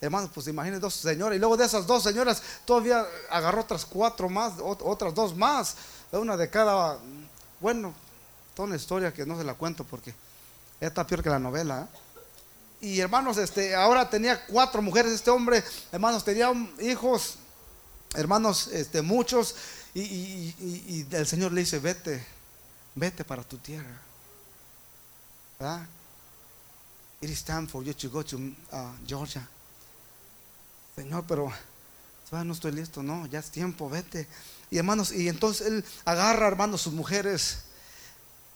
Hermanos, 0.00 0.30
pues 0.34 0.48
imagínense 0.48 0.80
dos 0.80 0.94
señoras. 0.94 1.36
Y 1.36 1.38
luego 1.38 1.56
de 1.56 1.64
esas 1.64 1.86
dos 1.86 2.02
señoras 2.02 2.42
todavía 2.64 3.06
agarró 3.30 3.60
otras 3.60 3.84
cuatro 3.84 4.28
más, 4.28 4.54
ot- 4.58 4.82
otras 4.82 5.14
dos 5.14 5.36
más. 5.36 5.76
Una 6.10 6.36
de 6.36 6.50
cada, 6.50 6.98
bueno, 7.60 7.94
toda 8.54 8.66
una 8.66 8.76
historia 8.76 9.12
que 9.14 9.24
no 9.24 9.38
se 9.38 9.44
la 9.44 9.54
cuento 9.54 9.84
porque 9.84 10.14
está 10.80 11.06
peor 11.06 11.22
que 11.22 11.30
la 11.30 11.38
novela. 11.38 11.82
¿eh? 11.88 11.98
Y 12.88 13.00
hermanos, 13.00 13.36
este, 13.38 13.74
ahora 13.76 14.10
tenía 14.10 14.44
cuatro 14.46 14.82
mujeres 14.82 15.12
este 15.12 15.30
hombre. 15.30 15.62
Hermanos, 15.92 16.24
tenía 16.24 16.52
hijos 16.80 17.36
hermanos, 18.14 18.68
este, 18.68 19.02
muchos, 19.02 19.54
y, 19.94 21.06
el 21.10 21.26
Señor 21.26 21.52
le 21.52 21.60
dice, 21.60 21.78
vete, 21.78 22.24
vete 22.94 23.24
para 23.24 23.42
tu 23.42 23.58
tierra. 23.58 24.00
¿Verdad? 25.58 25.86
It 27.20 27.30
is 27.30 27.42
time 27.44 27.66
for 27.66 27.84
you 27.84 27.94
to 27.94 28.08
go 28.08 28.22
to 28.22 28.36
uh, 28.72 28.90
Georgia. 29.06 29.46
Señor, 30.96 31.24
pero 31.26 31.52
todavía 32.28 32.44
no 32.44 32.54
estoy 32.54 32.72
listo, 32.72 33.02
no, 33.02 33.26
ya 33.26 33.38
es 33.38 33.50
tiempo, 33.50 33.88
vete. 33.88 34.26
Y 34.70 34.78
hermanos, 34.78 35.12
y 35.12 35.28
entonces 35.28 35.66
él 35.66 35.84
agarra, 36.04 36.48
hermanos, 36.48 36.82
sus 36.82 36.92
mujeres. 36.92 37.64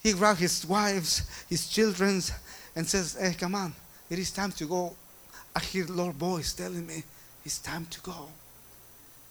He 0.02 0.12
grabbed 0.12 0.40
his 0.40 0.64
wives, 0.64 1.24
his 1.48 1.68
children, 1.68 2.22
and 2.74 2.86
says, 2.86 3.16
hey, 3.18 3.34
come 3.38 3.54
on, 3.54 3.74
it 4.10 4.18
is 4.18 4.30
time 4.30 4.52
to 4.52 4.66
go. 4.66 4.94
I 5.54 5.60
hear 5.60 5.86
Lord 5.86 6.16
voice 6.16 6.52
telling 6.52 6.86
me, 6.86 7.02
it's 7.44 7.58
time 7.58 7.86
to 7.86 8.00
go 8.02 8.28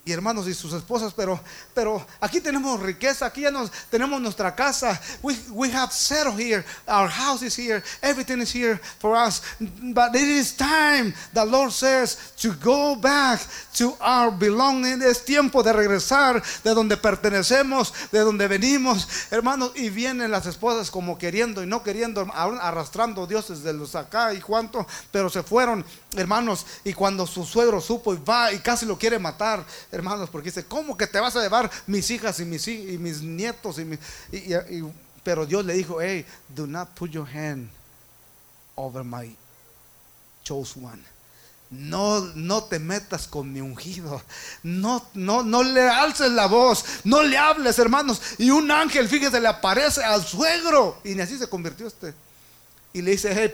y 0.06 0.12
hermanos 0.12 0.48
y 0.48 0.54
sus 0.54 0.72
esposas, 0.74 1.14
pero, 1.16 1.40
pero 1.74 2.06
aquí 2.22 2.40
tenemos 2.40 2.80
riqueza, 2.80 3.26
aquí 3.26 3.42
ya 3.42 3.50
nos, 3.50 3.72
tenemos 3.90 4.22
nuestra 4.22 4.56
casa. 4.56 5.02
We, 5.24 5.36
we 5.50 5.72
have 5.72 5.92
settled 5.92 6.40
here, 6.40 6.64
our 6.88 7.10
house 7.10 7.42
is 7.42 7.58
here, 7.58 7.82
everything 8.04 8.40
is 8.40 8.54
here 8.54 8.80
for 9.00 9.16
us. 9.16 9.42
But 9.60 10.14
it 10.14 10.28
is 10.28 10.56
time, 10.56 11.16
the 11.34 11.44
Lord 11.44 11.72
says, 11.72 12.34
to 12.38 12.54
go 12.54 12.96
back 12.96 13.42
to 13.78 13.96
our 14.00 14.30
belonging. 14.30 15.02
Es 15.02 15.26
tiempo 15.26 15.64
de 15.64 15.74
regresar 15.74 16.44
de 16.64 16.76
donde 16.76 16.98
pertenecemos, 16.98 17.92
de 18.12 18.20
donde 18.20 18.48
venimos, 18.48 19.08
hermanos. 19.32 19.72
Y 19.74 19.90
vienen 19.90 20.30
las 20.30 20.46
esposas 20.46 20.92
como 20.92 21.18
queriendo 21.18 21.64
y 21.64 21.66
no 21.66 21.82
queriendo, 21.82 22.28
arrastrando 22.32 23.26
dioses 23.26 23.64
de 23.64 23.74
los 23.74 23.96
acá 23.96 24.36
y 24.36 24.40
cuánto, 24.40 24.86
pero 25.12 25.32
se 25.32 25.42
fueron, 25.42 25.84
hermanos. 26.16 26.64
Y 26.84 26.94
cuando 26.94 27.26
su 27.26 27.44
suegro 27.44 27.82
supo 27.82 28.14
y 28.14 28.18
va 28.18 28.54
y 28.54 28.60
casi 28.60 28.86
lo 28.86 29.00
quiere 29.00 29.18
matar, 29.18 29.66
hermanos, 29.96 30.30
porque 30.30 30.50
dice, 30.50 30.66
¿cómo 30.66 30.96
que 30.98 31.08
te 31.08 31.20
vas 31.20 31.36
a 31.36 31.42
llevar 31.42 31.70
mis 31.88 32.10
hijas 32.12 32.40
y 32.40 32.46
mis, 32.46 32.68
y 32.68 32.98
mis 33.00 33.22
nietos? 33.22 33.80
Y, 33.80 33.86
mi- 33.86 33.98
pero 35.24 35.46
Dios 35.46 35.66
le 35.66 35.74
dijo, 35.74 36.02
hey, 36.02 36.26
do 36.50 36.68
not 36.68 36.90
put 36.90 37.10
your 37.12 37.28
hand 37.28 37.70
over 38.76 39.04
my 39.04 39.36
chosen 40.44 40.86
one. 40.86 41.04
No, 41.72 42.22
no 42.36 42.64
te 42.66 42.78
metas 42.78 43.28
con 43.28 43.52
mi 43.52 43.60
ungido. 43.60 44.22
No, 44.62 45.04
no, 45.16 45.42
no 45.44 45.64
le 45.64 45.82
alces 45.90 46.32
la 46.32 46.46
voz. 46.46 46.86
No 47.04 47.24
le 47.24 47.38
hables, 47.38 47.80
hermanos. 47.80 48.22
Y 48.38 48.52
un 48.52 48.70
ángel, 48.70 49.10
fíjese, 49.10 49.42
le 49.42 49.48
aparece 49.48 50.04
al 50.04 50.24
suegro. 50.24 51.00
Y 51.04 51.20
así 51.20 51.38
se 51.40 51.48
convirtió 51.50 51.88
este. 51.88 52.14
Y 52.94 53.02
le 53.02 53.12
dice, 53.12 53.34
hey, 53.36 53.54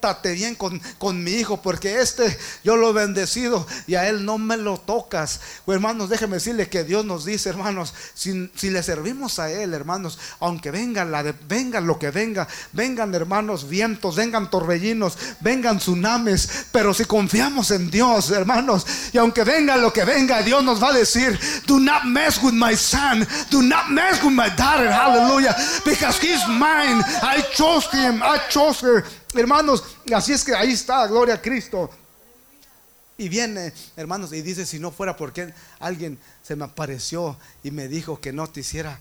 pórtate 0.00 0.32
bien 0.32 0.54
con, 0.54 0.80
con 0.98 1.22
mi 1.22 1.32
hijo, 1.32 1.60
porque 1.60 2.00
este 2.00 2.36
yo 2.64 2.76
lo 2.76 2.90
he 2.90 2.92
bendecido 2.92 3.66
y 3.86 3.94
a 3.96 4.08
él 4.08 4.24
no 4.24 4.38
me 4.38 4.56
lo 4.56 4.78
tocas. 4.78 5.40
Hermanos, 5.66 6.08
déjeme 6.08 6.36
decirle 6.36 6.68
que 6.68 6.84
Dios 6.84 7.04
nos 7.04 7.24
dice, 7.24 7.50
hermanos, 7.50 7.92
si, 8.14 8.50
si 8.56 8.70
le 8.70 8.82
servimos 8.82 9.38
a 9.38 9.50
él, 9.50 9.74
hermanos, 9.74 10.18
aunque 10.40 10.70
venga, 10.70 11.04
la 11.04 11.22
de, 11.22 11.34
lo 11.82 11.98
que 11.98 12.10
venga, 12.10 12.48
vengan, 12.72 13.14
hermanos, 13.14 13.68
vientos, 13.68 14.16
vengan 14.16 14.50
torbellinos, 14.50 15.18
vengan 15.40 15.78
tsunamis, 15.78 16.66
pero 16.72 16.94
si 16.94 17.04
confiamos 17.04 17.70
en 17.70 17.90
Dios, 17.90 18.30
hermanos, 18.30 18.86
y 19.12 19.18
aunque 19.18 19.44
venga 19.44 19.76
lo 19.76 19.92
que 19.92 20.04
venga, 20.04 20.42
Dios 20.42 20.64
nos 20.64 20.82
va 20.82 20.88
a 20.88 20.94
decir, 20.94 21.38
do 21.66 21.78
not 21.78 22.04
mess 22.04 22.42
with 22.42 22.54
my 22.54 22.74
son, 22.74 23.26
do 23.50 23.62
not 23.62 23.90
mess 23.90 24.22
with 24.22 24.32
my 24.32 24.48
daughter, 24.56 24.90
hallelujah, 24.90 25.54
because 25.84 26.18
he's 26.18 26.46
mine, 26.48 27.02
I 27.22 27.42
chose 27.54 27.86
him, 27.92 28.22
I 28.22 28.38
chose 28.48 28.80
her, 28.80 29.04
hermanos, 29.34 29.84
así 30.14 30.32
es 30.32 30.44
que 30.44 30.54
ahí 30.54 30.72
está, 30.72 31.06
gloria 31.06 31.34
a 31.34 31.42
Cristo. 31.42 31.90
Y 33.16 33.28
viene, 33.28 33.72
hermanos, 33.96 34.32
y 34.32 34.40
dice, 34.40 34.64
si 34.64 34.78
no 34.78 34.90
fuera 34.90 35.16
porque 35.16 35.52
alguien 35.78 36.18
se 36.42 36.56
me 36.56 36.64
apareció 36.64 37.36
y 37.62 37.70
me 37.70 37.86
dijo 37.86 38.20
que 38.20 38.32
no 38.32 38.48
te 38.48 38.60
hiciera, 38.60 38.98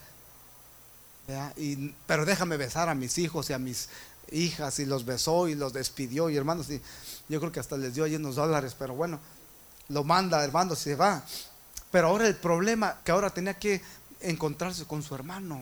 pero 2.06 2.26
déjame 2.26 2.58
besar 2.58 2.90
a 2.90 2.96
mis 2.96 3.18
hijos 3.18 3.50
y 3.50 3.54
a 3.54 3.60
mis 3.60 3.88
hijas, 4.32 4.80
y 4.80 4.86
los 4.86 5.06
besó 5.06 5.48
y 5.48 5.56
los 5.56 5.74
despidió, 5.74 6.30
y 6.30 6.38
hermanos, 6.38 6.70
y 6.70 6.82
yo 7.30 7.40
creo 7.40 7.52
que 7.52 7.60
hasta 7.60 7.78
les 7.78 7.96
dio 7.96 8.04
ahí 8.04 8.16
unos 8.16 8.36
dólares, 8.36 8.76
pero 8.78 8.94
bueno, 8.94 9.20
lo 9.88 10.04
manda, 10.04 10.44
hermanos, 10.44 10.82
y 10.82 10.84
se 10.84 10.96
va. 10.96 11.24
Pero 11.92 12.08
ahora 12.08 12.28
el 12.28 12.36
problema 12.36 12.98
que 13.04 13.12
ahora 13.12 13.30
tenía 13.30 13.54
que 13.54 13.82
encontrarse 14.22 14.86
con 14.86 15.02
su 15.02 15.16
hermano. 15.16 15.62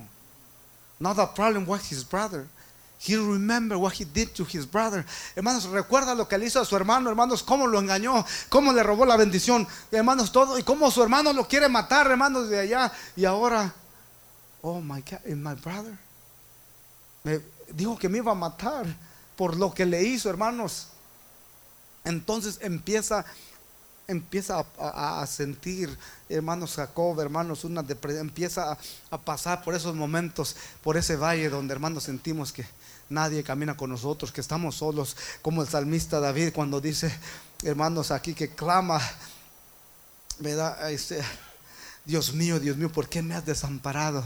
Now 0.99 1.13
the 1.13 1.27
problem 1.35 1.67
was 1.67 1.91
his 1.91 2.03
brother. 2.07 2.47
He 2.99 3.15
remembered 3.15 3.79
what 3.79 3.93
he 3.93 4.05
did 4.05 4.33
to 4.33 4.43
his 4.43 4.65
brother. 4.65 5.05
Hermanos, 5.35 5.65
recuerda 5.65 6.15
lo 6.15 6.27
que 6.27 6.37
le 6.37 6.47
hizo 6.47 6.59
a 6.59 6.65
su 6.65 6.75
hermano, 6.75 7.09
hermanos, 7.09 7.43
cómo 7.43 7.67
lo 7.67 7.79
engañó, 7.79 8.25
cómo 8.49 8.73
le 8.73 8.81
robó 8.81 9.05
la 9.05 9.15
bendición, 9.15 9.67
hermanos, 9.91 10.31
todo, 10.31 10.57
y 10.57 10.63
cómo 10.63 10.89
su 10.89 11.03
hermano 11.03 11.31
lo 11.31 11.47
quiere 11.47 11.69
matar, 11.69 12.09
hermanos, 12.09 12.49
de 12.49 12.59
allá. 12.59 12.91
Y 13.15 13.25
ahora, 13.25 13.73
oh 14.61 14.81
my 14.81 15.01
God, 15.01 15.19
and 15.25 15.43
my 15.43 15.53
brother. 15.53 15.97
Me 17.23 17.39
dijo 17.71 17.97
que 17.97 18.09
me 18.09 18.17
iba 18.17 18.31
a 18.31 18.35
matar 18.35 18.85
por 19.35 19.55
lo 19.55 19.73
que 19.73 19.85
le 19.85 20.01
hizo, 20.03 20.29
hermanos. 20.29 20.87
Entonces 22.03 22.57
empieza 22.61 23.25
empieza 24.07 24.65
a, 24.79 25.25
sentir, 25.27 25.97
hermanos 26.29 26.75
Jacob, 26.75 27.19
hermanos, 27.19 27.65
una 27.65 27.85
empieza 28.19 28.71
a, 28.71 28.77
a 29.11 29.17
pasar 29.17 29.63
por 29.63 29.75
esos 29.75 29.95
momentos, 29.95 30.55
por 30.81 30.95
ese 30.95 31.17
valle 31.17 31.49
donde, 31.49 31.73
hermanos, 31.73 32.05
sentimos 32.05 32.53
que 32.53 32.65
nadie 33.09 33.43
camina 33.43 33.75
con 33.75 33.89
nosotros, 33.89 34.31
que 34.31 34.41
estamos 34.41 34.75
solos, 34.75 35.17
como 35.41 35.61
el 35.61 35.67
salmista 35.67 36.19
David 36.19 36.53
cuando 36.53 36.79
dice, 36.79 37.11
hermanos, 37.63 38.11
aquí 38.11 38.33
que 38.33 38.49
clama, 38.49 39.01
¿verdad? 40.39 40.91
Este, 40.91 41.21
Dios 42.05 42.33
mío, 42.33 42.59
Dios 42.59 42.77
mío, 42.77 42.91
¿por 42.91 43.09
qué 43.09 43.21
me 43.21 43.35
has 43.35 43.45
desamparado? 43.45 44.23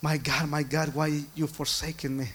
My 0.00 0.18
God, 0.18 0.48
my 0.48 0.64
God, 0.64 0.94
why 0.94 1.26
you 1.34 1.46
forsaken 1.46 2.16
me? 2.16 2.32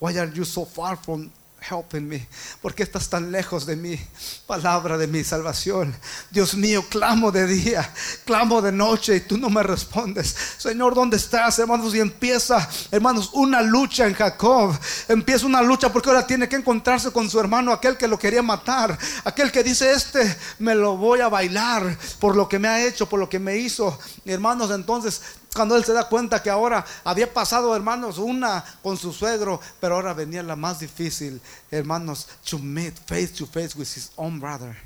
Why 0.00 0.18
are 0.18 0.30
you 0.30 0.44
so 0.44 0.66
far 0.66 0.96
from 0.96 1.30
helping 1.68 2.08
me? 2.08 2.26
¿Por 2.60 2.74
qué 2.74 2.82
estás 2.82 3.08
tan 3.08 3.32
lejos 3.32 3.66
de 3.66 3.76
mi 3.76 3.98
palabra, 4.46 4.96
de 4.96 5.06
mi 5.06 5.24
salvación? 5.24 5.96
Dios 6.30 6.54
mío, 6.54 6.84
clamo 6.88 7.32
de 7.32 7.46
día, 7.46 7.92
clamo 8.24 8.62
de 8.62 8.72
noche 8.72 9.16
y 9.16 9.20
tú 9.20 9.36
no 9.36 9.50
me 9.50 9.62
respondes. 9.62 10.34
Señor, 10.58 10.94
¿dónde 10.94 11.16
estás, 11.16 11.58
hermanos? 11.58 11.94
Y 11.94 12.00
empieza, 12.00 12.68
hermanos, 12.90 13.30
una 13.32 13.62
lucha 13.62 14.06
en 14.06 14.14
Jacob. 14.14 14.78
Empieza 15.08 15.46
una 15.46 15.62
lucha 15.62 15.92
porque 15.92 16.08
ahora 16.08 16.26
tiene 16.26 16.48
que 16.48 16.56
encontrarse 16.56 17.10
con 17.10 17.28
su 17.28 17.40
hermano, 17.40 17.72
aquel 17.72 17.96
que 17.96 18.08
lo 18.08 18.18
quería 18.18 18.42
matar, 18.42 18.98
aquel 19.24 19.50
que 19.50 19.62
dice, 19.62 19.92
este 19.92 20.36
me 20.58 20.74
lo 20.74 20.96
voy 20.96 21.20
a 21.20 21.28
bailar 21.28 21.96
por 22.20 22.36
lo 22.36 22.48
que 22.48 22.58
me 22.58 22.68
ha 22.68 22.84
hecho, 22.84 23.08
por 23.08 23.20
lo 23.20 23.28
que 23.28 23.38
me 23.38 23.56
hizo. 23.56 23.98
Hermanos, 24.24 24.70
entonces 24.70 25.20
cuando 25.56 25.76
él 25.76 25.84
se 25.84 25.92
da 25.92 26.08
cuenta 26.08 26.42
que 26.42 26.50
ahora 26.50 26.84
había 27.02 27.32
pasado, 27.32 27.74
hermanos, 27.74 28.18
una 28.18 28.64
con 28.82 28.96
su 28.96 29.12
suegro, 29.12 29.60
pero 29.80 29.96
ahora 29.96 30.12
venía 30.12 30.42
la 30.42 30.54
más 30.54 30.78
difícil, 30.78 31.40
hermanos, 31.70 32.28
to 32.48 32.58
meet 32.58 32.94
face 33.06 33.28
to 33.28 33.46
face 33.46 33.76
with 33.76 33.88
his 33.88 34.12
own 34.16 34.38
brother. 34.38 34.76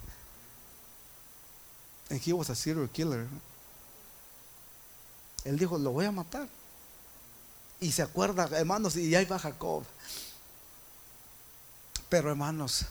And 2.08 2.20
he 2.20 2.32
was 2.32 2.48
a 2.48 2.54
serial 2.54 2.88
killer. 2.88 3.26
Él 5.44 5.58
dijo, 5.58 5.76
lo 5.78 5.90
voy 5.92 6.06
a 6.06 6.12
matar. 6.12 6.48
Y 7.80 7.92
se 7.92 8.02
acuerda, 8.02 8.48
hermanos, 8.56 8.96
y 8.96 9.14
ahí 9.14 9.24
va 9.24 9.38
Jacob. 9.38 9.84
Pero 12.08 12.30
hermanos, 12.30 12.86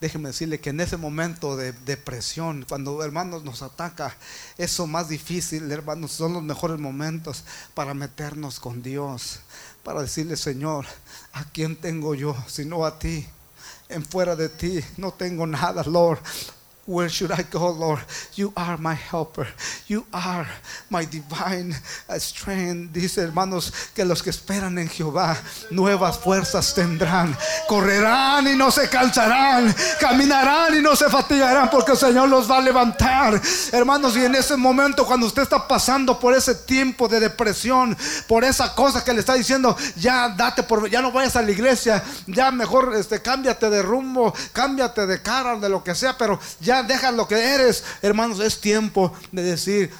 Déjeme 0.00 0.28
decirle 0.28 0.60
que 0.60 0.70
en 0.70 0.80
ese 0.80 0.96
momento 0.96 1.56
de 1.56 1.72
depresión, 1.72 2.64
cuando 2.68 3.02
hermanos 3.02 3.42
nos 3.42 3.62
ataca, 3.62 4.16
eso 4.56 4.86
más 4.86 5.08
difícil, 5.08 5.70
hermanos, 5.72 6.12
son 6.12 6.34
los 6.34 6.42
mejores 6.44 6.78
momentos 6.78 7.42
para 7.74 7.94
meternos 7.94 8.60
con 8.60 8.80
Dios, 8.80 9.40
para 9.82 10.02
decirle, 10.02 10.36
Señor, 10.36 10.86
¿a 11.32 11.44
quién 11.50 11.74
tengo 11.74 12.14
yo 12.14 12.36
sino 12.46 12.86
a 12.86 13.00
ti? 13.00 13.26
En 13.88 14.04
fuera 14.04 14.36
de 14.36 14.48
ti 14.48 14.80
no 14.98 15.12
tengo 15.12 15.46
nada, 15.46 15.82
Lord. 15.82 16.20
Where 16.88 17.10
should 17.10 17.30
I 17.30 17.42
go, 17.42 17.70
Lord? 17.70 18.00
You 18.34 18.50
are 18.56 18.78
my 18.78 18.94
helper. 18.94 19.46
You 19.88 20.06
are 20.10 20.48
my 20.88 21.04
divine 21.04 21.76
strength. 22.16 22.94
Dice, 22.94 23.18
hermanos, 23.18 23.74
que 23.94 24.06
los 24.06 24.22
que 24.22 24.30
esperan 24.30 24.78
en 24.78 24.88
Jehová 24.88 25.36
nuevas 25.70 26.16
fuerzas 26.16 26.72
tendrán. 26.72 27.36
Correrán 27.68 28.48
y 28.48 28.56
no 28.56 28.70
se 28.70 28.88
cansarán. 28.88 29.74
Caminarán 30.00 30.78
y 30.78 30.80
no 30.80 30.96
se 30.96 31.10
fatigarán 31.10 31.68
porque 31.68 31.92
el 31.92 31.98
Señor 31.98 32.30
los 32.30 32.50
va 32.50 32.56
a 32.56 32.62
levantar. 32.62 33.38
Hermanos, 33.70 34.16
y 34.16 34.24
en 34.24 34.36
ese 34.36 34.56
momento, 34.56 35.04
cuando 35.04 35.26
usted 35.26 35.42
está 35.42 35.68
pasando 35.68 36.18
por 36.18 36.32
ese 36.32 36.54
tiempo 36.54 37.06
de 37.06 37.20
depresión, 37.20 37.94
por 38.26 38.44
esa 38.44 38.74
cosa 38.74 39.04
que 39.04 39.12
le 39.12 39.20
está 39.20 39.34
diciendo, 39.34 39.76
ya 39.96 40.30
date 40.30 40.62
por, 40.62 40.88
ya 40.88 41.02
no 41.02 41.12
vayas 41.12 41.36
a 41.36 41.42
la 41.42 41.50
iglesia, 41.50 42.02
ya 42.26 42.50
mejor 42.50 42.94
este, 42.96 43.20
cámbiate 43.20 43.68
de 43.68 43.82
rumbo, 43.82 44.32
cámbiate 44.54 45.06
de 45.06 45.20
cara, 45.20 45.56
de 45.56 45.68
lo 45.68 45.84
que 45.84 45.94
sea, 45.94 46.16
pero 46.16 46.40
ya 46.60 46.77
deja 46.82 47.10
lo 47.12 47.28
que 47.28 47.54
eres, 47.54 47.84
hermanos, 48.02 48.40
es 48.40 48.60
tiempo 48.60 49.12
de 49.32 49.42
decir, 49.42 49.90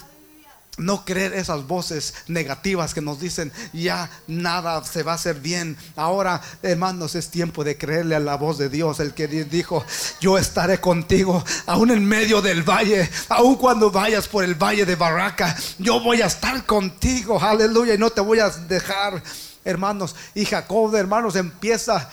no 0.79 1.05
creer 1.05 1.35
esas 1.35 1.67
voces 1.67 2.15
negativas 2.29 2.95
que 2.95 3.01
nos 3.01 3.21
dicen 3.21 3.53
ya 3.73 4.09
nada 4.27 4.83
se 4.85 5.03
va 5.03 5.13
a 5.13 5.15
hacer 5.17 5.41
bien. 5.41 5.77
Ahora, 5.97 6.41
hermanos, 6.63 7.15
es 7.15 7.29
tiempo 7.29 7.65
de 7.65 7.77
creerle 7.77 8.15
a 8.15 8.21
la 8.21 8.37
voz 8.37 8.59
de 8.59 8.69
Dios, 8.69 9.01
el 9.01 9.13
que 9.13 9.27
dijo, 9.27 9.85
yo 10.21 10.39
estaré 10.39 10.81
contigo, 10.81 11.45
aún 11.67 11.91
en 11.91 12.05
medio 12.05 12.41
del 12.41 12.63
valle, 12.63 13.11
aún 13.29 13.57
cuando 13.57 13.91
vayas 13.91 14.29
por 14.29 14.45
el 14.45 14.55
valle 14.55 14.87
de 14.87 14.97
Barraca, 14.97 15.57
yo 15.79 16.01
voy 16.01 16.23
a 16.23 16.27
estar 16.27 16.65
contigo, 16.65 17.41
aleluya, 17.43 17.95
y 17.95 17.99
no 17.99 18.11
te 18.11 18.21
voy 18.21 18.39
a 18.39 18.49
dejar, 18.49 19.23
hermanos. 19.65 20.15
Y 20.35 20.45
Jacob, 20.45 20.95
hermanos, 20.95 21.37
empieza 21.37 22.09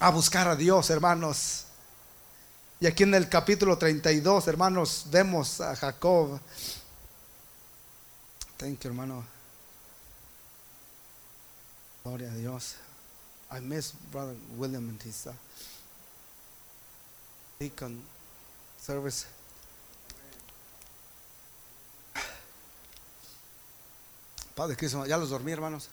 a 0.00 0.10
buscar 0.10 0.48
a 0.48 0.56
Dios, 0.56 0.90
hermanos. 0.90 1.63
Y 2.84 2.86
aquí 2.86 3.04
en 3.04 3.14
el 3.14 3.30
capítulo 3.30 3.78
32, 3.78 4.46
hermanos, 4.46 5.06
vemos 5.10 5.58
a 5.62 5.74
Jacob. 5.74 6.38
Thank 8.58 8.80
you, 8.80 8.90
hermano. 8.90 9.24
Gloria 12.04 12.30
a 12.30 12.34
Dios. 12.34 12.74
I 13.50 13.60
miss 13.60 13.94
Brother 14.12 14.36
William 14.58 14.86
and 14.90 15.02
his 15.02 15.26
uh, 15.26 15.32
deacon 17.58 18.02
service. 18.78 19.24
Padre 24.54 24.76
Cristo, 24.76 25.06
ya 25.06 25.16
los 25.16 25.30
dormí, 25.30 25.52
hermanos. 25.52 25.88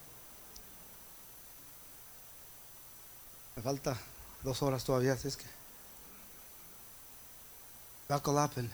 Me 3.56 3.64
falta 3.64 3.98
dos 4.44 4.62
horas 4.62 4.84
todavía, 4.84 5.14
así 5.14 5.30
es 5.30 5.38
que. 5.38 5.61
Buckle 8.12 8.40
up 8.40 8.58
and 8.58 8.70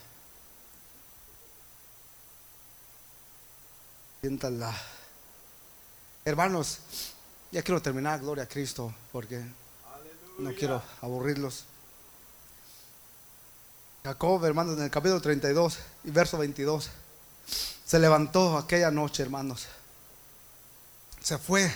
siéntala. 4.20 4.76
Hermanos, 6.26 6.80
ya 7.52 7.62
quiero 7.62 7.80
terminar, 7.80 8.20
gloria 8.20 8.46
a 8.46 8.48
Cristo, 8.48 8.92
porque 9.12 9.46
no 10.40 10.52
quiero 10.56 10.82
aburrirlos. 11.04 11.66
Jacob, 14.04 14.44
hermanos, 14.44 14.76
en 14.76 14.86
el 14.86 14.90
capítulo 14.90 15.22
32 15.22 15.78
y 16.06 16.10
verso 16.10 16.40
22, 16.40 16.90
se 17.86 18.00
levantó 18.00 18.58
aquella 18.58 18.90
noche, 18.90 19.22
hermanos. 19.22 19.68
Se 21.22 21.38
fue 21.38 21.72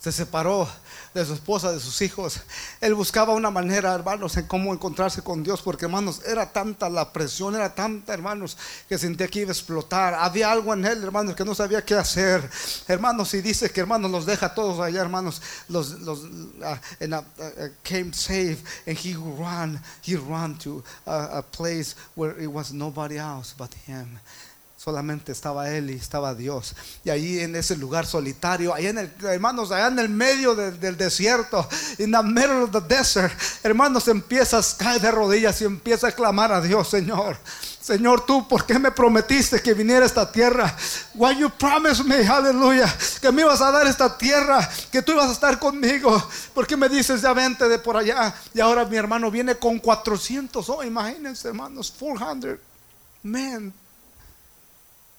se 0.00 0.12
separó 0.12 0.66
de 1.12 1.26
su 1.26 1.34
esposa, 1.34 1.70
de 1.72 1.78
sus 1.78 2.00
hijos. 2.00 2.40
Él 2.80 2.94
buscaba 2.94 3.34
una 3.34 3.50
manera, 3.50 3.94
hermanos, 3.94 4.34
en 4.38 4.46
cómo 4.46 4.72
encontrarse 4.72 5.20
con 5.20 5.42
Dios, 5.42 5.60
porque, 5.60 5.84
hermanos, 5.84 6.22
era 6.26 6.50
tanta 6.50 6.88
la 6.88 7.12
presión, 7.12 7.54
era 7.54 7.74
tanta, 7.74 8.14
hermanos, 8.14 8.56
que 8.88 8.96
sentía 8.96 9.28
que 9.28 9.40
iba 9.40 9.50
a 9.50 9.52
explotar. 9.52 10.14
Había 10.14 10.50
algo 10.50 10.72
en 10.72 10.86
él, 10.86 11.04
hermanos, 11.04 11.36
que 11.36 11.44
no 11.44 11.54
sabía 11.54 11.84
qué 11.84 11.94
hacer. 11.96 12.48
Hermanos, 12.88 13.34
y 13.34 13.42
dice 13.42 13.70
que, 13.70 13.80
hermanos, 13.80 14.10
los 14.10 14.24
deja 14.24 14.54
todos 14.54 14.80
allá, 14.80 15.02
hermanos, 15.02 15.42
los, 15.68 15.90
uh, 15.90 16.78
came 17.82 18.14
safe, 18.14 18.58
and 18.86 18.96
he 18.96 19.14
ran, 19.38 19.82
he 20.02 20.16
ran 20.16 20.56
to 20.56 20.82
a 21.06 21.42
place 21.42 21.94
where 22.14 22.40
it 22.42 22.48
was 22.48 22.72
nobody 22.72 23.18
else 23.18 23.54
but 23.54 23.70
him. 23.86 24.18
Solamente 24.82 25.30
estaba 25.30 25.68
Él 25.68 25.90
y 25.90 25.96
estaba 25.96 26.34
Dios. 26.34 26.74
Y 27.04 27.10
ahí 27.10 27.40
en 27.40 27.54
ese 27.54 27.76
lugar 27.76 28.06
solitario, 28.06 28.72
ahí 28.72 28.86
en 28.86 28.96
el, 28.96 29.12
hermanos, 29.24 29.70
allá 29.70 29.88
en 29.88 29.98
el 29.98 30.08
medio 30.08 30.54
del 30.54 30.96
desierto, 30.96 31.68
in 31.98 32.10
the 32.10 32.22
middle 32.22 32.62
of 32.62 32.70
the 32.70 32.80
desert, 32.80 33.30
hermanos, 33.62 34.08
empiezas, 34.08 34.74
cae 34.78 34.98
de 34.98 35.10
rodillas 35.10 35.60
y 35.60 35.66
empieza 35.66 36.08
a 36.08 36.12
clamar 36.12 36.50
a 36.50 36.62
Dios, 36.62 36.88
Señor. 36.88 37.36
Señor, 37.78 38.24
tú, 38.24 38.48
¿por 38.48 38.64
qué 38.64 38.78
me 38.78 38.90
prometiste 38.90 39.60
que 39.60 39.74
viniera 39.74 40.06
esta 40.06 40.32
tierra? 40.32 40.74
Why 41.12 41.38
you 41.38 41.50
promised 41.50 42.06
me, 42.06 42.26
aleluya, 42.26 42.90
que 43.20 43.30
me 43.30 43.42
ibas 43.42 43.60
a 43.60 43.70
dar 43.70 43.86
esta 43.86 44.16
tierra, 44.16 44.66
que 44.90 45.02
tú 45.02 45.12
ibas 45.12 45.28
a 45.28 45.32
estar 45.32 45.58
conmigo. 45.58 46.26
¿Por 46.54 46.66
qué 46.66 46.78
me 46.78 46.88
dices 46.88 47.20
ya 47.20 47.34
vente 47.34 47.68
de 47.68 47.78
por 47.78 47.98
allá? 47.98 48.34
Y 48.54 48.60
ahora 48.60 48.86
mi 48.86 48.96
hermano 48.96 49.30
viene 49.30 49.56
con 49.56 49.78
400, 49.78 50.66
oh, 50.70 50.82
imagínense, 50.82 51.48
hermanos, 51.48 51.92
400 51.98 52.58
men 53.22 53.74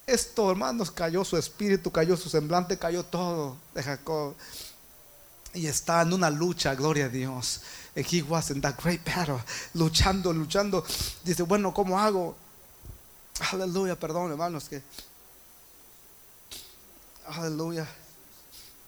esto, 0.06 0.50
hermanos, 0.50 0.90
cayó 0.90 1.24
su 1.24 1.36
espíritu, 1.36 1.90
cayó 1.90 2.16
su 2.16 2.28
semblante, 2.28 2.78
cayó 2.78 3.04
todo 3.04 3.56
de 3.74 3.82
Jacob. 3.82 4.34
Y 5.54 5.66
está 5.66 6.02
en 6.02 6.12
una 6.12 6.30
lucha, 6.30 6.74
gloria 6.74 7.06
a 7.06 7.08
Dios. 7.08 7.60
And 7.94 8.06
he 8.06 8.22
was 8.22 8.50
in 8.50 8.60
that 8.62 8.80
great 8.82 9.04
battle, 9.04 9.40
luchando, 9.74 10.32
luchando. 10.32 10.84
Dice, 11.24 11.42
bueno, 11.42 11.74
¿cómo 11.74 12.00
hago? 12.00 12.34
Aleluya, 13.52 13.98
perdón, 13.98 14.30
hermanos, 14.30 14.68
que. 14.68 14.82
Aleluya. 17.26 17.86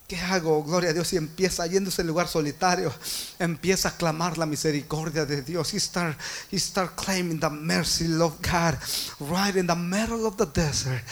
¿Qué 0.07 0.19
hago? 0.19 0.63
Gloria 0.63 0.91
a 0.91 0.93
Dios. 0.93 1.13
Y 1.15 1.17
empieza 1.17 1.67
yendo 1.67 1.89
a 1.89 1.93
ese 1.93 2.05
lugar 2.05 2.29
solitario. 2.29 2.93
Empieza 3.39 3.89
a 3.89 3.97
clamar 3.97 4.37
la 4.37 4.45
misericordia 4.45 5.25
de 5.25 5.43
Dios. 5.43 5.73
He 5.73 5.81
start, 5.81 6.19
he 6.51 6.59
start 6.59 6.95
claiming 6.95 7.41
the 7.41 7.49
mercy 7.49 8.07
of 8.21 8.35
God 8.43 8.77
right 9.21 9.57
in 9.57 9.67
the 9.67 9.75
middle 9.75 10.27
of 10.27 10.37
the 10.37 10.47
desert. 10.47 11.03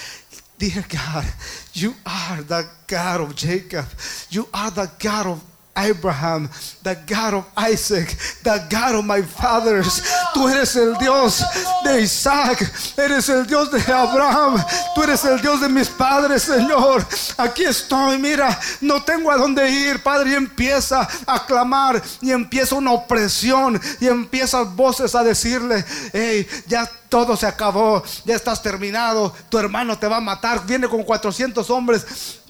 Dear 0.58 0.84
God, 0.88 1.24
you 1.72 1.94
are 2.04 2.42
the 2.42 2.68
God 2.86 3.22
of 3.22 3.34
Jacob. 3.34 3.86
You 4.30 4.46
are 4.52 4.70
the 4.70 4.90
God 5.02 5.26
of 5.26 5.51
Abraham, 5.74 6.50
the 6.82 6.96
God 7.06 7.34
of 7.34 7.46
Isaac, 7.56 8.08
the 8.42 8.66
God 8.70 8.96
of 8.96 9.04
my 9.04 9.22
fathers. 9.22 10.02
Tú 10.34 10.48
eres 10.48 10.76
el 10.76 10.94
Dios 10.98 11.42
de 11.84 12.02
Isaac, 12.02 12.60
eres 12.96 13.28
el 13.28 13.46
Dios 13.46 13.70
de 13.70 13.80
Abraham, 13.92 14.62
tú 14.94 15.02
eres 15.02 15.24
el 15.24 15.40
Dios 15.40 15.60
de 15.60 15.68
mis 15.68 15.88
padres, 15.88 16.42
Señor. 16.42 17.06
Aquí 17.38 17.64
estoy, 17.64 18.18
mira, 18.18 18.58
no 18.80 19.02
tengo 19.02 19.30
a 19.30 19.36
dónde 19.36 19.70
ir, 19.70 20.02
Padre, 20.02 20.30
y 20.30 20.34
empieza 20.34 21.08
a 21.26 21.46
clamar 21.46 22.02
y 22.20 22.30
empieza 22.32 22.74
una 22.74 22.92
opresión 22.92 23.80
y 24.00 24.08
empiezan 24.08 24.76
voces 24.76 25.14
a 25.14 25.24
decirle, 25.24 25.84
hey, 26.12 26.46
ya 26.66 26.88
todo 27.08 27.36
se 27.36 27.46
acabó, 27.46 28.02
ya 28.24 28.34
estás 28.34 28.62
terminado, 28.62 29.34
tu 29.48 29.58
hermano 29.58 29.98
te 29.98 30.08
va 30.08 30.16
a 30.16 30.20
matar, 30.20 30.64
viene 30.66 30.88
con 30.88 31.02
400 31.02 31.68
hombres 31.70 32.40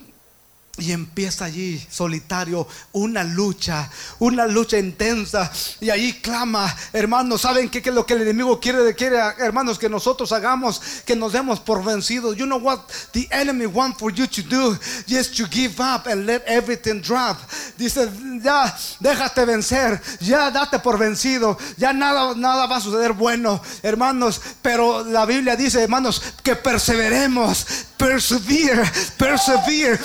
y 0.78 0.90
empieza 0.92 1.44
allí, 1.44 1.84
solitario, 1.90 2.66
una 2.92 3.22
lucha, 3.22 3.90
una 4.20 4.46
lucha 4.46 4.78
intensa. 4.78 5.52
Y 5.82 5.90
ahí 5.90 6.14
clama, 6.14 6.74
hermanos, 6.94 7.42
¿saben 7.42 7.68
qué, 7.68 7.80
es 7.84 7.94
lo 7.94 8.06
que 8.06 8.14
el 8.14 8.22
enemigo 8.22 8.58
quiere, 8.58 8.94
quiere, 8.94 9.18
hermanos, 9.38 9.78
que 9.78 9.90
nosotros 9.90 10.32
hagamos? 10.32 10.80
Que 11.04 11.14
nos 11.14 11.34
demos 11.34 11.60
por 11.60 11.84
vencidos. 11.84 12.38
You 12.38 12.46
know 12.46 12.58
what 12.58 12.80
the 13.12 13.28
enemy 13.30 13.66
wants 13.66 13.98
for 13.98 14.10
you 14.10 14.26
to 14.26 14.42
do? 14.42 14.78
Just 15.06 15.36
to 15.36 15.46
give 15.46 15.78
up 15.78 16.06
and 16.06 16.24
let 16.24 16.42
everything 16.46 17.02
drop. 17.02 17.36
Dice, 17.76 18.08
ya, 18.42 18.74
déjate 18.98 19.44
vencer, 19.44 20.00
ya 20.20 20.50
date 20.50 20.78
por 20.78 20.98
vencido, 20.98 21.58
ya 21.76 21.92
nada, 21.92 22.34
nada 22.34 22.66
va 22.66 22.76
a 22.76 22.80
suceder 22.80 23.12
bueno, 23.12 23.60
hermanos. 23.82 24.40
Pero 24.62 25.04
la 25.04 25.26
Biblia 25.26 25.54
dice, 25.54 25.82
hermanos, 25.82 26.22
que 26.42 26.56
perseveremos, 26.56 27.66
persevere, 27.98 28.90
persevere. 29.18 30.00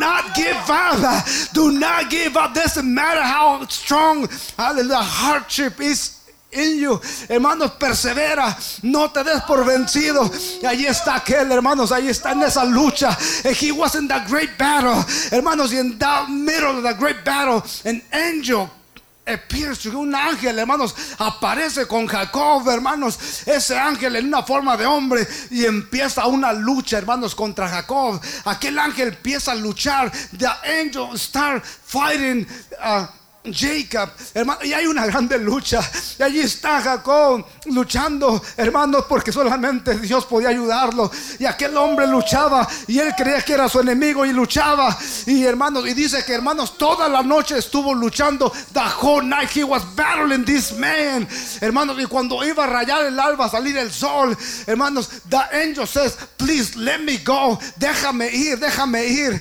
Not 0.00 0.34
give 0.34 0.56
up. 0.68 1.26
Do 1.52 1.70
not 1.78 2.10
give 2.10 2.36
up. 2.36 2.54
Doesn't 2.54 2.92
matter 2.92 3.22
how 3.22 3.64
strong 3.66 4.22
the 4.22 4.98
hardship 5.00 5.80
is 5.80 6.16
in 6.52 6.78
you. 6.78 7.00
Hermanos, 7.28 7.72
persevera. 7.78 8.82
No 8.82 9.08
te 9.08 9.22
des 9.22 9.40
por 9.42 9.64
vencido. 9.64 10.24
Y 10.62 10.66
ahí 10.66 10.86
está 10.86 11.16
aquel, 11.16 11.50
hermanos. 11.52 11.92
Ahí 11.92 12.08
está 12.08 12.32
en 12.32 12.42
esa 12.42 12.64
lucha. 12.64 13.16
And 13.44 13.54
he 13.54 13.70
was 13.70 13.94
in 13.94 14.08
that 14.08 14.26
great 14.26 14.58
battle. 14.58 15.04
Hermanos, 15.30 15.72
y 15.72 15.78
in 15.78 15.98
the 15.98 16.26
middle 16.28 16.78
of 16.78 16.82
the 16.82 16.94
great 16.94 17.24
battle, 17.24 17.62
an 17.84 18.02
angel 18.12 18.70
appears 19.34 19.86
un 19.86 20.14
ángel, 20.14 20.58
hermanos, 20.58 20.94
aparece 21.18 21.86
con 21.86 22.06
Jacob, 22.06 22.68
hermanos, 22.68 23.18
ese 23.46 23.78
ángel 23.78 24.16
en 24.16 24.26
una 24.26 24.42
forma 24.42 24.76
de 24.76 24.86
hombre 24.86 25.26
y 25.50 25.64
empieza 25.64 26.26
una 26.26 26.52
lucha, 26.52 26.98
hermanos, 26.98 27.34
contra 27.34 27.68
Jacob. 27.68 28.20
Aquel 28.44 28.78
ángel 28.78 29.08
empieza 29.08 29.52
a 29.52 29.54
luchar. 29.54 30.10
The 30.36 30.48
angel 30.80 31.18
start 31.18 31.64
fighting. 31.64 32.46
uh, 32.82 33.19
Jacob, 33.42 34.10
hermano, 34.34 34.62
y 34.62 34.74
hay 34.74 34.86
una 34.86 35.06
grande 35.06 35.38
lucha. 35.38 35.80
Y 36.18 36.22
allí 36.22 36.40
está 36.40 36.82
Jacob 36.82 37.44
luchando, 37.66 38.42
hermanos, 38.56 39.06
porque 39.08 39.32
solamente 39.32 39.98
Dios 39.98 40.26
podía 40.26 40.50
ayudarlo. 40.50 41.10
Y 41.38 41.46
aquel 41.46 41.74
hombre 41.78 42.06
luchaba 42.06 42.68
y 42.86 42.98
él 42.98 43.14
creía 43.16 43.40
que 43.40 43.54
era 43.54 43.68
su 43.68 43.80
enemigo 43.80 44.26
y 44.26 44.32
luchaba. 44.32 44.96
Y 45.24 45.42
hermanos, 45.44 45.88
y 45.88 45.94
dice 45.94 46.22
que 46.24 46.34
hermanos, 46.34 46.76
toda 46.76 47.08
la 47.08 47.22
noche 47.22 47.56
estuvo 47.56 47.94
luchando. 47.94 48.52
The 48.74 48.80
whole 49.00 49.26
night 49.26 49.50
he 49.56 49.64
was 49.64 49.82
battling 49.96 50.44
this 50.44 50.72
man. 50.72 51.26
Hermanos, 51.62 51.96
y 51.98 52.04
cuando 52.04 52.44
iba 52.44 52.64
a 52.64 52.66
rayar 52.66 53.06
el 53.06 53.18
alba, 53.18 53.46
a 53.46 53.50
salir 53.50 53.76
el 53.78 53.90
sol, 53.90 54.36
hermanos, 54.66 55.08
the 55.30 55.38
angel 55.52 55.86
says, 55.86 56.14
please 56.36 56.76
let 56.76 56.98
me 56.98 57.16
go. 57.24 57.58
Déjame 57.78 58.30
ir, 58.30 58.58
déjame 58.58 59.06
ir. 59.06 59.40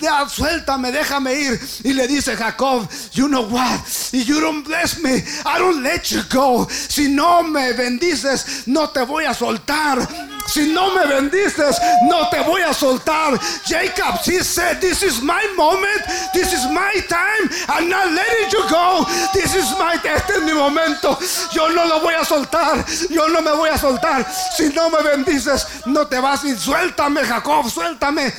Ya, 0.00 0.28
suéltame, 0.28 0.90
déjame 0.90 1.34
ir. 1.34 1.60
Y 1.84 1.92
le 1.92 2.08
dice 2.08 2.36
Jacob, 2.36 2.88
you 3.12 3.28
know 3.28 3.42
what? 3.42 3.80
If 4.12 4.26
you 4.26 4.40
don't 4.40 4.64
bless 4.64 5.00
me, 5.00 5.22
I 5.46 5.58
don't 5.58 5.82
let 5.82 6.10
you 6.10 6.22
go. 6.28 6.66
Si 6.68 7.08
no 7.08 7.42
me 7.44 7.72
bendices, 7.72 8.66
no 8.66 8.88
te 8.88 9.04
voy 9.04 9.24
a 9.24 9.32
soltar. 9.32 10.06
Si 10.48 10.72
no 10.72 10.92
me 10.92 11.06
bendices, 11.06 11.78
no 12.08 12.28
te 12.30 12.40
voy 12.42 12.62
a 12.62 12.74
soltar. 12.74 13.38
Jacob, 13.64 14.18
he 14.24 14.40
said, 14.40 14.80
this 14.80 15.02
is 15.02 15.22
my 15.22 15.46
moment. 15.56 16.02
This 16.34 16.52
is 16.52 16.66
my 16.70 16.92
time. 17.08 17.48
I'm 17.68 17.88
not 17.88 18.10
letting 18.10 18.50
you 18.50 18.68
go. 18.68 19.06
This 19.32 19.54
is 19.54 19.70
my, 19.78 19.94
este 20.02 20.30
es 20.30 20.42
mi 20.42 20.52
momento. 20.52 21.16
Yo 21.52 21.68
no 21.68 21.86
lo 21.86 22.00
voy 22.00 22.14
a 22.14 22.24
soltar. 22.24 22.84
Yo 23.08 23.28
no 23.28 23.40
me 23.40 23.52
voy 23.52 23.68
a 23.68 23.78
soltar. 23.78 24.26
Si 24.56 24.68
no 24.70 24.90
me 24.90 25.00
bendices, 25.02 25.86
no 25.86 26.06
te 26.06 26.18
vas. 26.18 26.44
Y 26.44 26.56
suéltame, 26.56 27.22
Jacob, 27.24 27.70
suéltame. 27.70 28.32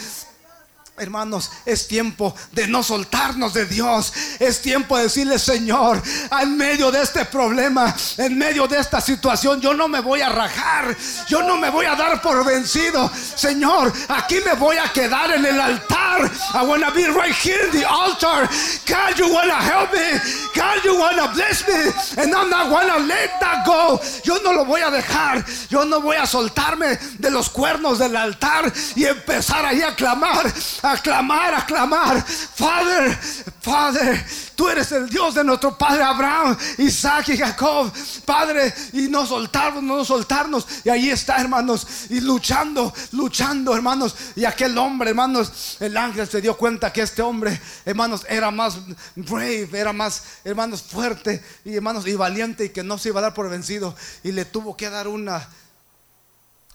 Hermanos, 0.95 1.49
es 1.65 1.87
tiempo 1.87 2.35
de 2.51 2.67
no 2.67 2.83
soltarnos 2.83 3.51
de 3.55 3.65
Dios. 3.65 4.13
Es 4.39 4.61
tiempo 4.61 4.95
de 4.95 5.03
decirle, 5.05 5.39
Señor, 5.39 5.99
en 6.39 6.55
medio 6.55 6.91
de 6.91 7.01
este 7.01 7.25
problema, 7.25 7.95
en 8.17 8.37
medio 8.37 8.67
de 8.67 8.77
esta 8.77 9.01
situación, 9.01 9.59
yo 9.59 9.73
no 9.73 9.87
me 9.87 10.01
voy 10.01 10.21
a 10.21 10.29
rajar. 10.29 10.95
Yo 11.27 11.41
no 11.41 11.57
me 11.57 11.71
voy 11.71 11.87
a 11.87 11.95
dar 11.95 12.21
por 12.21 12.45
vencido. 12.45 13.09
Señor, 13.35 13.91
aquí 14.07 14.35
me 14.45 14.53
voy 14.53 14.77
a 14.77 14.93
quedar 14.93 15.31
en 15.31 15.43
el 15.43 15.59
altar. 15.59 16.31
I 16.53 16.63
want 16.63 16.83
to 16.85 16.91
be 16.91 17.07
right 17.07 17.33
here 17.33 17.65
in 17.65 17.71
the 17.71 17.85
altar. 17.85 18.47
God, 18.85 19.17
you 19.17 19.33
want 19.33 19.49
to 19.49 19.57
help 19.57 19.91
me. 19.91 20.19
God, 20.53 20.83
you 20.83 20.99
want 20.99 21.17
to 21.17 21.27
bless 21.33 21.67
me. 21.67 22.21
And 22.21 22.35
I'm 22.35 22.51
not 22.51 22.69
to 22.69 22.99
let 23.07 23.39
that 23.39 23.65
go. 23.65 23.99
Yo 24.23 24.37
no 24.43 24.51
lo 24.51 24.63
voy 24.63 24.81
a 24.81 24.91
dejar. 24.91 25.43
Yo 25.69 25.85
no 25.85 26.01
voy 26.01 26.17
a 26.17 26.27
soltarme 26.27 26.99
de 27.17 27.31
los 27.31 27.49
cuernos 27.49 27.97
del 27.97 28.15
altar 28.15 28.71
y 28.95 29.05
empezar 29.05 29.65
ahí 29.65 29.81
a 29.81 29.95
clamar 29.95 30.53
a 30.83 30.97
clamar, 30.97 31.55
a 31.55 31.65
clamar. 31.65 32.21
Father, 32.23 33.17
Father, 33.61 34.25
tú 34.53 34.67
eres 34.67 34.91
el 34.91 35.09
Dios 35.09 35.33
de 35.33 35.43
nuestro 35.43 35.77
Padre 35.77 36.03
Abraham, 36.03 36.57
Isaac 36.77 37.29
y 37.29 37.37
Jacob. 37.37 37.91
Padre, 38.25 38.73
y 38.91 39.07
no 39.07 39.25
soltarnos, 39.25 39.81
no 39.81 40.03
soltarnos. 40.03 40.67
Y 40.83 40.89
ahí 40.89 41.09
está, 41.09 41.39
hermanos, 41.39 41.87
y 42.09 42.19
luchando, 42.19 42.93
luchando, 43.13 43.73
hermanos. 43.73 44.13
Y 44.35 44.43
aquel 44.43 44.77
hombre, 44.77 45.11
hermanos, 45.11 45.77
el 45.79 45.95
ángel 45.95 46.27
se 46.27 46.41
dio 46.41 46.57
cuenta 46.57 46.91
que 46.91 47.01
este 47.01 47.21
hombre, 47.21 47.59
hermanos, 47.85 48.25
era 48.27 48.51
más 48.51 48.77
brave, 49.15 49.69
era 49.71 49.93
más, 49.93 50.23
hermanos, 50.43 50.83
fuerte 50.83 51.41
y 51.63 51.75
hermanos, 51.75 52.05
y 52.05 52.15
valiente 52.15 52.65
y 52.65 52.69
que 52.69 52.83
no 52.83 52.97
se 52.97 53.09
iba 53.09 53.19
a 53.19 53.23
dar 53.23 53.33
por 53.33 53.49
vencido. 53.49 53.95
Y 54.21 54.33
le 54.33 54.43
tuvo 54.43 54.75
que 54.75 54.89
dar 54.89 55.07
una 55.07 55.47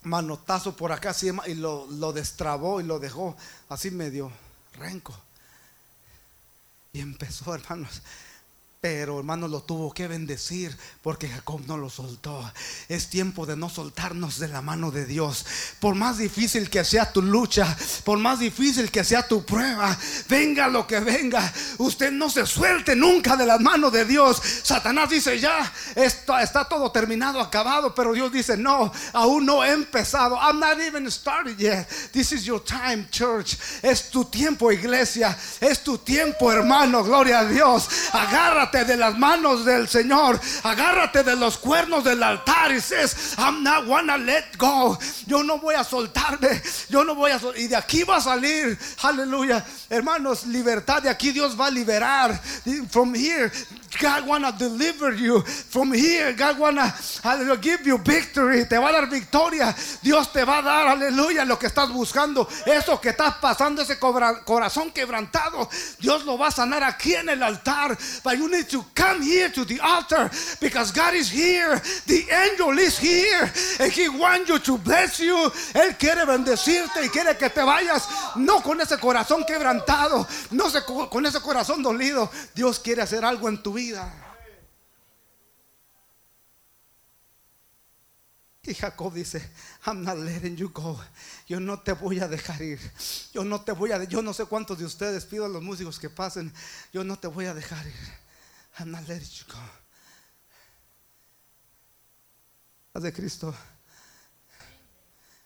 manotazo 0.02 0.76
por 0.76 0.92
acá 0.92 1.10
así, 1.10 1.30
y 1.46 1.54
lo, 1.54 1.86
lo 1.86 2.12
destrabó 2.12 2.80
y 2.80 2.84
lo 2.84 2.98
dejó 2.98 3.36
así 3.68 3.90
medio 3.90 4.30
renco. 4.74 5.14
Y 6.92 7.00
empezó, 7.00 7.54
hermanos. 7.54 8.02
Pero 8.80 9.18
hermanos 9.18 9.50
lo 9.50 9.60
tuvo 9.60 9.92
que 9.92 10.06
bendecir 10.06 10.76
porque 11.02 11.28
Jacob 11.28 11.60
no 11.66 11.76
lo 11.76 11.90
soltó. 11.90 12.48
Es 12.88 13.10
tiempo 13.10 13.44
de 13.44 13.56
no 13.56 13.68
soltarnos 13.68 14.38
de 14.38 14.46
la 14.46 14.62
mano 14.62 14.92
de 14.92 15.04
Dios. 15.04 15.44
Por 15.80 15.96
más 15.96 16.18
difícil 16.18 16.70
que 16.70 16.84
sea 16.84 17.12
tu 17.12 17.20
lucha, 17.20 17.76
por 18.04 18.18
más 18.18 18.38
difícil 18.38 18.88
que 18.92 19.02
sea 19.02 19.26
tu 19.26 19.44
prueba, 19.44 19.98
venga 20.28 20.68
lo 20.68 20.86
que 20.86 21.00
venga, 21.00 21.52
usted 21.78 22.12
no 22.12 22.30
se 22.30 22.46
suelte 22.46 22.94
nunca 22.94 23.36
de 23.36 23.46
las 23.46 23.60
manos 23.60 23.92
de 23.92 24.04
Dios. 24.04 24.40
Satanás 24.62 25.10
dice 25.10 25.40
ya, 25.40 25.72
está, 25.96 26.40
está 26.40 26.68
todo 26.68 26.92
terminado, 26.92 27.40
acabado, 27.40 27.92
pero 27.96 28.12
Dios 28.12 28.30
dice 28.30 28.56
no, 28.56 28.92
aún 29.12 29.44
no 29.44 29.64
he 29.64 29.72
empezado. 29.72 30.36
I'm 30.36 30.60
not 30.60 30.78
even 30.78 31.10
started 31.10 31.58
yet. 31.58 31.88
This 32.12 32.30
is 32.30 32.44
your 32.44 32.62
time, 32.62 33.08
church. 33.10 33.56
Es 33.82 34.08
tu 34.08 34.24
tiempo, 34.24 34.70
iglesia. 34.70 35.36
Es 35.60 35.82
tu 35.82 35.98
tiempo, 35.98 36.52
hermano. 36.52 37.02
Gloria 37.02 37.40
a 37.40 37.44
Dios. 37.44 37.88
Agarra 38.12 38.67
de 38.72 38.96
las 38.96 39.16
manos 39.18 39.64
del 39.64 39.88
Señor, 39.88 40.38
agárrate 40.62 41.22
de 41.22 41.34
los 41.36 41.56
cuernos 41.58 42.04
del 42.04 42.22
altar 42.22 42.72
y 42.72 42.80
says, 42.80 43.34
I'm 43.38 43.62
not 43.62 43.86
gonna 43.86 44.16
let 44.18 44.44
go. 44.58 44.98
Yo 45.26 45.42
no 45.42 45.58
voy 45.58 45.74
a 45.74 45.84
soltarme, 45.84 46.60
yo 46.88 47.04
no 47.04 47.14
voy 47.14 47.30
a 47.30 47.38
sol- 47.38 47.54
y 47.56 47.66
de 47.66 47.76
aquí 47.76 48.02
va 48.04 48.16
a 48.16 48.20
salir, 48.20 48.78
aleluya, 49.02 49.64
hermanos, 49.88 50.46
libertad 50.46 51.02
de 51.02 51.08
aquí 51.10 51.32
Dios 51.32 51.58
va 51.58 51.66
a 51.66 51.70
liberar. 51.70 52.38
From 52.90 53.14
here, 53.14 53.50
God 54.00 54.26
wanna 54.26 54.52
deliver 54.52 55.14
you. 55.16 55.42
From 55.70 55.92
here, 55.92 56.34
God 56.34 56.58
wanna 56.58 56.94
give 57.60 57.84
you 57.84 57.98
victory. 57.98 58.66
Te 58.68 58.76
va 58.78 58.90
a 58.90 58.92
dar 58.92 59.08
victoria. 59.08 59.74
Dios 60.02 60.32
te 60.32 60.44
va 60.44 60.58
a 60.58 60.62
dar, 60.62 60.88
aleluya, 60.88 61.44
lo 61.44 61.58
que 61.58 61.66
estás 61.66 61.90
buscando. 61.90 62.46
Eso 62.66 63.00
que 63.00 63.10
estás 63.10 63.36
pasando, 63.40 63.82
ese 63.82 63.98
corazón 63.98 64.90
quebrantado. 64.92 65.68
Dios 65.98 66.24
lo 66.24 66.36
va 66.36 66.48
a 66.48 66.50
sanar 66.50 66.82
aquí 66.84 67.14
en 67.14 67.28
el 67.30 67.42
altar. 67.42 67.96
But 68.22 68.34
you 68.34 68.48
to 68.64 68.84
come 68.94 69.22
here 69.22 69.50
to 69.50 69.64
the 69.64 69.80
altar 69.80 70.30
because 70.60 70.92
God 70.92 71.14
is 71.14 71.30
here. 71.30 71.80
The 72.06 72.24
angel 72.30 72.78
is 72.78 72.98
here. 72.98 73.50
And 73.80 73.92
He 73.92 74.08
wants 74.08 74.48
you 74.48 74.58
to 74.58 74.78
bless 74.78 75.20
you. 75.20 75.50
Él 75.74 75.96
quiere 75.98 76.24
bendecirte 76.24 77.04
y 77.04 77.08
quiere 77.08 77.36
que 77.36 77.48
te 77.50 77.60
vayas. 77.60 78.08
No 78.36 78.60
con 78.60 78.80
ese 78.80 78.98
corazón 78.98 79.44
quebrantado. 79.44 80.26
No 80.50 80.64
con 81.08 81.26
ese 81.26 81.40
corazón 81.40 81.82
dolido. 81.82 82.30
Dios 82.54 82.78
quiere 82.78 83.02
hacer 83.02 83.24
algo 83.24 83.48
en 83.48 83.62
tu 83.62 83.72
vida. 83.72 84.12
Y 88.68 88.74
Jacob 88.74 89.14
dice, 89.14 89.42
I'm 89.86 90.04
not 90.04 90.18
letting 90.18 90.54
you 90.54 90.68
go. 90.68 91.00
Yo 91.46 91.58
no 91.58 91.80
te 91.80 91.92
voy 91.92 92.20
a 92.20 92.28
dejar 92.28 92.60
ir. 92.60 92.78
Yo 93.32 93.42
no 93.42 93.62
te 93.62 93.72
voy 93.72 93.92
a, 93.92 94.04
yo 94.04 94.20
no 94.20 94.34
sé 94.34 94.44
cuántos 94.44 94.78
de 94.78 94.84
ustedes 94.84 95.24
pido 95.24 95.46
a 95.46 95.48
los 95.48 95.62
músicos 95.62 95.98
que 95.98 96.10
pasen. 96.10 96.52
Yo 96.92 97.02
no 97.02 97.18
te 97.18 97.28
voy 97.28 97.46
a 97.46 97.54
dejar 97.54 97.86
ir. 97.86 98.17
I'm 98.80 98.90
not 98.92 99.08
letting 99.08 99.28
you 99.32 99.44
go. 99.52 99.58
Cristo. 103.10 103.54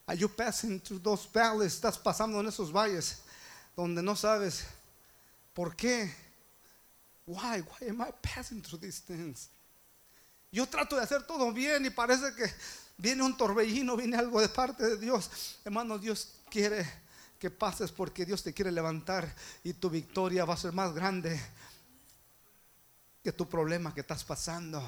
Are 0.08 0.14
you 0.14 0.28
passing 0.28 0.80
through 0.80 1.00
those 1.00 1.26
valleys? 1.32 1.74
Estás 1.74 1.98
pasando 1.98 2.40
en 2.40 2.46
esos 2.46 2.72
valles 2.72 3.22
donde 3.76 4.02
no 4.02 4.14
sabes 4.14 4.64
por 5.54 5.74
qué. 5.76 6.10
Why? 7.26 7.60
Why 7.60 7.88
am 7.88 8.00
I 8.02 8.12
passing 8.20 8.62
through 8.62 8.80
these 8.80 9.00
things? 9.00 9.48
Yo 10.50 10.66
trato 10.66 10.96
de 10.96 11.02
hacer 11.02 11.22
todo 11.26 11.52
bien 11.52 11.86
y 11.86 11.90
parece 11.90 12.34
que 12.34 12.52
viene 12.98 13.22
un 13.22 13.36
torbellino, 13.36 13.96
viene 13.96 14.16
algo 14.16 14.40
de 14.40 14.48
parte 14.48 14.84
de 14.84 14.96
Dios. 14.98 15.58
Hermano, 15.64 15.98
Dios 15.98 16.34
quiere 16.50 16.86
que 17.38 17.50
pases 17.50 17.90
porque 17.90 18.26
Dios 18.26 18.42
te 18.42 18.52
quiere 18.52 18.70
levantar 18.70 19.34
y 19.64 19.72
tu 19.72 19.88
victoria 19.88 20.44
va 20.44 20.54
a 20.54 20.58
ser 20.58 20.72
más 20.72 20.92
grande 20.94 21.40
que 23.22 23.32
tu 23.32 23.48
problema 23.48 23.94
que 23.94 24.00
estás 24.00 24.24
pasando. 24.24 24.82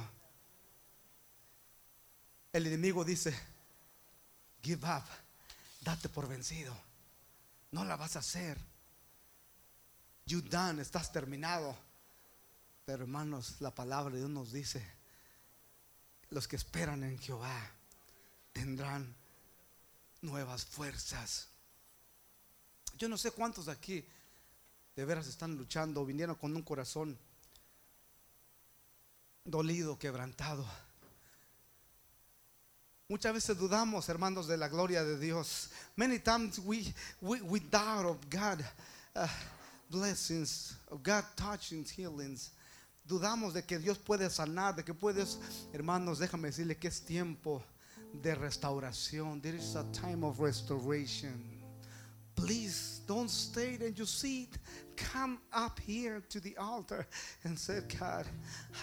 El 2.52 2.66
enemigo 2.66 3.04
dice, 3.04 3.34
give 4.62 4.86
up, 4.86 5.04
date 5.80 6.08
por 6.08 6.28
vencido. 6.28 6.76
No 7.70 7.84
la 7.84 7.96
vas 7.96 8.16
a 8.16 8.20
hacer. 8.20 8.58
You 10.26 10.40
done, 10.40 10.82
estás 10.82 11.12
terminado. 11.12 11.76
Pero 12.84 13.04
hermanos, 13.04 13.60
la 13.60 13.74
palabra 13.74 14.12
de 14.12 14.20
Dios 14.20 14.30
nos 14.30 14.52
dice, 14.52 14.84
los 16.30 16.48
que 16.48 16.56
esperan 16.56 17.02
en 17.04 17.18
Jehová 17.18 17.70
tendrán 18.52 19.14
nuevas 20.22 20.64
fuerzas. 20.64 21.48
Yo 22.96 23.08
no 23.08 23.16
sé 23.16 23.30
cuántos 23.30 23.66
de 23.66 23.72
aquí 23.72 24.06
de 24.96 25.04
veras 25.04 25.26
están 25.26 25.56
luchando, 25.56 26.04
vinieron 26.04 26.36
con 26.36 26.54
un 26.54 26.62
corazón 26.62 27.18
dolido, 29.44 29.98
quebrantado. 29.98 30.64
Muchas 33.08 33.34
veces 33.34 33.58
dudamos, 33.58 34.08
hermanos, 34.08 34.46
de 34.46 34.56
la 34.56 34.68
gloria 34.68 35.04
de 35.04 35.18
Dios. 35.18 35.70
Many 35.94 36.18
times 36.18 36.58
we, 36.58 36.94
we, 37.20 37.60
doubt 37.60 38.06
of 38.06 38.18
God 38.30 38.64
uh, 39.14 39.28
blessings, 39.90 40.76
of 40.90 41.02
God 41.02 41.24
touching 41.36 41.84
healings. 41.84 42.52
dudamos 43.06 43.52
de 43.52 43.62
que 43.62 43.78
Dios 43.78 43.98
puede 43.98 44.30
sanar, 44.30 44.74
de 44.74 44.84
que 44.84 44.94
puedes, 44.94 45.38
hermanos, 45.72 46.18
déjame 46.18 46.48
decirle 46.48 46.76
que 46.76 46.88
es 46.88 47.04
tiempo 47.04 47.62
de 48.12 48.34
restauración. 48.34 49.40
There 49.42 49.56
is 49.56 49.76
a 49.76 49.84
time 49.92 50.24
of 50.24 50.40
restoration. 50.40 51.62
Please 52.34 53.02
don't 53.06 53.28
stay 53.28 53.74
in 53.80 53.94
your 53.94 54.08
seat. 54.08 54.56
Come 54.96 55.38
up 55.52 55.80
here 55.80 56.22
to 56.28 56.40
the 56.40 56.56
altar 56.56 57.06
and 57.44 57.58
say, 57.58 57.80
God, 57.98 58.26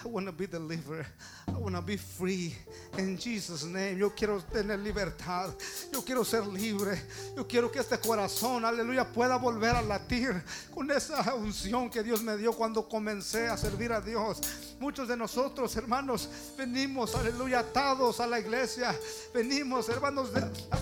I 0.03 0.07
want 0.07 0.25
to 0.25 0.31
be 0.31 0.47
delivered. 0.47 1.05
I 1.47 1.57
want 1.57 1.75
to 1.75 1.81
be 1.81 1.97
free. 1.97 2.55
In 2.97 3.17
Jesus' 3.17 3.63
name, 3.63 3.97
yo 3.97 4.09
quiero 4.09 4.39
tener 4.39 4.77
libertad. 4.77 5.53
Yo 5.91 6.01
quiero 6.01 6.23
ser 6.23 6.41
libre. 6.41 6.99
Yo 7.35 7.45
quiero 7.45 7.69
que 7.69 7.79
este 7.79 7.97
corazón, 7.97 8.65
aleluya, 8.65 9.05
pueda 9.05 9.37
volver 9.37 9.75
a 9.75 9.81
latir 9.81 10.43
con 10.73 10.89
esa 10.91 11.21
unción 11.35 11.89
que 11.89 12.03
Dios 12.03 12.21
me 12.21 12.35
dio 12.37 12.53
cuando 12.53 12.87
comencé 12.87 13.47
a 13.47 13.57
servir 13.57 13.91
a 13.91 14.01
Dios. 14.01 14.41
Muchos 14.79 15.07
de 15.07 15.15
nosotros, 15.15 15.75
hermanos, 15.75 16.29
venimos, 16.57 17.15
aleluya, 17.15 17.59
atados 17.59 18.19
a 18.19 18.27
la 18.27 18.39
iglesia. 18.39 18.95
Venimos, 19.33 19.87
hermanos, 19.89 20.29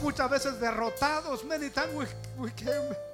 muchas 0.01 0.29
veces 0.29 0.59
derrotados. 0.59 1.43
Many 1.43 1.69
times 1.69 2.07
we 2.37 2.51
came. 2.51 3.08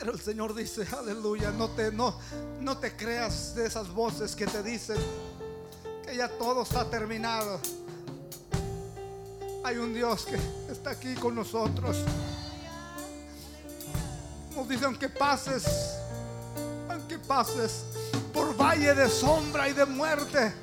Pero 0.00 0.12
el 0.14 0.20
Señor 0.20 0.54
dice, 0.54 0.86
aleluya, 0.98 1.50
no 1.50 1.68
te, 1.68 1.92
no, 1.92 2.14
no 2.58 2.78
te 2.78 2.96
creas 2.96 3.54
de 3.54 3.66
esas 3.66 3.90
voces 3.90 4.34
que 4.34 4.46
te 4.46 4.62
dicen 4.62 4.96
que 6.02 6.16
ya 6.16 6.26
todo 6.26 6.62
está 6.62 6.88
terminado. 6.88 7.60
Hay 9.62 9.76
un 9.76 9.92
Dios 9.92 10.24
que 10.24 10.38
está 10.72 10.92
aquí 10.92 11.14
con 11.16 11.34
nosotros. 11.34 11.98
Nos 14.56 14.66
dice, 14.66 14.86
aunque 14.86 15.10
pases, 15.10 15.64
aunque 16.88 17.18
pases 17.18 17.84
por 18.32 18.56
valle 18.56 18.94
de 18.94 19.06
sombra 19.06 19.68
y 19.68 19.74
de 19.74 19.84
muerte, 19.84 20.54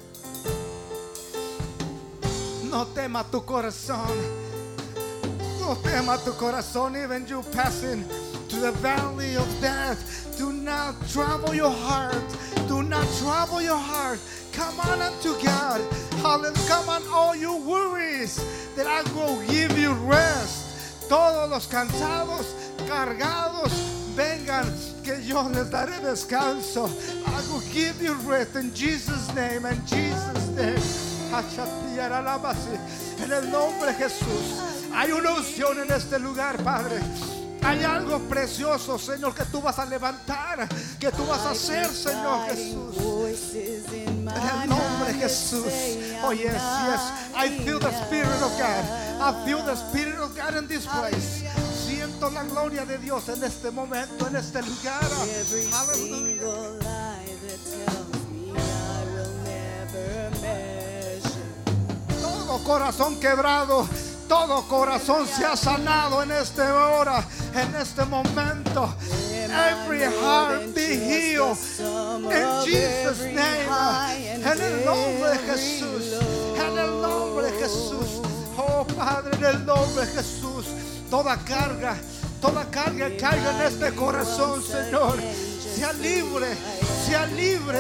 no 2.72 2.88
tema 2.88 3.24
tu 3.24 3.46
corazón. 3.46 4.48
No 5.60 5.76
tema 5.78 6.18
tu 6.18 6.34
corazón, 6.38 6.96
even 6.96 7.28
you 7.28 7.44
passing 7.54 8.04
the 8.60 8.72
valley 8.74 9.36
of 9.36 9.48
death. 9.62 10.36
Do 10.38 10.52
not 10.52 10.96
trouble 11.10 11.54
your 11.54 11.72
heart. 11.72 12.24
Do 12.68 12.84
not 12.84 13.08
trouble 13.20 13.62
your 13.62 13.78
heart. 13.78 14.20
Come 14.52 14.80
on 14.80 15.02
unto 15.02 15.34
God. 15.44 15.82
Hallelujah. 16.22 16.68
Come 16.68 16.90
on, 16.90 17.04
all 17.12 17.36
you 17.36 17.56
worries, 17.58 18.38
that 18.76 18.88
I 18.88 19.04
will 19.14 19.40
give 19.48 19.78
you 19.78 19.94
rest. 19.94 21.10
Todos 21.10 21.50
los 21.50 21.68
cansados, 21.68 22.54
cargados, 22.88 23.72
vengan, 24.16 24.66
que 25.04 25.22
yo 25.22 25.42
les 25.48 25.70
daré 25.70 26.00
descanso. 26.02 26.90
I 27.28 27.42
will 27.52 27.62
give 27.72 28.02
you 28.02 28.14
rest 28.30 28.56
in 28.56 28.74
Jesus' 28.74 29.34
name, 29.34 29.66
in 29.66 29.86
Jesus' 29.86 30.48
name. 30.50 31.08
En 33.20 33.32
el 33.32 33.52
nombre 33.52 33.88
de 33.88 33.94
Jesús. 33.94 34.62
Hay 34.94 35.12
una 35.12 35.32
unción 35.32 35.78
en 35.80 35.92
este 35.92 36.20
lugar, 36.20 36.58
Padre. 36.64 37.02
Hay 37.68 37.84
algo 37.84 38.20
precioso, 38.30 38.98
Señor, 38.98 39.36
que 39.36 39.44
tú 39.44 39.62
vas 39.62 39.78
a 39.78 39.86
levantar, 39.86 40.70
que 40.98 41.12
tú 41.12 41.26
vas 41.26 41.42
a 41.42 41.50
hacer, 41.50 41.86
Señor 41.90 42.46
Jesús. 42.46 42.96
En 43.54 44.30
el 44.30 44.70
nombre 44.70 45.12
de 45.12 45.20
Jesús. 45.20 45.66
Oh, 46.24 46.32
yes, 46.32 46.54
yes. 46.54 47.02
I 47.36 47.50
feel 47.66 47.78
the 47.78 47.92
Spirit 48.06 48.42
of 48.42 48.58
God. 48.58 48.86
I 49.20 49.46
feel 49.46 49.62
the 49.64 49.76
Spirit 49.76 50.18
of 50.18 50.34
God 50.34 50.56
in 50.56 50.68
this 50.70 50.86
place. 50.86 51.44
Siento 51.86 52.30
la 52.30 52.44
gloria 52.44 52.86
de 52.86 53.00
Dios 53.00 53.28
en 53.28 53.44
este 53.44 53.70
momento, 53.70 54.28
en 54.28 54.38
este 54.38 54.62
lugar. 54.62 55.04
Aleluya. 55.74 56.48
Todo 62.22 62.64
corazón 62.64 63.20
quebrado, 63.20 63.86
todo 64.28 64.68
corazón 64.68 65.28
se 65.28 65.46
ha 65.46 65.56
sanado 65.56 66.22
en 66.24 66.32
esta 66.32 66.74
hora, 66.90 67.24
en 67.54 67.76
este 67.76 68.04
momento. 68.06 68.94
Every 69.50 70.02
heart 70.02 70.74
be 70.74 70.98
healed. 70.98 71.58
En 72.30 72.66
Jesus' 72.66 73.20
name. 73.34 74.44
En 74.44 74.62
el 74.62 74.86
nombre 74.86 75.30
de 75.30 75.38
Jesús. 75.40 76.22
En 76.56 76.78
el 76.78 77.02
nombre 77.02 77.52
de 77.52 77.60
Jesús. 77.60 78.22
Oh 78.58 78.86
Padre, 78.86 79.38
en 79.38 79.46
el 79.46 79.66
nombre 79.66 80.06
de 80.06 80.12
Jesús. 80.12 80.66
Toda 81.10 81.38
carga, 81.38 81.96
toda 82.42 82.66
carga 82.66 83.10
caiga 83.18 83.56
en 83.56 83.62
este 83.62 83.96
corazón, 83.96 84.62
Señor. 84.62 85.18
Sea 85.76 85.94
libre, 85.94 86.48
sea 87.06 87.26
libre. 87.28 87.80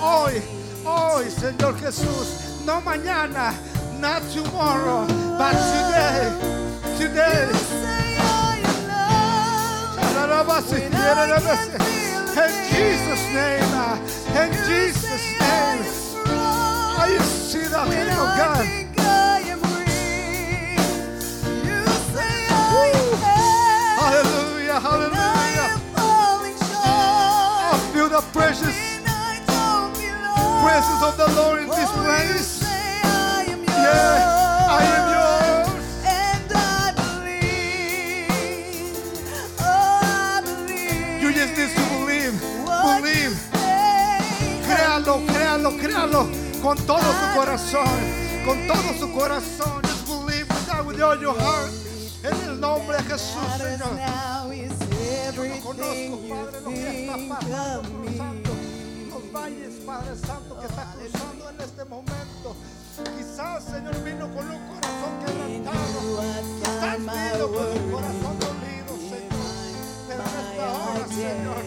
Hoy, 0.00 0.42
hoy, 0.84 1.30
Señor 1.30 1.78
Jesús. 1.80 2.56
No 2.66 2.80
mañana, 2.80 3.54
not 4.00 4.22
tomorrow, 4.34 5.06
but 5.38 5.52
today. 5.74 6.98
Today. 6.98 7.52
In 12.36 12.52
Jesus' 12.70 13.24
name, 13.34 13.70
uh, 13.72 13.96
in 14.42 14.52
Jesus' 14.66 15.26
name, 15.40 15.82
I 16.98 17.18
see 17.22 17.66
the 17.66 17.80
hand 17.80 18.10
of 18.10 18.28
God. 18.38 18.66
Hallelujah, 23.98 24.80
hallelujah. 24.80 25.80
I 26.84 27.90
feel 27.92 28.08
the 28.08 28.22
precious 28.32 28.76
presence 30.62 31.02
of 31.02 31.16
the 31.16 31.28
Lord 31.36 31.62
in 31.62 31.68
this 31.68 31.90
place. 31.92 32.62
Yeah, 33.68 34.35
Créalo, 45.74 46.28
con 46.62 46.76
todo 46.86 47.00
su 47.00 47.36
corazón, 47.36 47.88
con 48.44 48.66
todo 48.68 48.94
su 49.00 49.12
corazón. 49.12 49.82
Just 49.82 50.06
believe 50.06 50.46
with 50.48 50.66
that 50.66 50.84
with 50.86 51.00
all 51.02 51.18
your 51.20 51.34
heart. 51.34 51.70
En 52.22 52.50
el 52.50 52.60
nombre 52.60 52.96
de 52.98 53.02
Jesús, 53.02 53.42
Señor. 53.58 53.98
Yo 55.34 55.44
no 55.44 55.60
conozco, 55.60 56.18
Padre, 56.28 56.60
lo 56.60 56.70
que 56.70 57.02
está 57.02 57.16
pasando, 57.28 57.90
los 59.10 59.32
valles, 59.32 59.74
Padre 59.84 60.16
Santo, 60.16 60.60
que 60.60 60.66
está 60.66 60.94
cruzando 60.94 61.50
en 61.50 61.60
este 61.60 61.84
momento. 61.84 62.56
Quizás, 63.18 63.64
Señor, 63.64 64.02
vino 64.04 64.28
con 64.34 64.48
un 64.48 64.60
corazón 64.68 65.12
quebrantado. 65.26 66.22
Quizás 66.62 66.98
vino 66.98 67.46
con 67.48 67.66
un 67.66 67.92
corazón 67.92 68.38
dolido, 68.38 68.92
Señor. 68.96 69.50
Pero 70.08 70.22
en 70.22 70.28
esta 70.46 70.66
hora, 70.72 71.06
Señor, 71.08 71.62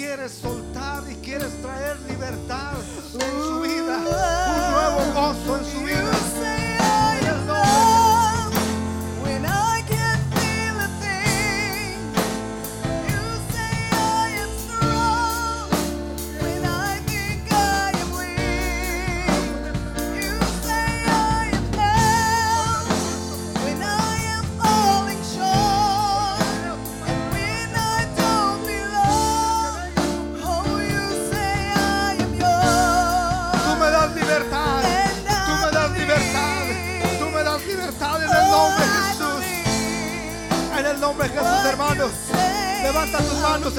quieres 0.00 0.32
soltar 0.32 1.02
y 1.10 1.14
quieres 1.16 1.52
traer 1.60 2.00
libertad 2.08 2.72
en 3.12 3.42
su 3.42 3.60
vida, 3.60 3.98
un 3.98 4.72
nuevo 4.72 5.12
gozo 5.12 5.58
en 5.58 5.64
su 5.66 5.80
vida. 5.84 6.69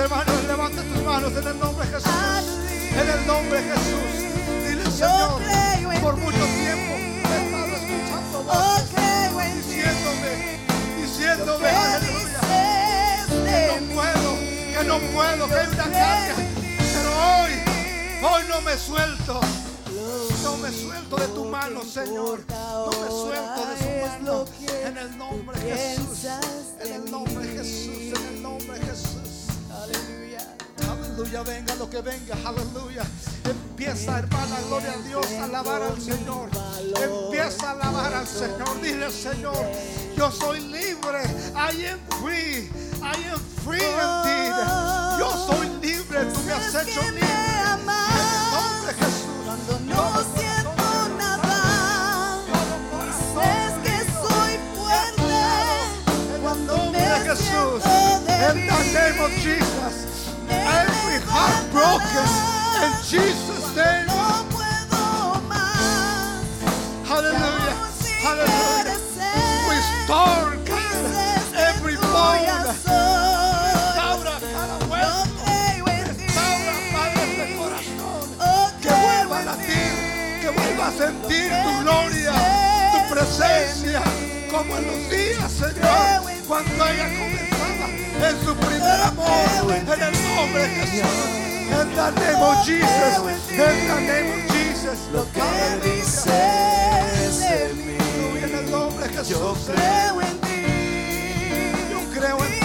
Hermanos. 0.02 0.44
Levanta 0.48 0.82
tus 0.82 1.04
manos 1.04 1.32
en 1.32 1.48
el 1.48 1.60
nombre 1.60 1.86
de 1.86 1.94
Jesús. 1.94 2.12
En 2.92 3.10
el 3.10 3.28
nombre 3.28 3.62
de 3.62 3.70
Jesús. 3.70 4.12
Dile, 4.68 4.86
Señor, 4.92 6.02
por 6.02 6.18
mucho 6.18 6.46
tiempo 6.60 6.94
he 6.96 7.46
estado 7.46 7.74
escuchando 7.76 8.44
voces 8.44 9.22
diciéndome, 9.56 10.32
diciéndome, 11.02 11.70
aleluya, 11.70 12.42
que 13.30 13.80
no 13.80 13.94
puedo, 13.94 14.30
que 14.74 14.84
no 14.86 15.00
puedo, 15.14 15.48
que 15.48 15.56
hay 15.56 15.68
una 15.68 15.84
carga. 15.84 16.36
Pero 16.94 17.10
hoy, 17.34 17.52
hoy 18.24 18.44
no 18.50 18.62
me 18.62 18.78
suelto. 18.78 19.40
No 20.44 20.58
me 20.58 20.72
suelto 20.72 21.16
de 21.18 21.28
tu 21.28 21.46
mano, 21.46 21.84
Señor. 21.84 22.44
No 22.50 22.88
me 22.88 23.08
suelto 23.08 23.66
de 23.68 23.78
su 23.78 24.08
mano. 24.08 24.46
En 24.84 24.98
el 24.98 25.18
nombre 25.18 25.60
de 25.60 25.72
Jesús. 25.72 26.61
Aleluya. 31.32 31.44
Venga 31.44 31.76
lo 31.76 31.90
que 31.90 32.02
venga, 32.02 32.36
aleluya. 32.46 33.04
Empieza, 33.46 34.20
hermana, 34.20 34.58
gloria 34.68 34.92
a 34.92 34.98
Dios, 35.08 35.26
a 35.40 35.46
alabar 35.46 35.82
al 35.82 36.02
Señor. 36.02 36.50
Empieza 37.02 37.70
a 37.70 37.72
alabar 37.72 38.14
al 38.14 38.28
Señor. 38.28 38.82
Dile, 38.82 39.10
Señor, 39.10 39.66
yo 40.18 40.30
soy 40.30 40.60
libre. 40.60 41.24
I 41.56 41.86
am 41.86 42.00
free. 42.20 42.70
I 43.02 43.16
am 43.32 43.40
free 43.64 43.80
indeed. 43.80 44.52
Yo 45.20 45.32
soy 45.48 45.70
libre. 45.82 46.26
Tú 46.34 46.42
me 46.44 46.52
has 46.52 46.76
hecho 46.76 47.02
libre. 47.02 47.22
En 47.22 47.80
el 47.80 47.86
nombre 47.86 48.88
de 48.88 48.94
Jesús. 48.94 49.32
No 49.88 50.04
siento 50.36 51.10
nada, 51.18 52.44
dices 53.06 53.74
que 53.84 53.98
soy 54.20 54.60
fuerte. 54.76 55.32
Cuando 56.42 56.76
nombre 56.76 57.00
me 57.00 57.08
de 57.08 57.30
Jesús. 57.30 57.84
siento 57.84 58.32
In 58.52 58.68
the 58.68 58.84
name 58.92 59.20
of 59.22 59.32
broken. 61.72 62.30
In 62.86 62.94
Jesus' 63.04 63.76
name. 63.76 64.08
no 64.08 64.46
puedo 64.52 65.42
más. 65.48 66.42
Hallelujah. 67.08 67.78
Hallelujah. 68.24 68.98
Restore, 69.70 70.58
God. 70.66 71.56
Every 71.56 71.96
bone. 71.98 72.48
este 77.22 77.56
corazón. 77.56 78.38
Oh, 78.40 78.70
Que 78.82 78.88
creo 78.88 78.98
vuelva 79.28 79.38
a 79.38 79.40
en 79.42 79.46
latir. 79.46 79.68
ti. 79.68 80.42
Que 80.42 80.50
vuelva 80.50 80.88
a 80.88 80.92
sentir 80.92 81.52
tu 81.64 81.82
gloria. 81.82 82.34
Tu 82.94 83.14
presencia. 83.14 84.02
Como 84.52 84.78
en 84.78 84.88
los 84.88 85.10
días, 85.10 85.52
Señor. 85.52 86.22
Cuando 86.48 86.86
ella 86.88 87.08
comenzaba 87.18 87.41
en 88.30 88.46
su 88.46 88.56
primer 88.56 89.02
amor. 89.02 89.28
En 89.70 90.02
el 90.04 90.36
nombre 90.36 90.62
de 90.62 90.70
Jesús. 90.70 91.10
En 91.72 91.90
the 91.96 92.12
name 92.12 92.44
of 92.44 92.66
Jesus. 92.66 92.88
En 93.50 93.58
the 93.58 93.96
name 94.08 94.30
of 94.34 94.52
Jesus. 94.52 95.00
Lo 95.14 95.24
que 95.32 95.90
dices 95.90 97.40
de 97.40 97.74
mí. 97.76 97.98
En 98.44 98.56
el 98.56 98.72
nombre 98.72 99.08
de 99.08 99.14
Jesús. 99.14 99.30
Yo 99.30 99.56
Creo 99.74 100.22
en 100.22 100.38
ti. 100.42 100.62
Yo 101.92 102.00
creo 102.20 102.38
en 102.46 102.60
ti, 102.60 102.62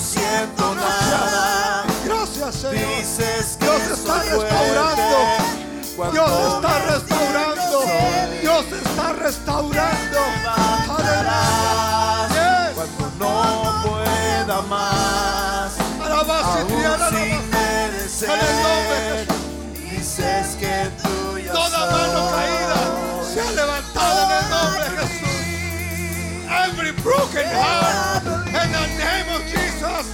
siento 0.00 0.74
nada, 0.74 1.84
Gracias, 2.04 2.54
Señor. 2.54 2.98
dices 2.98 3.56
que 3.58 3.64
Dios 3.64 3.98
está 3.98 4.22
restaurando. 4.22 6.12
Dios 6.12 6.30
está 6.54 6.78
restaurando. 6.78 7.17
Restaurando. 9.28 10.20
Aleluya. 10.88 12.72
Cuando 12.74 13.04
no 13.18 13.32
pueda 13.82 14.62
más. 14.62 15.76
Alabanza 16.02 16.58
y 16.66 16.84
alabanza. 16.84 18.24
En 18.24 18.30
el 18.30 18.56
nombre 18.64 18.98
de 19.12 19.26
dices 19.90 20.46
que 20.58 20.74
tú 21.02 21.38
ya 21.38 21.52
Toda 21.52 21.80
mano 21.90 22.30
caída 22.30 22.80
se 23.22 23.38
ha 23.40 23.50
levantado 23.52 24.18
en 24.24 24.30
el 24.38 24.46
nombre 24.50 24.84
de 24.84 24.90
Jesús. 24.96 25.36
Every 26.66 26.92
broken 27.02 27.46
heart 27.46 28.24
in 28.46 28.72
the 28.72 28.86
name 28.96 29.28
of 29.36 29.42
Jesus 29.44 30.04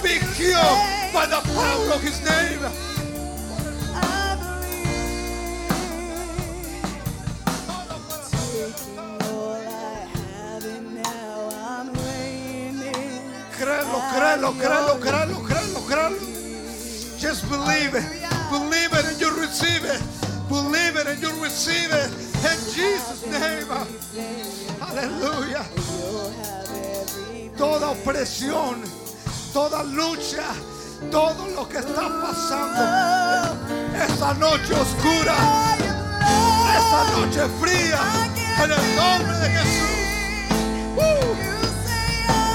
be 0.00 0.14
healed 0.38 0.78
by 1.12 1.26
the 1.26 1.40
power 1.52 1.92
of 1.92 2.00
His 2.02 2.20
name. 2.22 2.93
Créelo, 14.14 14.52
créelo, 14.52 15.00
créelo, 15.00 15.42
créelo, 15.42 15.80
créelo. 15.88 16.16
Just 17.18 17.50
believe 17.50 17.96
it. 17.96 18.04
Believe 18.48 18.92
it 18.92 19.04
and 19.06 19.20
you 19.20 19.28
receive 19.40 19.84
it. 19.84 20.00
Believe 20.48 20.94
it 20.94 21.08
and 21.08 21.20
you 21.20 21.30
receive 21.42 21.90
it. 21.90 22.10
In 22.46 22.58
Jesus' 22.72 23.26
name. 23.26 23.66
Aleluya. 24.80 25.64
Toda 27.58 27.90
opresión, 27.90 28.84
toda 29.52 29.82
lucha, 29.82 30.46
todo 31.10 31.48
lo 31.48 31.68
que 31.68 31.78
está 31.78 32.08
pasando. 32.22 33.58
Esa 33.96 34.34
noche 34.34 34.74
oscura, 34.74 35.34
esa 36.70 37.04
noche 37.18 37.48
fría. 37.60 37.98
En 38.62 38.70
el 38.70 38.96
nombre 38.96 39.36
de 39.38 39.50
Jesús. 39.50 39.94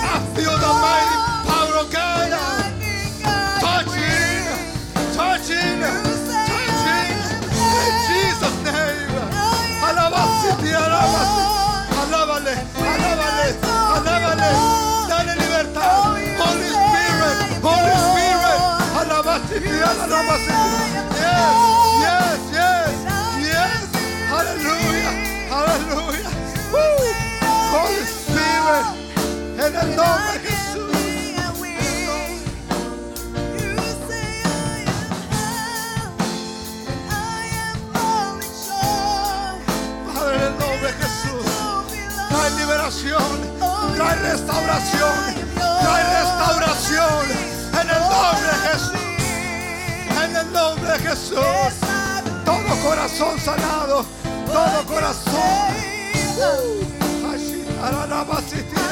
I 0.01 0.19
feel 0.33 0.57
the 0.57 0.73
mighty 0.81 1.28
en 29.69 29.75
el 29.75 29.95
nombre 29.95 30.33
de 30.33 30.39
Jesús. 30.39 30.79
Padre, 40.13 40.35
en 40.35 40.41
el 40.43 40.51
nombre 40.59 40.87
de 40.87 40.93
Jesús. 40.93 41.45
Trae 42.29 42.51
liberación, 42.51 43.23
trae 43.95 44.15
restauración, 44.15 45.15
trae 45.55 46.03
restauración 46.19 47.25
en 47.81 47.89
el 47.89 48.03
nombre 48.13 48.47
de 48.47 48.59
Jesús. 48.69 48.99
En 50.23 50.35
el 50.35 50.51
nombre 50.51 50.91
de 50.93 50.99
Jesús. 50.99 51.73
Todo 52.45 52.69
corazón 52.83 53.39
sanado, 53.39 54.05
todo 54.47 54.85
corazón. 54.87 55.73
Así, 57.31 57.65
ararabasiti, 57.83 58.75
ararabasiti. 58.75 58.88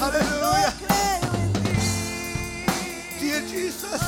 Aleluya. 0.00 0.72
Dear 3.20 3.40
Jesus, 3.42 4.00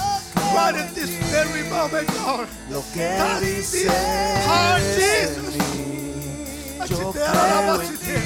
right 0.55 0.75
in 0.75 0.95
this 0.95 1.11
very 1.31 1.69
moment, 1.69 2.09
Lord. 2.25 2.49
Lo 2.71 2.83
que 2.95 3.17
Touch 3.19 3.41
dices 3.43 3.73
this 3.85 4.47
heart, 4.47 4.81
de 4.83 4.95
Jesus. 4.97 5.55
mí. 5.57 6.81
Así, 6.81 6.91
Yo 6.95 7.13
te 7.13 7.19
creo 7.19 7.25
en 7.25 7.37
ararabasiti. 7.37 8.07
ti. 8.07 8.21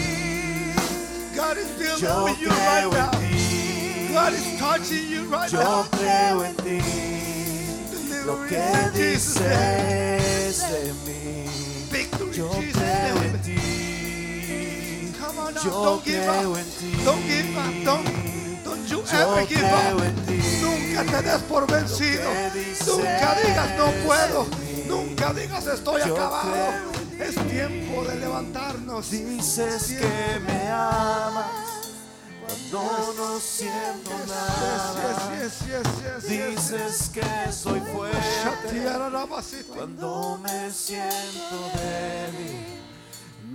God 1.34 1.56
is 1.58 1.66
dealing 1.78 2.02
Yo 2.04 2.24
with 2.24 2.40
you 2.40 2.48
right 2.48 2.84
creo 2.84 2.92
en 2.92 2.98
now. 2.98 3.10
ti. 3.18 4.14
God 4.14 4.32
is 4.32 4.58
touching 4.58 5.08
you 5.10 5.22
right 5.24 5.52
Yo 5.52 5.58
now. 5.60 5.82
creo 5.90 6.44
en 6.44 6.54
ti. 6.56 6.80
Lo 8.24 8.36
Deliver 8.36 8.48
que 8.48 8.56
in 8.56 8.94
Jesus' 8.94 9.40
name. 9.40 10.96
Now, 15.50 15.62
Yo 15.62 15.84
don't 15.84 16.04
give 16.04 16.28
up. 16.28 16.56
en 16.56 16.64
ti. 16.78 17.04
Don't 17.04 17.22
give 17.26 17.56
up. 17.56 17.84
Don't, 17.84 18.64
don't 18.64 18.90
you 18.90 19.02
Yo 19.02 19.18
ever 19.18 19.46
give 19.46 19.64
up. 19.64 20.02
Nunca 20.62 21.04
te 21.04 21.22
des 21.22 21.42
por 21.42 21.66
vencido. 21.66 22.30
Nunca 22.86 23.34
digas 23.42 23.70
no 23.78 23.90
puedo. 24.06 24.46
Nunca 24.86 25.32
digas 25.32 25.66
estoy 25.66 26.02
Yo 26.06 26.14
acabado. 26.14 26.96
Es 27.18 27.34
tiempo 27.48 28.04
de 28.04 28.16
levantarnos. 28.16 29.10
Dices 29.10 29.96
que 29.98 30.40
me 30.40 30.68
amas 30.68 31.46
cuando 32.70 33.14
no 33.16 33.40
siento 33.40 34.10
nada. 34.28 35.36
Yes, 35.38 35.60
yes, 35.66 35.86
yes. 36.02 36.28
Dices 36.28 37.10
que 37.12 37.52
soy 37.52 37.80
fuerte 37.80 38.16
cuando 39.74 40.38
me 40.42 40.70
siento 40.70 41.70
débil. 41.74 42.75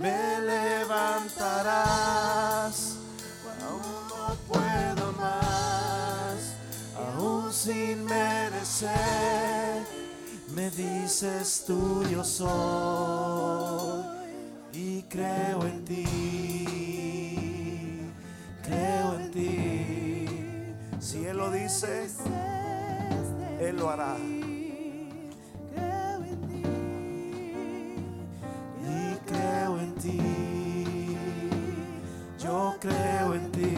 Me 0.02 0.40
levantarás. 0.40 1.78
Aún 3.64 3.80
no 4.08 4.34
puedo 4.48 5.12
más, 5.12 6.56
aún 6.96 7.52
sin 7.52 8.04
merecer. 8.04 8.90
Me 10.56 10.70
dices 10.72 11.62
tú 11.68 12.02
yo 12.10 12.24
soy 12.24 14.02
y 14.72 15.02
creo 15.04 15.62
en 15.66 15.84
ti, 15.84 16.10
creo 18.64 19.14
en 19.20 19.30
ti. 19.30 20.26
Si 20.98 21.24
Él 21.24 21.36
lo 21.36 21.52
dice, 21.52 22.10
Él 23.60 23.76
lo 23.76 23.88
hará. 23.88 24.16
Yo 32.52 32.76
creo 32.80 33.34
en 33.34 33.50
ti. 33.52 33.74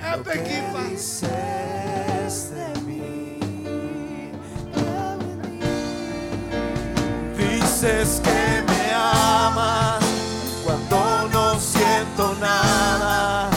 Ah, 0.00 0.16
¿Qué 0.22 0.38
Bequipa. 0.38 0.80
dices 0.88 2.34
de 2.54 2.66
mí? 2.86 3.40
Dices 7.36 8.20
que 8.26 8.40
me 8.68 8.82
amas 8.94 10.04
cuando 10.64 10.98
no 11.32 11.46
siento 11.58 12.24
nada. 12.40 13.50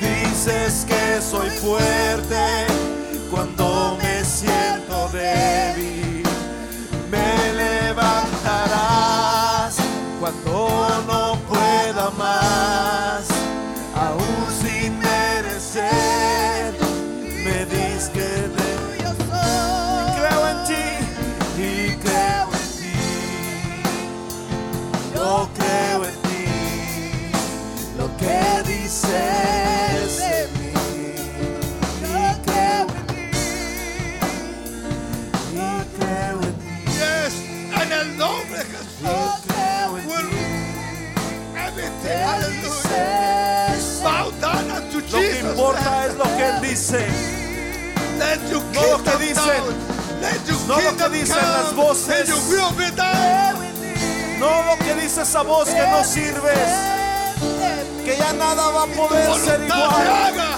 Dices 0.00 0.84
que 0.86 1.20
soy 1.20 1.50
fuerte 1.50 2.44
cuando 3.28 3.98
me 4.00 4.24
siento 4.24 5.08
débil. 5.08 6.22
Me 7.10 7.52
levantarás 7.54 8.84
cuando 10.20 11.02
no 11.08 11.33
pueda 12.10 13.03
importa 45.74 46.06
es 46.06 46.14
lo 46.14 46.24
que 46.24 46.46
Él 46.46 46.60
dice, 46.60 47.06
No 48.72 48.82
lo 48.86 49.02
que 49.02 49.16
dicen. 49.24 49.62
No 50.66 50.80
lo 50.80 50.96
que 50.96 51.08
dicen 51.10 51.36
las 51.36 51.74
voces. 51.74 52.28
No 54.38 54.62
lo 54.62 54.76
que 54.78 54.94
dice 54.94 55.22
esa 55.22 55.42
voz 55.42 55.68
que 55.68 55.86
no 55.86 56.04
sirves, 56.04 56.58
que 58.04 58.16
ya 58.18 58.32
nada 58.32 58.70
va 58.70 58.82
a 58.82 58.86
poder 58.86 59.34
ser 59.40 59.60
igual. 59.62 60.50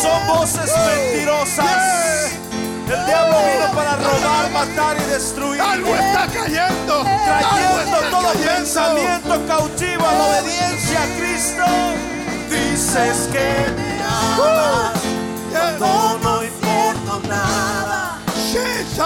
Son 0.00 0.26
voces 0.28 0.72
mentirosas. 0.86 2.30
El 2.90 3.06
diablo 3.06 3.36
vino 3.38 3.72
para 3.74 3.96
robar, 3.96 4.50
matar 4.50 4.96
y 4.96 5.04
destruir. 5.10 5.60
Algo 5.60 5.94
está 5.94 6.26
cayendo. 6.26 7.02
Trayendo 7.02 8.00
todo 8.10 8.32
pensamiento 8.32 9.46
cautivo 9.46 10.06
a 10.06 10.12
la 10.12 10.24
obediencia 10.24 11.02
a 11.02 11.06
Cristo. 11.18 11.64
Dices 12.92 13.28
que 13.30 13.72
me 13.76 14.02
amas 14.02 15.00
Yes. 15.52 15.78
cuando 15.78 16.18
no 16.24 16.42
importa 16.42 17.28
nada. 17.28 18.18
Chains 18.96 18.98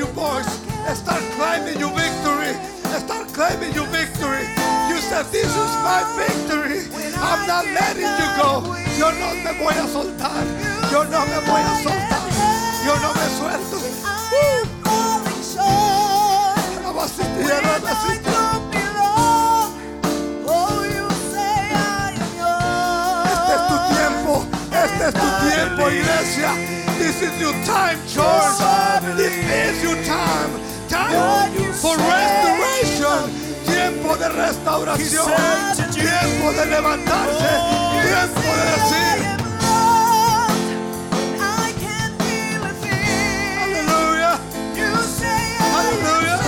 your 0.00 0.08
voice. 0.16 0.48
Start 0.96 1.22
claiming 1.36 1.78
your 1.78 1.92
victory. 1.92 2.56
Start 3.04 3.28
claiming 3.36 3.72
your 3.74 3.86
victory. 3.92 4.48
You 4.88 4.96
said, 4.96 5.26
This 5.30 5.52
is 5.52 5.72
my 5.84 6.00
victory. 6.16 6.88
I'm 7.20 7.46
not 7.46 7.66
letting 7.76 8.08
you 8.20 8.28
go. 8.40 8.64
Yo 8.96 9.12
no 9.20 9.28
me 9.44 9.52
voy 9.60 9.76
a 9.76 9.86
soltar. 9.94 10.44
Yo 10.90 11.04
no 11.04 11.20
me 11.30 11.38
voy 11.44 11.60
a 11.60 11.74
soltar. 11.84 12.24
Yo 12.86 12.94
no 13.04 13.10
me 13.18 13.26
suelto. 13.38 13.76
Abasitía, 16.88 17.58
abasitía. 17.76 18.40
Este 23.32 23.52
es 23.56 23.62
tu 23.68 23.76
tiempo. 23.94 24.46
Este 24.84 25.08
es 25.08 25.14
tu 25.14 25.28
tiempo, 25.48 25.90
iglesia. 25.90 26.69
This 27.10 27.22
is 27.22 27.40
your 27.40 27.52
time, 27.64 27.98
church. 28.06 28.22
This 29.16 29.34
is 29.34 29.82
your 29.82 29.96
time. 30.04 30.50
Time 30.88 31.50
for 31.74 31.96
restoration. 31.98 33.30
Tiempo 33.66 34.16
de 34.16 34.28
restauración. 34.28 35.26
Tiempo 35.90 36.52
de 36.52 36.66
levantarse. 36.66 37.50
Tiempo 38.06 38.40
de 38.58 38.64
decir, 38.70 39.18
aleluya. 43.58 44.38
Hallelujah. 45.74 46.38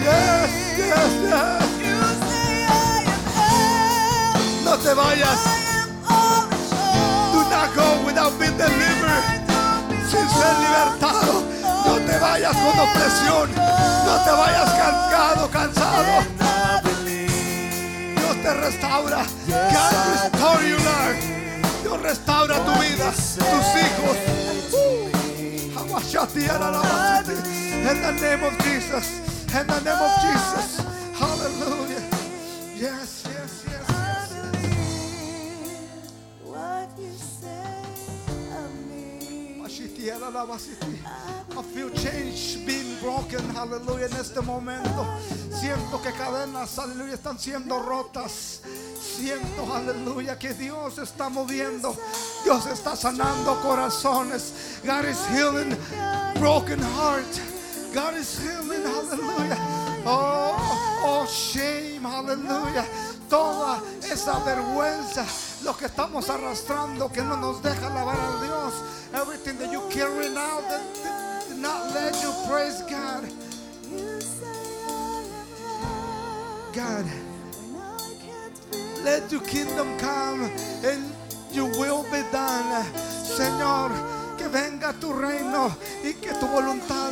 Yes, 0.00 0.50
yes, 1.20 1.60
yes, 1.84 1.84
yes. 1.84 2.16
No 4.64 4.72
te 4.78 4.94
vayas. 4.94 5.65
Libertado. 10.60 11.42
No 11.86 11.94
te 12.06 12.18
vayas 12.18 12.56
con 12.56 12.78
opresión. 12.78 13.50
No 14.06 14.14
te 14.24 14.30
vayas 14.30 14.70
cansado, 14.72 15.50
cansado. 15.50 16.12
Dios 18.16 18.42
te 18.42 18.54
restaura. 18.54 19.24
God 19.46 19.94
restore 20.12 20.68
you, 20.68 20.76
Lord. 20.78 21.16
Dios 21.82 22.02
restaura 22.02 22.56
tu 22.64 22.72
vida, 22.80 23.12
tus 23.12 23.66
hijos. 23.82 24.16
In 27.88 28.02
the 28.02 28.12
name 28.20 28.42
of 28.42 28.58
Jesus. 28.64 29.20
In 29.54 29.66
the 29.66 29.80
name 29.80 30.00
of 30.00 30.10
Jesus. 30.22 30.85
I 40.28 41.62
feel 41.72 41.88
change 41.90 42.66
being 42.66 42.98
broken, 43.00 43.40
aleluya, 43.56 44.06
en 44.06 44.16
este 44.16 44.40
momento. 44.40 45.06
Siento 45.52 46.02
que 46.02 46.10
cadenas, 46.10 46.76
aleluya, 46.80 47.14
están 47.14 47.38
siendo 47.38 47.80
rotas. 47.80 48.60
Siento, 49.00 49.72
aleluya, 49.72 50.36
que 50.36 50.52
Dios 50.52 50.98
está 50.98 51.28
moviendo. 51.28 51.96
Dios 52.42 52.66
está 52.66 52.96
sanando 52.96 53.60
corazones. 53.62 54.80
God 54.84 55.04
is 55.04 55.24
healing 55.28 55.76
broken 56.40 56.80
heart. 56.80 57.40
God 57.94 58.16
is 58.16 58.40
healing, 58.40 58.82
hallelujah. 58.82 59.58
Oh, 60.04 61.02
oh, 61.04 61.26
shame, 61.26 62.02
hallelujah. 62.02 62.84
Toda 63.30 63.80
esa 64.02 64.40
vergüenza, 64.44 65.24
lo 65.64 65.76
que 65.76 65.86
estamos 65.86 66.28
arrastrando, 66.30 67.10
que 67.10 67.22
no 67.22 67.36
nos 67.36 67.62
deja 67.62 67.86
alabar 67.86 68.16
a 68.16 68.44
Dios. 68.44 68.74
Everything 69.14 69.58
that 69.58 69.72
you 69.72 69.80
carry 69.90 70.28
now 70.28 70.60
that, 70.68 70.82
did 71.48 71.58
not 71.58 71.94
let 71.94 72.14
you 72.22 72.32
praise 72.48 72.82
God. 72.82 73.24
God, 76.72 77.06
let 79.02 79.30
your 79.32 79.40
kingdom 79.42 79.96
come 79.98 80.50
and 80.84 81.10
your 81.52 81.68
will 81.78 82.02
be 82.10 82.22
done. 82.30 82.84
Señor, 83.24 84.15
venga 84.46 84.92
tu 84.94 85.12
reino 85.12 85.74
y 86.02 86.14
que 86.14 86.32
tu 86.34 86.46
voluntad 86.46 87.10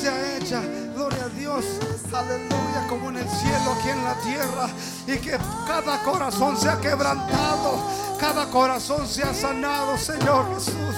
sea 0.00 0.36
hecha. 0.36 0.62
Gloria 0.94 1.24
a 1.24 1.28
Dios, 1.28 1.64
aleluya, 2.12 2.86
como 2.88 3.10
en 3.10 3.16
el 3.16 3.28
cielo, 3.28 3.72
aquí 3.78 3.90
en 3.90 4.04
la 4.04 4.14
tierra. 4.20 4.68
Y 5.06 5.16
que 5.18 5.38
cada 5.66 6.02
corazón 6.02 6.56
sea 6.56 6.80
quebrantado, 6.80 7.82
cada 8.18 8.46
corazón 8.46 9.06
sea 9.06 9.32
sanado, 9.34 9.96
Señor 9.98 10.46
Jesús. 10.54 10.94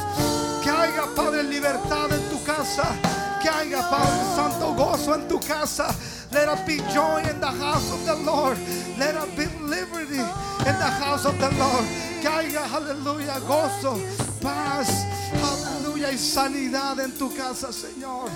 Que 0.62 0.70
haya, 0.70 1.04
Padre, 1.16 1.42
libertad 1.42 2.12
en 2.12 2.28
tu 2.28 2.42
casa. 2.44 2.84
Que 3.02 3.18
Que 3.40 3.48
haya, 3.48 3.88
Padre 3.88 4.24
Santo, 4.34 4.74
gozo 4.74 5.14
en 5.14 5.28
tu 5.28 5.38
casa. 5.38 5.94
Let 6.32 6.52
it 6.52 6.66
be 6.66 6.78
joy 6.92 7.22
in 7.30 7.40
the 7.40 7.46
house 7.46 7.90
of 7.92 8.04
the 8.04 8.16
Lord. 8.16 8.58
Let 8.98 9.14
it 9.14 9.36
be 9.36 9.46
liberty 9.64 10.18
in 10.18 10.74
the 10.76 10.90
house 11.00 11.24
of 11.24 11.38
the 11.38 11.48
Lord. 11.56 11.84
Que 12.20 12.28
haya, 12.28 12.64
aleluya, 12.66 13.38
gozo, 13.46 13.96
paz, 14.42 14.88
aleluya, 15.32 15.77
y 15.98 16.16
sanidad 16.16 17.00
en 17.00 17.12
tu 17.12 17.34
casa, 17.34 17.72
Señor. 17.72 18.30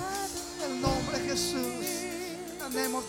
En 0.65 0.71
el 0.71 0.81
nombre 0.81 1.17
de 1.19 1.29
Jesús. 1.29 2.03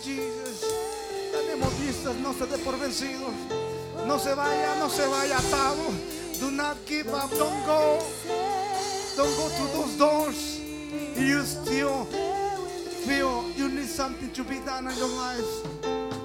Jesus. 0.03 0.63
In 0.63 1.31
the 1.31 1.47
name 1.47 1.63
of 1.63 1.73
Jesus. 1.79 2.15
No 2.19 2.31
se 2.33 2.45
dé 2.45 2.57
por 2.63 2.77
vencido. 2.77 3.31
No 4.07 4.17
se 4.17 4.33
vaya, 4.33 4.75
no 4.79 4.87
se 4.87 5.05
vaya 5.07 5.37
atado. 5.37 5.83
Do 6.39 6.51
not 6.51 6.77
give 6.85 7.07
up. 7.09 7.29
Don't 7.31 7.65
go. 7.65 7.99
Don't 9.17 9.35
go 9.35 9.49
to 9.49 9.67
those 9.73 9.97
doors. 9.97 10.59
You 11.17 11.43
still 11.43 12.05
feel 13.05 13.49
you 13.57 13.69
need 13.69 13.87
something 13.87 14.31
to 14.31 14.43
be 14.43 14.59
done 14.59 14.87
in 14.87 14.97
your 14.97 15.09
life. 15.09 15.45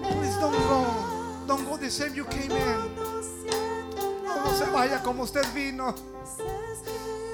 Please 0.03 0.37
don't 0.37 0.53
go. 0.69 0.87
Don't 1.47 1.65
go 1.69 1.77
the 1.77 1.91
same 1.91 2.15
you 2.15 2.25
came 2.25 2.53
in. 2.53 2.95
No 2.97 4.53
se 4.57 4.67
vaya 4.71 5.01
como 5.03 5.25
usted 5.25 5.47
vino. 5.55 5.95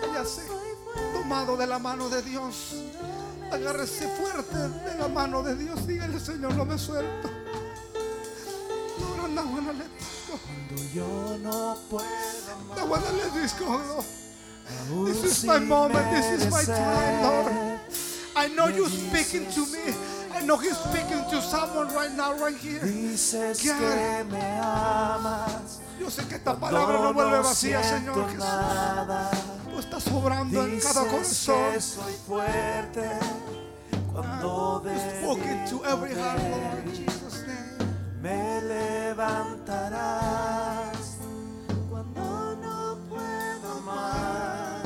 Váyase 0.02 0.75
tomado 1.12 1.56
de 1.56 1.66
la 1.66 1.78
mano 1.78 2.08
de 2.08 2.22
Dios. 2.22 2.74
Agárrese 3.50 4.08
fuerte 4.08 4.56
de 4.56 4.98
la 4.98 5.08
mano 5.08 5.42
de 5.42 5.54
Dios. 5.56 5.86
Dígale, 5.86 6.18
Señor, 6.18 6.54
no 6.54 6.64
me 6.64 6.78
suelto. 6.78 7.30
No, 8.98 9.28
no, 9.28 9.44
no, 9.44 9.60
no. 9.72 9.84
Cuando 10.28 10.82
yo 10.92 11.38
no 11.42 11.76
puedo 11.88 12.06
más. 12.68 12.78
No, 14.90 15.04
this 15.04 15.22
is 15.24 15.44
my 15.44 15.58
moment. 15.60 16.10
This 16.10 16.42
is 16.42 16.50
my 16.50 16.64
time, 16.64 17.22
Lord. 17.22 17.52
I 18.34 18.48
know 18.48 18.68
you're 18.68 18.90
speaking 18.90 19.46
to 19.52 19.60
me. 19.66 19.94
I 20.36 20.44
know 20.44 20.58
He's 20.58 20.76
speaking 20.76 21.24
to 21.30 21.40
someone 21.40 21.88
right 21.94 22.12
now, 22.12 22.36
right 22.36 22.56
here. 22.56 22.80
Dices 22.80 23.62
que 23.62 23.72
me 24.30 24.60
amas. 24.60 25.80
Yo 25.98 26.10
sé 26.10 26.28
que 26.28 26.34
esta 26.36 26.54
palabra 26.60 27.00
no 27.00 27.14
vuelve 27.14 27.38
vacía, 27.38 27.82
Señor 27.82 28.26
Jesús. 28.26 28.44
nada. 28.44 29.30
Tú 29.72 29.78
estás 29.78 30.06
obrando 30.08 30.66
en 30.66 30.78
cada 30.78 31.06
corazón. 31.06 31.72
que 31.72 31.80
soy 31.80 32.12
fuerte 32.26 33.08
cuando 34.12 34.82
spoken 35.20 35.64
to 35.70 35.82
every 35.86 36.14
heart, 36.14 36.38
Lord, 36.50 36.84
in 36.84 36.92
Jesus' 36.94 37.46
name. 37.46 37.78
me 38.20 38.60
levantarás 38.62 39.96
cuando 41.88 42.56
no 42.56 42.98
puedo 43.08 43.80
más 43.86 44.84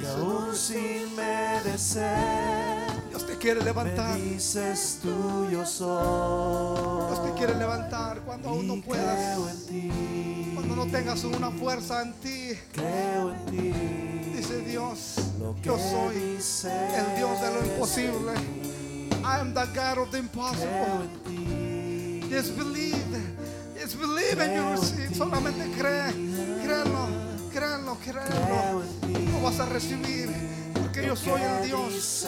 y 0.00 0.06
aún 0.06 0.54
sin 0.54 1.14
merecer 1.14 2.85
Dios 3.16 3.26
te 3.28 3.38
quiere 3.38 3.60
me 3.60 3.66
levantar. 3.66 4.20
dices 4.20 4.98
tú 5.00 5.08
yo 5.44 5.48
Dios 5.48 5.70
soy 5.70 7.24
te 7.24 7.38
quiere 7.38 7.54
levantar 7.54 8.20
cuando 8.20 8.50
aún 8.50 8.66
no 8.66 8.82
puedas. 8.82 9.38
Cuando 10.54 10.76
no 10.76 10.86
tengas 10.86 11.24
una 11.24 11.50
fuerza 11.50 12.02
en 12.02 12.12
ti. 12.14 12.50
creo 12.72 13.32
en 13.32 13.46
ti 13.46 13.72
Dice 14.36 14.60
Dios, 14.60 15.16
lo 15.40 15.54
que 15.56 15.62
yo 15.62 15.78
soy 15.78 16.16
el 16.66 17.16
Dios 17.16 17.40
de 17.40 17.54
lo 17.54 17.64
imposible. 17.64 18.32
I 19.24 19.40
am 19.40 19.54
the 19.54 19.64
God 19.74 19.98
of 19.98 20.10
the 20.10 20.18
impossible. 20.18 21.08
Just 22.28 22.54
believe. 22.54 22.96
Just 23.80 23.98
believe 23.98 24.38
and 24.40 24.56
you 24.56 24.70
receive. 24.72 25.14
Solamente 25.16 25.64
cree. 25.78 26.12
Créelo. 26.62 27.08
Créelo. 27.50 27.96
Créelo. 28.04 28.82
Lo 29.32 29.42
vas 29.42 29.58
a 29.58 29.66
recibir. 29.66 30.28
Porque 30.74 31.06
yo 31.06 31.16
soy 31.16 31.40
el 31.40 31.66
Dios. 31.66 32.26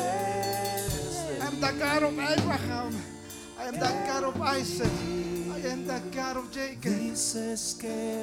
Am 1.58 1.76
the 1.76 1.84
God 1.84 2.02
of 2.02 2.18
Abraham. 2.18 2.92
I 3.58 3.64
am 3.66 3.74
the 3.74 3.92
God 4.06 4.24
of 4.24 4.40
Isaac. 4.40 4.92
I 5.52 5.58
am 5.68 5.86
the 5.86 6.00
God 6.14 6.36
of 6.36 6.50
Jacob. 6.52 6.92
Yo 6.92 7.14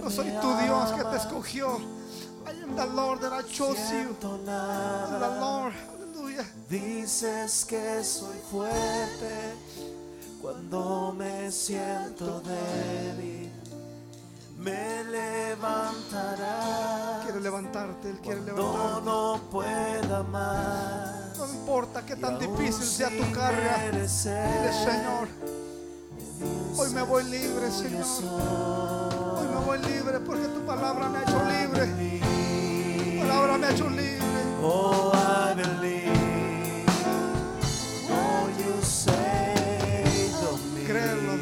soy 0.10 0.32
tu 0.42 0.58
Dios 0.64 0.92
que 0.92 1.04
te 1.04 1.18
escogió. 1.18 1.82
I 2.48 2.52
am 2.64 2.76
the 2.76 2.86
Lord 2.86 3.22
that 3.22 3.34
I 3.34 3.42
chose 3.42 3.92
you. 3.92 4.16
I 4.24 4.26
am 4.26 5.20
the 5.20 5.40
Lord. 5.42 5.74
Hallelujah. 5.74 6.46
Dices 6.70 7.66
que 7.66 8.04
soy 8.04 8.38
fuerte 8.50 9.56
cuando 10.42 11.14
me 11.18 11.52
siento 11.52 12.42
débil. 12.42 13.52
Me 14.58 15.04
levantarás 15.12 16.46
Quiere 17.24 17.42
levantarte. 17.42 18.10
Él 18.10 18.20
quiere 18.20 18.42
levantarte. 18.42 19.06
no 19.06 19.42
pueda 19.52 20.24
más. 20.24 21.25
No 21.46 21.54
importa 21.54 22.04
qué 22.04 22.16
tan 22.16 22.40
difícil 22.40 22.84
sea 22.84 23.10
tu 23.10 23.32
carga. 23.32 23.78
Dile, 23.92 24.08
Señor, 24.08 25.28
hoy 26.76 26.90
me 26.90 27.04
voy 27.04 27.24
libre, 27.26 27.70
Señor. 27.70 28.06
Hoy 29.38 29.48
me 29.48 29.66
voy 29.66 29.78
libre 29.80 30.20
porque 30.22 30.48
tu 30.48 30.66
palabra 30.66 31.08
me 31.08 31.20
ha 31.20 31.22
hecho 31.22 31.40
libre. 31.46 31.86
Tu 33.12 33.20
palabra 33.20 33.58
me 33.60 33.68
ha 33.68 33.72
hecho 33.72 33.90
libre. 33.90 34.26
Oh, 34.64 35.12
I 35.14 35.54
believe. 35.54 36.86
Oh, 38.10 38.50
you 38.58 38.82
saved 38.82 39.14
me. 40.74 40.84
Créelo. 40.88 41.34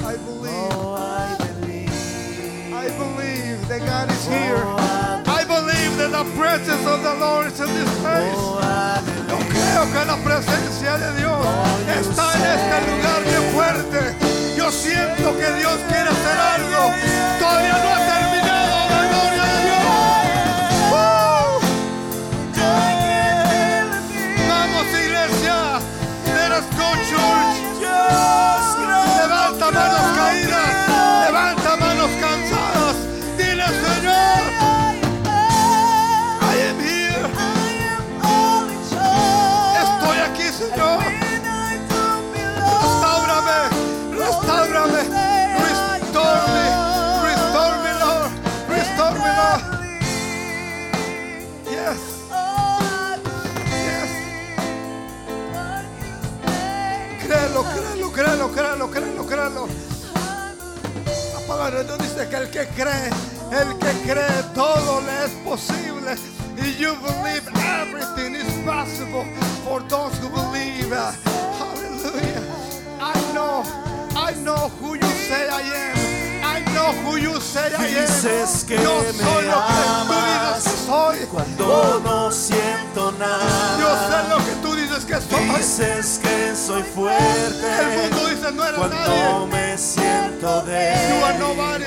I 0.00 0.16
believe. 0.16 0.72
Oh, 0.72 0.96
I 0.96 1.36
believe. 1.36 1.92
I 2.72 2.88
believe 2.88 3.68
that 3.68 3.80
God 3.80 4.10
is 4.10 4.26
oh, 4.26 4.30
here. 4.30 4.62
Oh, 4.64 4.78
I 4.78 5.04
I 5.26 5.44
believe 5.44 5.98
that 5.98 6.12
the 6.12 6.24
presence 6.38 6.86
of 6.86 7.02
the 7.02 7.14
Lord 7.16 7.46
is 7.48 7.60
in 7.60 7.66
this 7.66 8.00
place. 8.00 8.34
Oh, 8.38 8.58
I 8.62 8.94
Yo 8.96 9.04
believe. 9.04 9.13
Que 9.82 10.04
la 10.04 10.16
presencia 10.16 10.96
de 10.98 11.18
Dios 11.18 11.36
está 12.00 12.32
en 12.34 12.42
este 12.46 12.76
lugar 12.90 13.24
bien 13.24 13.42
fuerte. 13.52 14.14
Yo 14.56 14.70
siento 14.70 15.36
que 15.36 15.52
Dios 15.58 15.78
quiere 15.88 16.10
hacer 16.10 16.38
algo. 16.54 16.92
Todavía 17.40 17.76
no 17.82 17.88
ha 17.90 17.98
terminado 17.98 18.33
créelo, 59.26 59.66
créelo. 59.66 59.68
La 61.34 61.40
palabra 61.46 61.78
de 61.78 61.84
Dios 61.84 61.98
dice 61.98 62.28
que 62.28 62.36
el 62.36 62.50
que 62.50 62.66
cree, 62.68 63.10
el 63.52 63.78
que 63.78 63.92
cree 64.12 64.42
todo 64.54 65.00
le 65.02 65.24
es 65.26 65.32
posible. 65.44 66.16
Y 66.56 66.76
you 66.80 66.94
believe 67.02 67.42
everything 67.80 68.34
is 68.36 68.52
possible 68.64 69.24
for 69.64 69.80
those 69.88 70.16
who 70.20 70.28
believe. 70.30 70.90
Hallelujah. 71.58 72.42
I 73.00 73.32
know, 73.34 73.64
I 74.16 74.32
know 74.44 74.68
who 74.80 74.94
you 74.94 75.10
say 75.28 75.48
I 75.48 75.60
am. 75.62 75.94
I 76.44 76.60
know 76.72 76.92
who 77.02 77.16
you 77.16 77.40
say 77.40 77.72
I 77.74 77.86
am. 77.86 78.06
Dices 78.06 78.64
que 78.64 78.76
Yo 78.76 79.00
me 79.00 79.12
soy 79.12 79.46
lo 79.46 79.60
que 79.66 79.74
tú 80.06 80.14
dices 80.24 80.64
que 80.64 80.86
soy. 80.86 81.18
Cuando 81.26 82.00
no 82.04 82.30
siento 82.30 83.10
Yo 83.10 83.16
sé 83.18 83.18
nada. 83.18 84.28
lo 84.28 84.36
que 84.44 84.52
tú 84.62 84.74
dices 84.76 85.04
que 85.04 85.20
soy. 85.20 85.44
Dices 85.58 86.20
que 86.22 86.54
soy 86.54 86.82
fuerte. 86.84 88.03
Dice 88.44 88.56
no 88.56 88.64
eres 88.64 88.78
Cuando 88.78 88.96
nadie. 88.96 89.46
me 89.52 89.78
siento 89.78 90.46
You 90.46 90.50
are 90.60 90.66
débil. 90.66 91.38
nobody. 91.38 91.84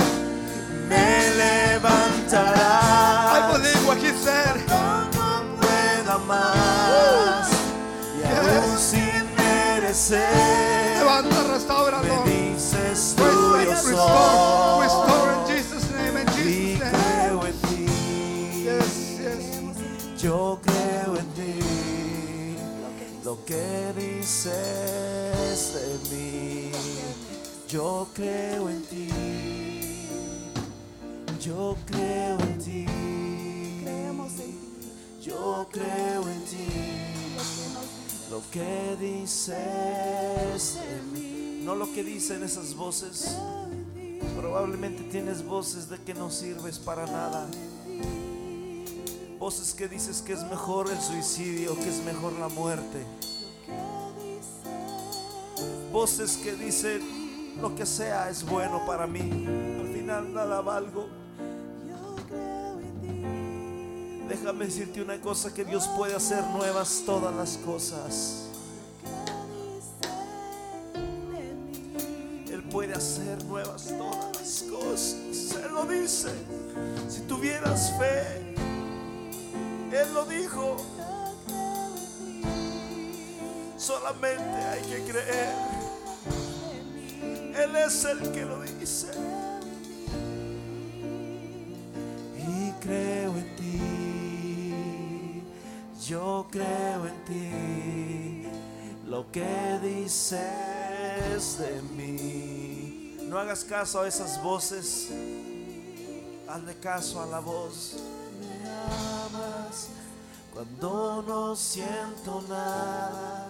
Me 0.89 0.95
I 0.95 1.29
levantarás. 1.77 3.51
believe 3.53 3.85
what 3.88 3.97
he 3.97 4.11
said. 4.13 4.55
No 4.67 5.57
pueda 5.59 6.17
más. 6.27 7.49
Y 8.17 8.23
aún 8.23 8.77
sin 8.77 9.25
merecer. 9.35 10.97
Levanta, 10.99 11.43
Me 12.03 12.15
dices 12.31 13.13
tú 13.15 13.23
Restore, 13.23 13.65
yo 13.65 13.71
restore, 14.81 15.31
in 15.34 15.41
Jesus' 15.55 15.85
name, 15.91 16.15
in 16.21 16.27
Jesus' 16.27 16.79
name. 16.79 16.91
creo 16.91 17.39
en 17.45 17.53
ti. 17.61 17.85
Yes, 18.63 18.93
yes. 19.19 20.21
Yo 20.21 20.59
creo. 20.63 20.66
Lo 23.27 23.43
que 23.43 23.91
dices 23.97 24.53
de 25.73 25.99
mí. 26.09 26.71
Yo 27.67 28.07
creo 28.13 28.69
en 28.69 28.81
ti. 28.83 29.09
Yo 31.41 31.75
creo 31.85 32.39
en 32.39 32.57
ti. 32.57 32.85
Creemos 33.83 34.31
en 34.39 34.51
ti. 34.51 34.91
Yo 35.21 35.67
creo 35.69 36.21
en 36.25 36.45
ti. 36.45 36.67
lo 38.31 38.41
que 38.49 38.95
dices 38.97 39.57
de 40.75 41.01
mí. 41.11 41.63
No 41.65 41.75
lo 41.75 41.91
que 41.93 42.05
dicen 42.05 42.43
esas 42.43 42.75
voces. 42.75 43.35
Probablemente 44.37 45.03
tienes 45.03 45.45
voces 45.45 45.89
de 45.89 45.97
que 45.97 46.13
no 46.13 46.31
sirves 46.31 46.79
para 46.79 47.05
nada. 47.05 47.45
Voces 49.39 49.76
que 49.76 49.88
dices 49.88 50.23
que 50.23 50.34
es 50.34 50.43
mejor 50.45 50.89
el 50.91 50.99
suicidio, 50.99 51.76
que 51.76 51.89
es 51.89 52.03
mejor 52.03 52.34
la 52.34 52.47
muerte. 52.49 53.05
Voces 55.91 56.38
que 56.38 56.53
dicen 56.53 57.61
lo 57.61 57.76
que 57.76 57.85
sea 57.85 58.30
es 58.30 58.43
bueno 58.43 58.84
para 58.88 59.05
mí. 59.05 59.19
Al 59.80 59.88
final 59.93 60.34
nada 60.34 60.61
valgo. 60.61 61.07
Déjame 64.27 64.65
decirte 64.65 65.01
una 65.01 65.22
cosa, 65.22 65.53
que 65.53 65.64
Dios 65.64 65.88
puede 65.95 66.15
hacer 66.15 66.43
nuevas 66.47 67.03
todas 67.05 67.34
las 67.35 67.57
cosas. 67.57 68.49
Él 72.51 72.64
puede 72.72 72.93
hacer 72.93 73.43
nuevas 73.45 73.85
todas 73.97 74.35
las 74.35 74.64
cosas. 74.64 75.55
Él 75.64 75.73
lo 75.73 75.85
dice. 75.85 76.30
Si 77.07 77.22
tuvieras 77.22 77.93
fe, 77.97 78.47
Él 79.91 80.14
lo 80.14 80.26
dijo. 80.26 80.77
Solamente 83.77 84.43
hay 84.43 84.81
que 84.81 85.03
creer. 85.11 85.53
Él 87.55 87.76
es 87.76 88.05
el 88.05 88.31
que 88.31 88.45
lo 88.45 88.61
dice. 88.61 89.07
Y 92.38 92.72
creo 92.81 93.34
en 93.38 93.55
ti. 93.55 95.43
Yo 96.05 96.47
creo 96.51 97.07
en 97.07 97.26
ti. 97.26 98.47
Lo 99.07 99.31
que 99.31 99.80
dices 99.81 100.39
de 101.59 101.81
mí. 101.95 103.18
No 103.23 103.39
hagas 103.39 103.64
caso 103.64 104.01
a 104.01 104.07
esas 104.07 104.41
voces. 104.43 105.09
Hazle 106.47 106.76
caso 106.76 107.22
a 107.22 107.26
la 107.26 107.39
voz. 107.39 107.95
Me 108.39 108.69
amas 108.69 109.89
cuando 110.53 111.22
no 111.22 111.55
siento 111.55 112.41
nada. 112.49 113.47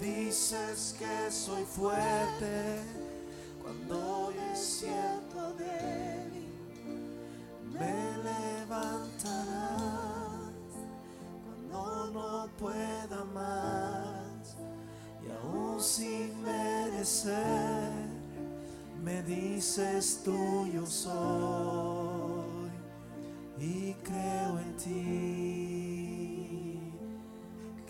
Dices 0.00 0.96
que 0.98 1.30
soy 1.30 1.64
fuerte 1.64 2.80
cuando 3.62 4.32
me 4.34 4.56
siento 4.56 5.52
débil. 5.58 6.48
Me 7.72 8.16
levantarás 8.24 9.30
cuando 11.44 12.10
no 12.12 12.48
pueda 12.58 13.24
más. 13.34 14.56
Y 15.22 15.30
aún 15.30 15.80
sin 15.80 16.42
merecer, 16.42 17.92
me 19.02 19.22
dices 19.22 20.22
tú 20.24 20.66
yo 20.72 20.86
soy 20.86 22.19
y 23.60 23.94
creo 24.02 24.58
en 24.58 24.76
ti, 24.76 25.20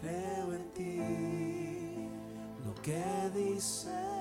creo 0.01 0.53
en 0.53 0.73
ti, 0.73 0.99
lo 2.65 2.75
que 2.83 3.03
dices 3.35 4.20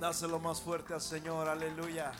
Dáselo 0.00 0.38
más 0.38 0.62
fuerte 0.62 0.94
al 0.94 1.00
Señor, 1.00 1.48
aleluya. 1.48 2.12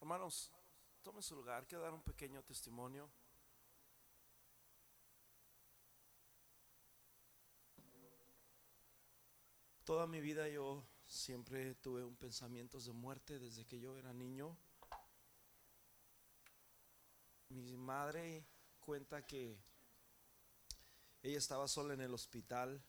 Hermanos, 0.00 0.50
tome 1.02 1.20
su 1.20 1.36
lugar, 1.36 1.66
quiero 1.66 1.84
dar 1.84 1.92
un 1.92 2.02
pequeño 2.02 2.42
testimonio. 2.42 3.10
Toda 9.84 10.06
mi 10.06 10.22
vida 10.22 10.48
yo 10.48 10.86
siempre 11.04 11.74
tuve 11.74 12.02
un 12.02 12.16
pensamiento 12.16 12.80
de 12.80 12.92
muerte 12.92 13.38
desde 13.38 13.66
que 13.66 13.78
yo 13.78 13.98
era 13.98 14.14
niño. 14.14 14.56
Mi 17.50 17.76
madre 17.76 18.46
cuenta 18.80 19.26
que 19.26 19.73
ella 21.24 21.38
estaba 21.38 21.66
sola 21.66 21.94
en 21.94 22.02
el 22.02 22.12
hospital. 22.12 22.84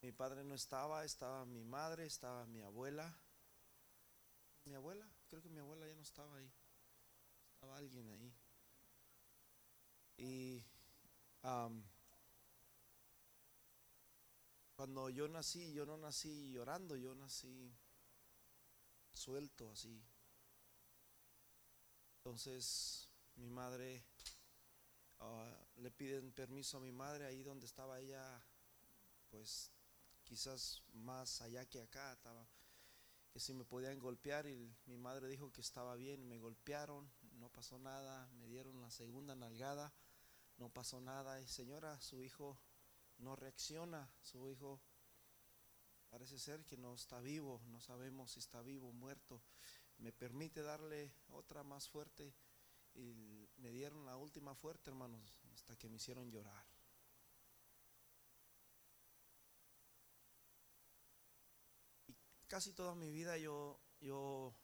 Mi 0.00 0.12
padre 0.12 0.44
no 0.44 0.54
estaba, 0.54 1.04
estaba 1.04 1.44
mi 1.44 1.62
madre, 1.62 2.06
estaba 2.06 2.46
mi 2.46 2.62
abuela. 2.62 3.14
Mi 4.64 4.74
abuela, 4.74 5.06
creo 5.28 5.42
que 5.42 5.50
mi 5.50 5.60
abuela 5.60 5.86
ya 5.86 5.94
no 5.94 6.00
estaba 6.00 6.34
ahí. 6.36 6.50
Estaba 7.52 7.76
alguien 7.76 8.08
ahí. 8.08 8.34
Y 10.16 10.64
cuando 14.74 15.10
yo 15.10 15.28
nací, 15.28 15.70
yo 15.74 15.84
no 15.84 15.98
nací 15.98 16.50
llorando, 16.50 16.96
yo 16.96 17.14
nací 17.14 17.76
suelto 19.12 19.70
así. 19.70 20.02
Entonces 22.16 23.10
mi 23.34 23.50
madre 23.50 24.02
ah, 25.20 25.63
le 25.76 25.90
piden 25.90 26.32
permiso 26.32 26.78
a 26.78 26.80
mi 26.80 26.92
madre 26.92 27.26
ahí 27.26 27.42
donde 27.42 27.66
estaba 27.66 28.00
ella, 28.00 28.44
pues 29.30 29.70
quizás 30.24 30.82
más 30.92 31.40
allá 31.40 31.66
que 31.66 31.80
acá, 31.80 32.12
estaba 32.12 32.46
que 33.34 33.40
si 33.40 33.52
me 33.52 33.64
podían 33.64 33.98
golpear 33.98 34.46
y 34.46 34.72
mi 34.86 34.96
madre 34.96 35.26
dijo 35.26 35.50
que 35.50 35.60
estaba 35.60 35.96
bien, 35.96 36.24
me 36.28 36.38
golpearon, 36.38 37.10
no 37.32 37.48
pasó 37.48 37.80
nada, 37.80 38.28
me 38.38 38.46
dieron 38.46 38.80
la 38.80 38.92
segunda 38.92 39.34
nalgada, 39.34 39.92
no 40.56 40.68
pasó 40.68 41.00
nada. 41.00 41.40
Y 41.40 41.48
señora, 41.48 42.00
su 42.00 42.22
hijo 42.22 42.56
no 43.18 43.34
reacciona, 43.34 44.08
su 44.22 44.48
hijo 44.48 44.80
parece 46.10 46.38
ser 46.38 46.64
que 46.64 46.76
no 46.76 46.94
está 46.94 47.20
vivo, 47.20 47.60
no 47.66 47.80
sabemos 47.80 48.30
si 48.30 48.38
está 48.38 48.62
vivo 48.62 48.90
o 48.90 48.92
muerto. 48.92 49.42
Me 49.98 50.12
permite 50.12 50.62
darle 50.62 51.12
otra 51.26 51.64
más 51.64 51.88
fuerte 51.88 52.32
y 52.94 53.48
me 53.56 53.72
dieron 53.72 54.06
la 54.06 54.16
última 54.16 54.54
fuerte, 54.54 54.90
hermanos, 54.90 55.34
hasta 55.64 55.76
que 55.76 55.88
me 55.88 55.96
hicieron 55.96 56.30
llorar. 56.30 56.66
Y 62.06 62.14
casi 62.46 62.74
toda 62.74 62.94
mi 62.94 63.10
vida 63.10 63.38
yo, 63.38 63.80
yo, 63.98 64.54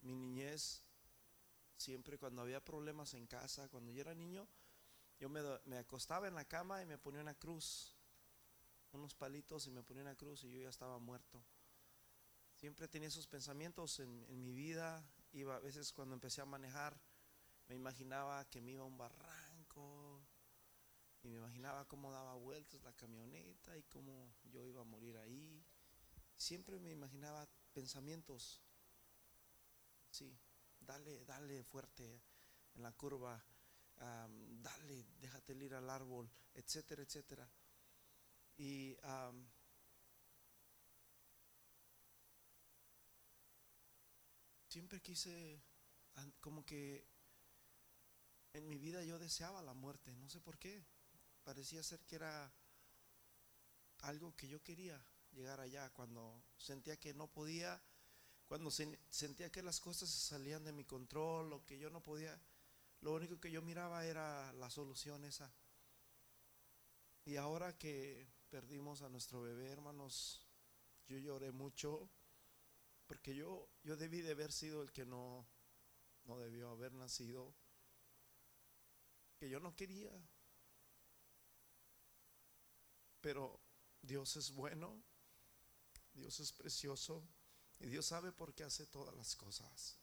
mi 0.00 0.16
niñez, 0.16 0.82
siempre 1.76 2.16
cuando 2.16 2.40
había 2.40 2.64
problemas 2.64 3.12
en 3.12 3.26
casa, 3.26 3.68
cuando 3.68 3.92
yo 3.92 4.00
era 4.00 4.14
niño, 4.14 4.48
yo 5.20 5.28
me, 5.28 5.42
me 5.66 5.76
acostaba 5.76 6.26
en 6.26 6.34
la 6.34 6.46
cama 6.46 6.80
y 6.80 6.86
me 6.86 6.96
ponía 6.96 7.20
una 7.20 7.34
cruz, 7.34 7.94
unos 8.92 9.14
palitos 9.14 9.66
y 9.66 9.70
me 9.70 9.82
ponía 9.82 10.04
una 10.04 10.16
cruz 10.16 10.42
y 10.44 10.52
yo 10.52 10.62
ya 10.62 10.70
estaba 10.70 10.98
muerto. 10.98 11.44
Siempre 12.54 12.88
tenía 12.88 13.08
esos 13.08 13.26
pensamientos 13.26 14.00
en, 14.00 14.24
en 14.30 14.42
mi 14.42 14.54
vida. 14.54 15.06
Iba 15.32 15.56
a 15.56 15.60
veces 15.60 15.92
cuando 15.92 16.14
empecé 16.14 16.40
a 16.40 16.46
manejar, 16.46 16.98
me 17.68 17.74
imaginaba 17.74 18.42
que 18.46 18.62
me 18.62 18.72
iba 18.72 18.84
a 18.84 18.86
un 18.86 18.96
barranco 18.96 19.45
y 21.26 21.28
me 21.28 21.38
imaginaba 21.38 21.88
cómo 21.88 22.12
daba 22.12 22.34
vueltas 22.34 22.80
la 22.82 22.92
camioneta 22.92 23.76
y 23.76 23.82
cómo 23.84 24.32
yo 24.44 24.64
iba 24.64 24.82
a 24.82 24.84
morir 24.84 25.16
ahí. 25.18 25.66
Siempre 26.36 26.78
me 26.78 26.92
imaginaba 26.92 27.48
pensamientos, 27.72 28.62
sí, 30.10 30.38
dale, 30.78 31.24
dale 31.24 31.64
fuerte 31.64 32.22
en 32.74 32.82
la 32.82 32.92
curva, 32.92 33.44
dale, 33.96 35.04
déjate 35.18 35.54
ir 35.54 35.74
al 35.74 35.90
árbol, 35.90 36.30
etcétera, 36.54 37.02
etcétera. 37.02 37.50
Y 38.58 38.96
am, 39.02 39.50
siempre 44.68 45.00
quise, 45.02 45.60
como 46.40 46.64
que 46.64 47.04
en 48.52 48.68
mi 48.68 48.78
vida 48.78 49.02
yo 49.02 49.18
deseaba 49.18 49.60
la 49.62 49.74
muerte, 49.74 50.14
no 50.16 50.28
sé 50.28 50.40
por 50.40 50.56
qué. 50.56 50.86
Parecía 51.46 51.82
ser 51.82 52.00
que 52.06 52.16
era 52.16 52.52
algo 54.02 54.34
que 54.36 54.48
yo 54.48 54.62
quería 54.62 54.98
llegar 55.32 55.60
allá, 55.60 55.90
cuando 55.92 56.42
sentía 56.56 56.96
que 56.98 57.12
no 57.14 57.26
podía, 57.28 57.82
cuando 58.48 58.70
sen- 58.70 58.98
sentía 59.10 59.50
que 59.50 59.62
las 59.62 59.80
cosas 59.80 60.08
se 60.10 60.20
salían 60.28 60.64
de 60.64 60.72
mi 60.72 60.84
control 60.84 61.52
o 61.52 61.64
que 61.66 61.78
yo 61.78 61.90
no 61.90 62.02
podía, 62.02 62.40
lo 63.02 63.14
único 63.14 63.40
que 63.40 63.50
yo 63.50 63.62
miraba 63.62 64.04
era 64.06 64.52
la 64.54 64.70
solución 64.70 65.24
esa. 65.24 65.52
Y 67.26 67.36
ahora 67.36 67.76
que 67.76 68.26
perdimos 68.48 69.02
a 69.02 69.08
nuestro 69.10 69.42
bebé, 69.42 69.68
hermanos, 69.70 70.46
yo 71.08 71.18
lloré 71.18 71.52
mucho 71.52 72.10
porque 73.06 73.34
yo, 73.34 73.68
yo 73.84 73.96
debí 73.96 74.20
de 74.22 74.32
haber 74.32 74.52
sido 74.52 74.82
el 74.82 74.92
que 74.92 75.06
no, 75.06 75.46
no 76.24 76.38
debió 76.38 76.70
haber 76.70 76.92
nacido, 76.94 77.54
que 79.38 79.48
yo 79.48 79.60
no 79.60 79.74
quería. 79.74 80.10
Pero 83.26 83.58
Dios 84.02 84.36
es 84.36 84.52
bueno, 84.52 85.02
Dios 86.14 86.38
es 86.38 86.52
precioso 86.52 87.26
y 87.80 87.88
Dios 87.88 88.06
sabe 88.06 88.30
por 88.30 88.54
qué 88.54 88.62
hace 88.62 88.86
todas 88.86 89.16
las 89.16 89.34
cosas. 89.34 89.98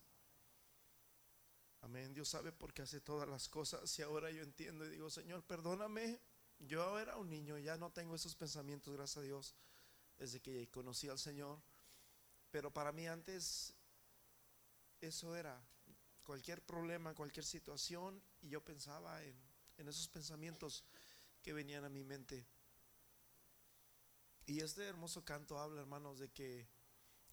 Amén, 1.80 2.14
Dios 2.14 2.28
sabe 2.28 2.52
por 2.52 2.74
qué 2.74 2.82
hace 2.82 3.00
todas 3.00 3.30
las 3.30 3.48
cosas 3.48 3.98
y 3.98 4.02
ahora 4.02 4.30
yo 4.30 4.44
entiendo 4.44 4.86
y 4.86 4.90
digo, 4.90 5.10
Señor, 5.10 5.42
perdóname. 5.46 6.20
Yo 6.60 7.00
era 7.00 7.16
un 7.16 7.30
niño, 7.30 7.58
ya 7.58 7.78
no 7.78 7.94
tengo 7.94 8.14
esos 8.14 8.36
pensamientos, 8.36 8.94
gracias 8.94 9.20
a 9.20 9.22
Dios, 9.22 9.56
desde 10.18 10.42
que 10.42 10.70
conocí 10.70 11.08
al 11.08 11.18
Señor. 11.18 11.64
Pero 12.52 12.74
para 12.74 12.92
mí 12.92 13.08
antes 13.08 13.74
eso 15.00 15.34
era 15.34 15.66
cualquier 16.24 16.62
problema, 16.62 17.16
cualquier 17.16 17.46
situación, 17.46 18.22
y 18.42 18.50
yo 18.50 18.62
pensaba 18.62 19.24
en, 19.24 19.88
esos 19.88 20.10
pensamientos 20.10 20.84
que 21.42 21.54
venían 21.54 21.86
a 21.86 21.90
mi 21.90 22.04
mente. 22.04 22.46
Y 24.46 24.60
este 24.60 24.86
hermoso 24.86 25.24
canto 25.24 25.58
habla, 25.58 25.82
hermanos, 25.82 26.20
de 26.20 26.30
que 26.30 26.68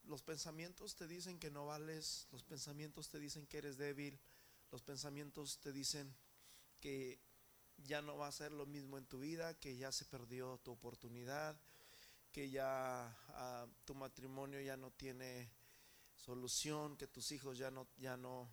los 0.05 0.23
pensamientos 0.23 0.95
te 0.95 1.09
dicen 1.09 1.39
que 1.39 1.51
no 1.51 1.67
vales, 1.67 2.29
los 2.31 2.45
pensamientos 2.45 3.09
te 3.09 3.19
dicen 3.19 3.47
que 3.47 3.59
eres 3.59 3.77
débil, 3.77 4.19
los 4.71 4.83
pensamientos 4.83 5.59
te 5.59 5.73
dicen 5.73 6.15
que 6.81 7.21
ya 7.79 8.01
no 8.01 8.17
va 8.17 8.29
a 8.29 8.33
ser 8.33 8.53
lo 8.53 8.65
mismo 8.65 8.97
en 8.97 9.07
tu 9.07 9.19
vida, 9.19 9.59
que 9.59 9.77
ya 9.77 9.91
se 9.91 10.05
perdió 10.05 10.59
tu 10.59 10.71
oportunidad, 10.71 11.61
que 12.31 12.49
ya 12.51 13.07
ah, 13.31 13.67
tu 13.85 13.95
matrimonio 13.95 14.61
ya 14.61 14.77
no 14.77 14.93
tiene 14.93 15.51
solución, 16.15 16.97
que 16.97 17.09
tus 17.09 17.33
hijos 17.33 17.59
ya 17.59 17.71
no, 17.71 17.89
ya 17.99 18.17
no, 18.17 18.49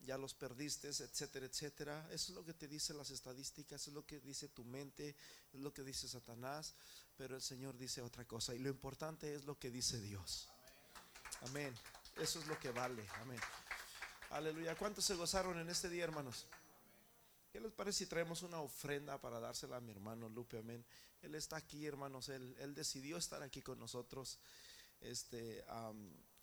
ya 0.00 0.16
los 0.16 0.34
perdiste, 0.34 0.88
etcétera, 0.88 1.46
etcétera. 1.46 2.08
Eso 2.10 2.32
es 2.32 2.36
lo 2.36 2.44
que 2.44 2.54
te 2.54 2.68
dicen 2.68 2.96
las 2.96 3.10
estadísticas, 3.10 3.86
es 3.86 3.92
lo 3.92 4.06
que 4.06 4.20
dice 4.20 4.48
tu 4.48 4.64
mente, 4.64 5.16
es 5.52 5.60
lo 5.60 5.72
que 5.72 5.82
dice 5.82 6.08
Satanás, 6.08 6.74
pero 7.16 7.36
el 7.36 7.42
Señor 7.42 7.76
dice 7.76 8.02
otra 8.02 8.24
cosa. 8.24 8.54
Y 8.54 8.58
lo 8.58 8.68
importante 8.68 9.34
es 9.34 9.44
lo 9.44 9.58
que 9.58 9.70
dice 9.70 10.00
Dios. 10.00 10.48
Amén. 11.42 11.74
Eso 12.16 12.40
es 12.40 12.46
lo 12.46 12.58
que 12.58 12.70
vale. 12.70 13.06
Amén. 13.20 13.40
Aleluya. 14.30 14.76
¿Cuántos 14.76 15.04
se 15.04 15.14
gozaron 15.14 15.58
en 15.58 15.68
este 15.68 15.88
día, 15.88 16.04
hermanos? 16.04 16.46
¿Qué 17.52 17.60
les 17.60 17.72
parece 17.72 18.00
si 18.00 18.06
traemos 18.06 18.42
una 18.42 18.60
ofrenda 18.60 19.20
para 19.20 19.40
dársela 19.40 19.76
a 19.76 19.80
mi 19.80 19.90
hermano 19.90 20.28
Lupe? 20.28 20.58
Amén. 20.58 20.84
Él 21.22 21.34
está 21.34 21.56
aquí, 21.56 21.86
hermanos. 21.86 22.28
Él, 22.28 22.54
él 22.58 22.74
decidió 22.74 23.16
estar 23.16 23.42
aquí 23.42 23.62
con 23.62 23.78
nosotros. 23.78 24.38
Este, 25.00 25.64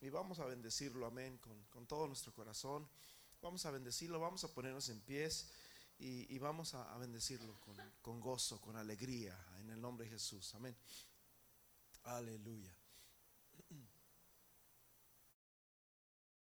y 0.02 0.10
vamos 0.10 0.40
a 0.40 0.46
bendecirlo, 0.46 1.06
amén, 1.06 1.40
con, 1.70 1.86
todo 1.88 2.08
nuestro 2.08 2.34
corazón. 2.34 2.88
Vamos 3.46 3.64
a 3.68 3.70
bendecirlo, 3.70 4.20
vamos 4.20 4.44
a 4.44 4.52
ponernos 4.52 4.90
en 4.90 5.00
pies 5.02 5.52
y, 6.00 6.40
vamos 6.40 6.74
a, 6.74 6.98
bendecirlo 6.98 7.62
con, 7.62 7.78
con 8.02 8.20
gozo, 8.20 8.60
con 8.60 8.76
alegría, 8.76 9.38
en 9.60 9.70
el 9.70 9.80
nombre 9.80 10.06
de 10.08 10.14
Jesús. 10.14 10.56
Amén. 10.56 10.76
Aleluya. 12.06 12.76